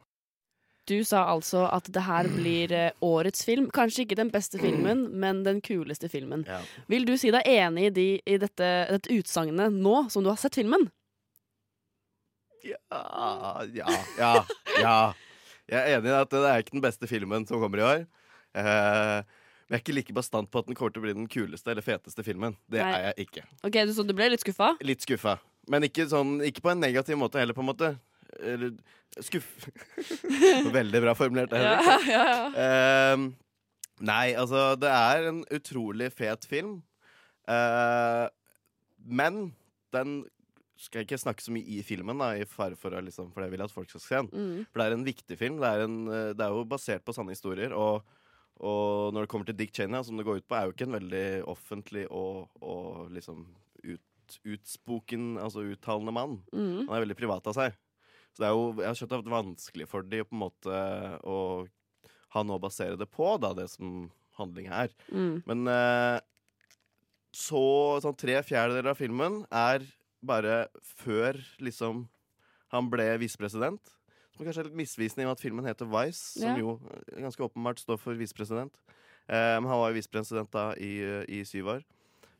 Du 0.87 0.95
sa 1.03 1.25
altså 1.27 1.65
at 1.67 1.89
det 1.91 2.03
her 2.05 2.29
blir 2.31 2.71
eh, 2.71 2.93
årets 3.03 3.43
film. 3.43 3.65
Kanskje 3.75 4.05
ikke 4.05 4.15
den 4.15 4.29
beste 4.31 4.59
filmen, 4.61 5.01
men 5.19 5.41
den 5.43 5.59
kuleste 5.61 6.07
filmen. 6.07 6.45
Ja. 6.47 6.61
Vil 6.87 7.03
du 7.09 7.17
si 7.19 7.31
deg 7.33 7.43
enig 7.43 7.89
i, 7.89 7.91
de, 7.97 8.07
i 8.23 8.37
dette, 8.39 8.69
dette 8.93 9.11
utsagnet 9.17 9.75
nå 9.75 10.05
som 10.13 10.23
du 10.23 10.31
har 10.31 10.39
sett 10.39 10.55
filmen? 10.55 10.87
Ja, 12.63 13.65
ja, 13.75 13.99
ja, 14.17 14.31
ja. 14.79 14.97
Jeg 15.67 15.79
er 15.81 15.97
enig 15.97 16.11
i 16.11 16.15
at 16.15 16.31
det 16.31 16.45
er 16.47 16.63
ikke 16.63 16.77
den 16.77 16.85
beste 16.85 17.09
filmen 17.09 17.45
som 17.47 17.59
kommer 17.59 17.81
i 17.81 17.85
år. 17.87 18.05
Eh, 18.57 19.19
men 19.67 19.75
jeg 19.75 19.81
er 19.81 19.83
ikke 19.83 19.95
like 19.97 20.15
bastant 20.15 20.47
på 20.51 20.61
at 20.61 20.69
den 20.69 20.77
kommer 20.79 20.93
til 20.95 21.01
å 21.01 21.05
bli 21.05 21.15
den 21.17 21.27
kuleste 21.31 21.73
eller 21.73 21.83
feteste 21.83 22.23
filmen. 22.23 22.55
Det 22.71 22.79
Nei. 22.79 22.91
er 22.95 23.09
jeg 23.09 23.27
ikke. 23.27 23.43
Ok, 23.67 23.79
du, 23.83 23.91
Så 23.97 24.05
du 24.07 24.13
ble 24.15 24.29
litt 24.31 24.45
skuffa? 24.45 24.69
Litt 24.87 25.03
skuffa. 25.03 25.35
Men 25.67 25.83
ikke, 25.83 26.05
sånn, 26.07 26.37
ikke 26.47 26.63
på 26.63 26.71
en 26.71 26.79
negativ 26.79 27.19
måte 27.19 27.41
heller, 27.41 27.57
på 27.57 27.65
en 27.65 27.67
måte. 27.73 27.89
Eller 28.39 28.77
skuff... 29.19 29.67
Veldig 30.77 31.03
bra 31.03 31.17
formulert. 31.19 31.51
Ja, 31.67 31.97
ja, 32.07 32.23
ja. 32.31 33.17
Uh, 33.17 33.27
nei, 33.99 34.31
altså, 34.39 34.69
det 34.79 34.93
er 34.93 35.29
en 35.33 35.43
utrolig 35.51 36.13
fet 36.15 36.47
film. 36.47 36.77
Uh, 37.51 38.31
men 39.03 39.49
den 39.95 40.21
skal 40.77 41.01
jeg 41.01 41.07
ikke 41.07 41.19
snakke 41.21 41.43
så 41.43 41.53
mye 41.53 41.65
i 41.77 41.81
filmen, 41.85 42.21
da, 42.21 42.31
i 42.37 42.45
fare 42.49 42.77
for, 42.79 42.93
liksom, 43.03 43.31
for 43.33 43.43
jeg 43.43 43.53
vil 43.53 43.63
at 43.65 43.73
folk 43.73 43.89
skal 43.91 44.03
se 44.03 44.19
den. 44.21 44.29
Mm. 44.31 44.65
For 44.69 44.79
det 44.79 44.85
er 44.85 44.95
en 44.95 45.07
viktig 45.07 45.37
film. 45.39 45.57
Det 45.61 45.69
er, 45.69 45.85
en, 45.87 45.97
eh, 46.11 46.33
det 46.37 46.45
er 46.45 46.53
jo 46.53 46.67
basert 46.69 47.05
på 47.05 47.15
sanne 47.15 47.33
historier. 47.33 47.73
Og, 47.77 48.05
og 48.61 49.15
når 49.15 49.25
det 49.25 49.31
kommer 49.31 49.49
til 49.49 49.57
Dick 49.57 49.73
Cheney, 49.75 50.03
som 50.05 50.19
det 50.19 50.27
går 50.27 50.41
ut 50.41 50.47
på, 50.47 50.57
er 50.57 50.67
jo 50.67 50.75
ikke 50.75 50.87
en 50.89 50.99
veldig 50.99 51.25
offentlig 51.49 52.05
og, 52.13 52.45
og 52.61 53.09
liksom 53.15 53.47
ut, 53.83 54.37
utspoken, 54.45 55.33
altså 55.41 55.65
uttalende 55.65 56.13
mann. 56.15 56.39
Mm. 56.53 56.85
Han 56.85 56.93
er 56.93 57.05
veldig 57.07 57.19
privat 57.19 57.49
av 57.49 57.57
seg. 57.57 57.81
Så 58.35 58.43
det 58.43 58.51
er 58.51 58.53
jo, 58.53 58.69
jeg 58.77 58.85
har 58.91 58.99
skjønt 58.99 59.13
det 59.15 59.19
er 59.23 59.33
vanskelig 59.33 59.89
for 59.89 60.05
de 60.05 60.21
på 60.21 60.37
en 60.37 60.45
måte 60.45 60.79
å 61.25 61.37
ha 62.35 62.43
noe 62.45 62.59
å 62.59 62.61
basere 62.61 62.99
det 62.99 63.07
på, 63.09 63.31
da, 63.41 63.55
det 63.57 63.65
som 63.73 64.11
handling 64.37 64.69
er. 64.69 64.91
Mm. 65.09 65.39
Men 65.47 65.69
eh, 65.73 66.19
så 67.33 67.63
sånn 68.03 68.17
tre 68.17 68.37
fjerdedeler 68.45 68.93
av 68.93 68.99
filmen 68.99 69.41
er 69.49 69.85
bare 70.25 70.67
før 70.83 71.39
liksom 71.63 72.07
han 72.73 72.89
ble 72.91 73.05
visepresident. 73.21 73.93
Som 74.35 74.45
kanskje 74.45 74.61
er 74.65 74.69
litt 74.69 74.77
misvisende 74.77 75.23
i 75.23 75.25
og 75.25 75.31
med 75.31 75.37
at 75.37 75.43
filmen 75.43 75.65
heter 75.65 75.87
Vice, 75.89 76.39
som 76.39 76.51
Ja. 76.51 76.57
jo 76.61 76.79
eh, 76.91 77.21
ganske 77.23 77.43
åpenbart 77.43 77.79
står 77.81 77.97
for 77.97 78.13
visepresident. 78.13 78.73
Men 79.27 79.63
men 79.63 79.67
han 79.67 79.79
var 79.81 79.89
jo 79.91 79.97
visepresident 79.97 80.51
da 80.51 80.69
i, 80.79 81.03
i 81.27 81.43
syv 81.43 81.67
år. 81.67 81.81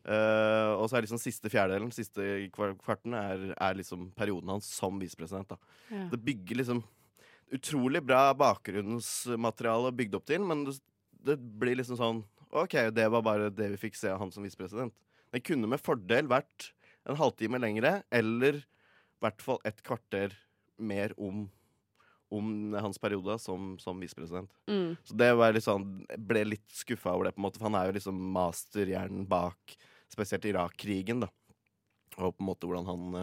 Uh, 0.07 0.71
og 0.79 0.85
så 0.87 0.95
er 0.95 1.03
liksom 1.03 1.19
siste 1.19 1.49
fjerdedelen, 1.51 1.91
siste 1.91 2.47
kvarten, 2.55 3.11
er, 3.13 3.49
er 3.59 3.73
liksom 3.75 4.05
perioden 4.15 4.47
hans 4.53 4.69
som 4.71 4.95
visepresident. 5.01 5.51
Ja. 5.91 6.05
Det 6.13 6.21
bygger 6.23 6.61
liksom 6.61 6.79
utrolig 7.51 7.99
bra 8.07 8.29
bakgrunnsmateriale 8.39 9.91
bygd 9.91 10.15
opp 10.15 10.25
til, 10.29 10.45
men 10.47 10.63
det, 10.67 10.77
det 11.27 11.35
blir 11.59 11.75
liksom 11.75 11.99
sånn 11.99 12.23
OK, 12.55 12.77
det 12.95 13.09
var 13.11 13.25
bare 13.25 13.49
det 13.51 13.67
vi 13.73 13.81
fikk 13.81 13.97
se 13.99 14.07
av 14.13 14.21
han 14.21 14.31
som 14.31 14.45
visepresident. 14.47 14.95
Det 15.35 15.43
kunne 15.43 15.67
med 15.67 15.83
fordel 15.83 16.29
vært 16.31 16.69
en 17.07 17.19
halvtime 17.19 17.59
lengre, 17.61 18.01
eller 18.13 18.59
i 18.61 19.23
hvert 19.23 19.43
fall 19.43 19.61
et 19.67 19.79
kvarter 19.85 20.35
mer 20.77 21.13
om, 21.17 21.47
om 22.33 22.75
hans 22.77 22.99
periode 23.01 23.37
som, 23.41 23.75
som 23.81 23.99
visepresident. 24.01 24.51
Mm. 24.69 24.93
Så 25.07 25.17
det 25.17 25.31
var 25.39 25.55
litt 25.55 25.65
sånn 25.65 25.87
ble 26.29 26.43
litt 26.51 26.67
skuffa 26.73 27.15
over 27.15 27.29
det, 27.29 27.35
på 27.35 27.41
en 27.41 27.47
måte, 27.47 27.61
for 27.61 27.69
han 27.69 27.79
er 27.79 27.89
jo 27.89 27.97
liksom 27.97 28.19
masterhjernen 28.35 29.25
bak 29.29 29.77
spesielt 30.11 30.45
Irak-krigen, 30.47 31.25
da. 31.25 31.31
Og 32.17 32.33
på 32.35 32.41
en 32.41 32.49
måte 32.49 32.69
hvordan 32.69 32.87
han 32.87 33.17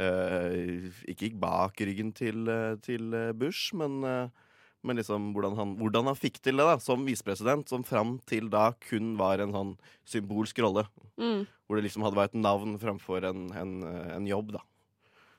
eh, 0.00 0.90
ikke 1.08 1.30
gikk 1.30 1.40
bak 1.42 1.80
ryggen 1.84 2.12
til, 2.16 2.46
eh, 2.48 2.76
til 2.84 3.16
Bush, 3.36 3.74
men, 3.76 3.98
eh, 4.04 4.45
men 4.86 5.00
liksom 5.00 5.32
hvordan 5.34 5.56
han, 5.58 5.74
hvordan 5.80 6.06
han 6.12 6.18
fikk 6.18 6.38
til 6.44 6.56
det 6.60 6.66
da, 6.68 6.76
som 6.82 7.02
visepresident, 7.08 7.68
som 7.68 7.82
fram 7.86 8.16
til 8.30 8.46
da 8.52 8.70
kun 8.86 9.16
var 9.18 9.42
en 9.42 9.52
sånn 9.54 9.74
symbolsk 10.06 10.62
rolle. 10.62 10.86
Mm. 11.18 11.44
Hvor 11.66 11.78
det 11.80 11.88
liksom 11.88 12.04
hadde 12.06 12.18
vært 12.20 12.34
et 12.36 12.42
navn 12.44 12.76
framfor 12.78 13.26
en, 13.26 13.48
en, 13.58 13.76
eh, 13.82 14.14
en 14.16 14.26
jobb, 14.30 14.54
da. 14.56 14.62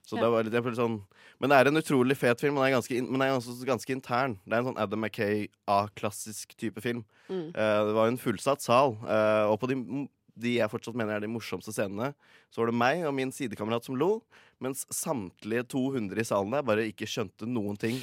Så 0.07 0.15
Ja. 0.15 0.23
det 0.23 0.31
var 0.31 0.43
litt, 0.47 0.75
sånn 0.77 1.01
Men 1.39 1.49
det 1.51 1.57
er 1.57 1.67
en 1.67 1.77
utrolig 1.77 2.15
fet 2.17 2.39
film, 2.41 2.55
men 2.55 2.63
den 2.63 2.71
er 2.73 2.77
ganske, 2.79 3.01
men 3.03 3.19
den 3.19 3.21
er 3.27 3.35
også 3.37 3.65
ganske 3.67 3.91
intern. 3.93 4.37
Det 4.47 4.53
er 4.55 4.61
en 4.63 4.69
sånn 4.71 4.79
Adam 4.81 4.99
Mackay 5.03 5.47
A-klassisk 5.67 6.55
type 6.57 6.81
film. 6.81 7.03
Mm. 7.29 7.49
Eh, 7.53 7.81
det 7.85 7.93
var 7.93 8.07
en 8.07 8.17
fullsatt 8.17 8.63
sal, 8.63 8.95
eh, 9.03 9.45
og 9.51 9.59
på 9.61 9.67
de, 9.69 10.07
de 10.37 10.55
jeg 10.57 10.71
fortsatt 10.71 10.95
mener 10.95 11.17
er 11.17 11.19
de 11.25 11.27
morsomste 11.27 11.73
scenene, 11.75 12.13
så 12.49 12.61
var 12.63 12.71
det 12.71 12.79
meg 12.79 13.03
og 13.05 13.13
min 13.13 13.31
sidekamerat 13.31 13.85
som 13.85 13.95
lo, 13.99 14.23
mens 14.63 14.85
samtlige 14.93 15.65
200 15.73 16.21
i 16.21 16.27
salen 16.27 16.55
der 16.55 16.65
bare 16.65 16.87
ikke 16.89 17.09
skjønte 17.09 17.49
noen 17.49 17.77
ting, 17.79 17.99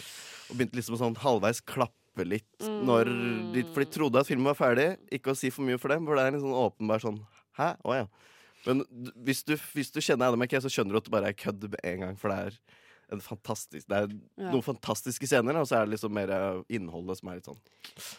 og 0.48 0.58
begynte 0.58 0.78
liksom 0.78 0.98
sånn 1.00 1.18
halvveis 1.22 1.62
klappe 1.64 2.26
litt 2.28 2.68
når 2.86 3.08
de, 3.54 3.64
For 3.74 3.82
de 3.82 3.90
trodde 3.90 4.20
at 4.20 4.28
filmen 4.28 4.46
var 4.46 4.58
ferdig. 4.58 4.92
Ikke 5.14 5.32
å 5.32 5.38
si 5.38 5.50
for 5.50 5.66
mye 5.66 5.80
for 5.82 5.90
dem, 5.90 6.06
for 6.06 6.14
det 6.14 6.28
er 6.28 6.36
en 6.36 6.44
sånn 6.44 6.60
åpenbar 6.60 7.02
sånn 7.02 7.18
Hæ? 7.58 7.74
Å 7.86 7.94
ja. 7.94 8.06
Men 8.64 8.80
hvis 9.26 9.44
du, 9.46 9.54
hvis 9.76 9.92
du 9.94 10.00
kjenner 10.02 10.30
Adam 10.30 10.40
McKay, 10.42 10.62
så 10.64 10.70
skjønner 10.72 10.96
du 10.96 11.00
at 11.02 11.06
det 11.06 11.12
bare 11.14 11.30
er 11.30 11.38
kødd 11.38 11.68
med 11.68 11.82
en 11.86 12.00
gang, 12.02 12.16
for 12.18 12.32
det 12.32 12.38
er 12.48 12.56
en 13.12 13.20
fantastisk 13.20 13.86
Det 13.88 13.96
er 13.96 14.08
Ja. 14.38 14.50
noen 14.50 14.62
fantastiske 14.62 15.26
scener, 15.26 15.56
og 15.60 15.66
så 15.68 15.76
er 15.82 15.86
det 15.86 15.94
liksom 15.98 16.12
mer 16.12 16.28
innholdet 16.68 17.18
som 17.20 17.28
er 17.28 17.34
litt 17.40 17.44
sånn 17.50 17.58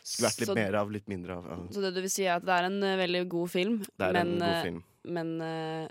Skulle 0.04 0.30
vært 0.30 0.40
litt 0.40 0.50
Så- 0.52 0.56
mer 0.56 0.76
av, 0.76 0.92
litt 0.92 1.08
mindre 1.08 1.38
av. 1.38 1.46
Ja. 1.50 1.56
Så 1.72 1.82
det 1.82 1.94
du 1.96 2.02
vil 2.02 2.10
si 2.10 2.24
er 2.26 2.36
at 2.38 2.46
det 2.46 2.54
er 2.54 2.66
en 2.66 2.84
eh, 2.84 2.98
veldig 2.98 3.28
god 3.30 3.50
film, 3.52 3.80
Det 3.98 4.06
er 4.10 4.14
men, 4.14 4.28
en 4.28 4.40
god 4.40 4.50
eh, 4.50 4.64
film. 4.64 4.84
men 5.06 5.42
eh, 5.42 5.88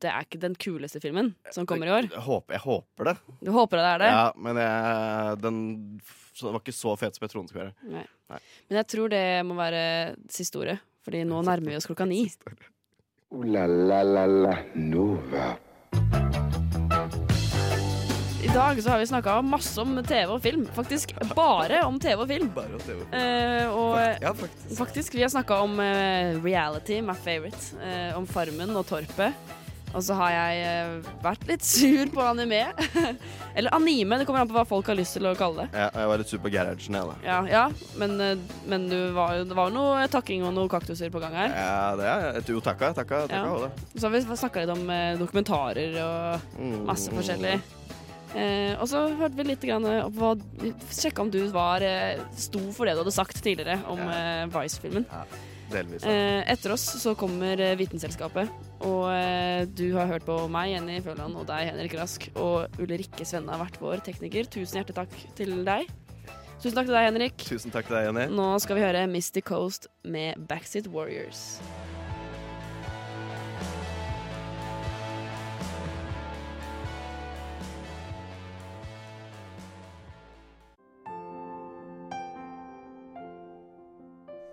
det 0.00 0.10
er 0.12 0.24
ikke 0.24 0.38
den 0.40 0.54
kuleste 0.54 1.00
filmen 1.00 1.34
som 1.50 1.64
kommer 1.66 1.86
i 1.86 1.90
år. 1.90 2.10
Jeg 2.10 2.20
håper, 2.20 2.52
jeg 2.52 2.60
håper 2.60 3.04
det. 3.04 3.16
Du 3.42 3.50
håper 3.50 3.76
det 3.80 3.86
er 3.94 3.98
det? 3.98 4.10
Ja, 4.12 4.32
men 4.36 4.56
jeg, 4.56 5.40
den 5.40 6.00
var 6.42 6.60
ikke 6.60 6.74
så 6.76 6.96
fet 6.98 7.14
som 7.16 7.24
jeg 7.24 7.30
trodde 7.30 7.46
den 7.46 7.48
skulle 7.48 7.64
være. 7.64 7.74
Nei. 7.90 8.06
Nei. 8.28 8.38
Men 8.68 8.76
jeg 8.84 8.86
tror 8.88 9.08
det 9.08 9.24
må 9.46 9.54
være 9.56 10.16
siste 10.28 10.56
ordet, 10.60 10.78
Fordi 11.06 11.24
nå 11.24 11.40
nærmer 11.44 11.70
vi 11.70 11.76
oss 11.76 11.86
klokka 11.86 12.06
ni. 12.06 12.26
Uh, 13.32 13.44
la 13.44 13.66
la 13.66 14.02
la 14.02 14.26
la 14.26 14.56
Nova. 14.74 15.56
I 18.46 18.50
dag 18.54 18.82
så 18.82 18.90
har 18.92 18.98
vi 19.00 19.06
snakka 19.10 19.40
masse 19.42 19.80
om 19.82 19.96
TV 20.06 20.30
og 20.36 20.42
film. 20.44 20.66
Faktisk 20.76 21.12
bare 21.34 21.80
om 21.86 21.96
TV 22.00 22.20
og 22.22 22.28
film. 22.30 22.50
Bare 22.54 22.76
om 22.78 22.82
TV 22.84 23.00
over. 23.02 23.16
Eh, 23.18 23.74
og 23.74 23.96
Ja, 24.22 24.30
faktisk. 24.38 24.76
faktisk, 24.78 25.14
vi 25.18 25.22
har 25.24 25.32
snakka 25.32 25.56
om 25.64 25.78
uh, 25.80 26.44
reality, 26.44 27.00
my 27.02 27.14
favorite. 27.14 27.74
eh, 27.82 28.12
om 28.16 28.26
Farmen 28.26 28.70
og 28.76 28.86
Torpet. 28.86 29.34
Og 29.96 30.02
så 30.04 30.14
har 30.18 30.30
jeg 30.30 30.62
uh, 31.00 31.10
vært 31.24 31.46
litt 31.48 31.64
sur 31.64 32.06
på 32.12 32.20
anime. 32.22 32.60
Eller 33.56 33.72
anime, 33.74 34.18
det 34.20 34.26
kommer 34.28 34.44
an 34.44 34.50
på 34.50 34.54
hva 34.58 34.66
folk 34.68 34.86
har 34.92 34.98
lyst 34.98 35.16
til 35.16 35.26
å 35.26 35.32
kalle 35.38 35.64
det. 35.64 35.80
Ja, 35.82 35.88
jeg 35.96 36.10
var 36.12 36.18
litt 36.22 36.30
sur 36.34 36.42
på 36.44 36.52
garagen, 36.52 36.98
jeg, 37.00 37.08
da. 37.10 37.16
Ja, 37.24 37.38
ja 37.50 37.64
men, 37.98 38.14
uh, 38.20 38.60
men 38.70 38.86
du 38.92 38.98
var, 39.16 39.40
det 39.42 39.56
var 39.56 39.72
jo 39.72 39.78
noe 39.78 40.04
takking 40.12 40.44
og 40.46 40.52
noen 40.54 40.70
kaktuser 40.70 41.10
på 41.10 41.22
gang 41.24 41.34
her. 41.34 41.50
Ja, 41.56 41.96
det 41.98 42.12
er 42.12 42.38
Jo, 42.52 42.60
takka, 42.62 42.92
takka, 42.94 43.24
takka. 43.26 43.66
Ja. 43.66 43.90
Så 43.96 44.06
har 44.06 44.14
vi 44.14 44.22
snakka 44.28 44.62
litt 44.66 44.74
om 44.76 44.86
uh, 44.92 45.16
dokumentarer 45.18 45.98
og 46.04 46.54
Mm. 46.60 46.84
masse 46.92 47.10
forskjellig. 47.10 47.56
Eh, 48.36 48.74
og 48.76 48.86
så 48.90 49.06
hørte 49.16 49.38
vi 49.38 49.46
litt 49.48 49.62
grann 49.64 49.86
opp 49.88 50.16
hva 50.18 50.34
Sjekka 50.92 51.24
om 51.24 51.30
du 51.32 51.40
var 51.54 51.84
eh, 51.84 52.20
sto 52.36 52.60
for 52.76 52.84
det 52.88 52.96
du 52.96 53.00
hadde 53.04 53.14
sagt 53.16 53.38
tidligere 53.40 53.78
om 53.88 54.02
eh, 54.04 54.44
Vice-filmen. 54.52 55.06
Delvis. 55.72 56.04
ja. 56.04 56.12
Eh, 56.12 56.42
etter 56.52 56.74
oss 56.76 56.84
så 57.02 57.14
kommer 57.18 57.58
eh, 57.58 57.74
Vitenselskapet. 57.80 58.52
Og 58.86 59.08
eh, 59.10 59.64
du 59.66 59.88
har 59.96 60.10
hørt 60.12 60.26
på 60.28 60.36
meg, 60.52 60.74
Jenny 60.74 61.00
Føland, 61.02 61.38
og 61.40 61.48
deg, 61.48 61.72
Henrik 61.72 61.96
Rask. 61.98 62.28
Og 62.38 62.76
Ulrikke 62.82 63.26
Svenne 63.26 63.54
har 63.56 63.64
vært 63.64 63.80
vår 63.82 64.04
tekniker. 64.06 64.46
Tusen 64.52 64.82
hjertelig 64.82 65.00
takk 65.00 65.16
til 65.38 65.56
deg. 65.66 65.90
Tusen 66.62 66.76
takk 66.76 66.86
til 66.88 66.96
deg, 66.96 67.08
Henrik. 67.10 67.42
Tusen 67.48 67.74
takk 67.74 67.88
til 67.88 67.98
deg, 67.98 68.06
Jenny. 68.10 68.28
Nå 68.36 68.52
skal 68.62 68.78
vi 68.78 68.86
høre 68.86 69.06
Misty 69.10 69.42
Coast 69.44 69.90
med 70.06 70.38
Backseat 70.48 70.86
Warriors. 70.92 71.58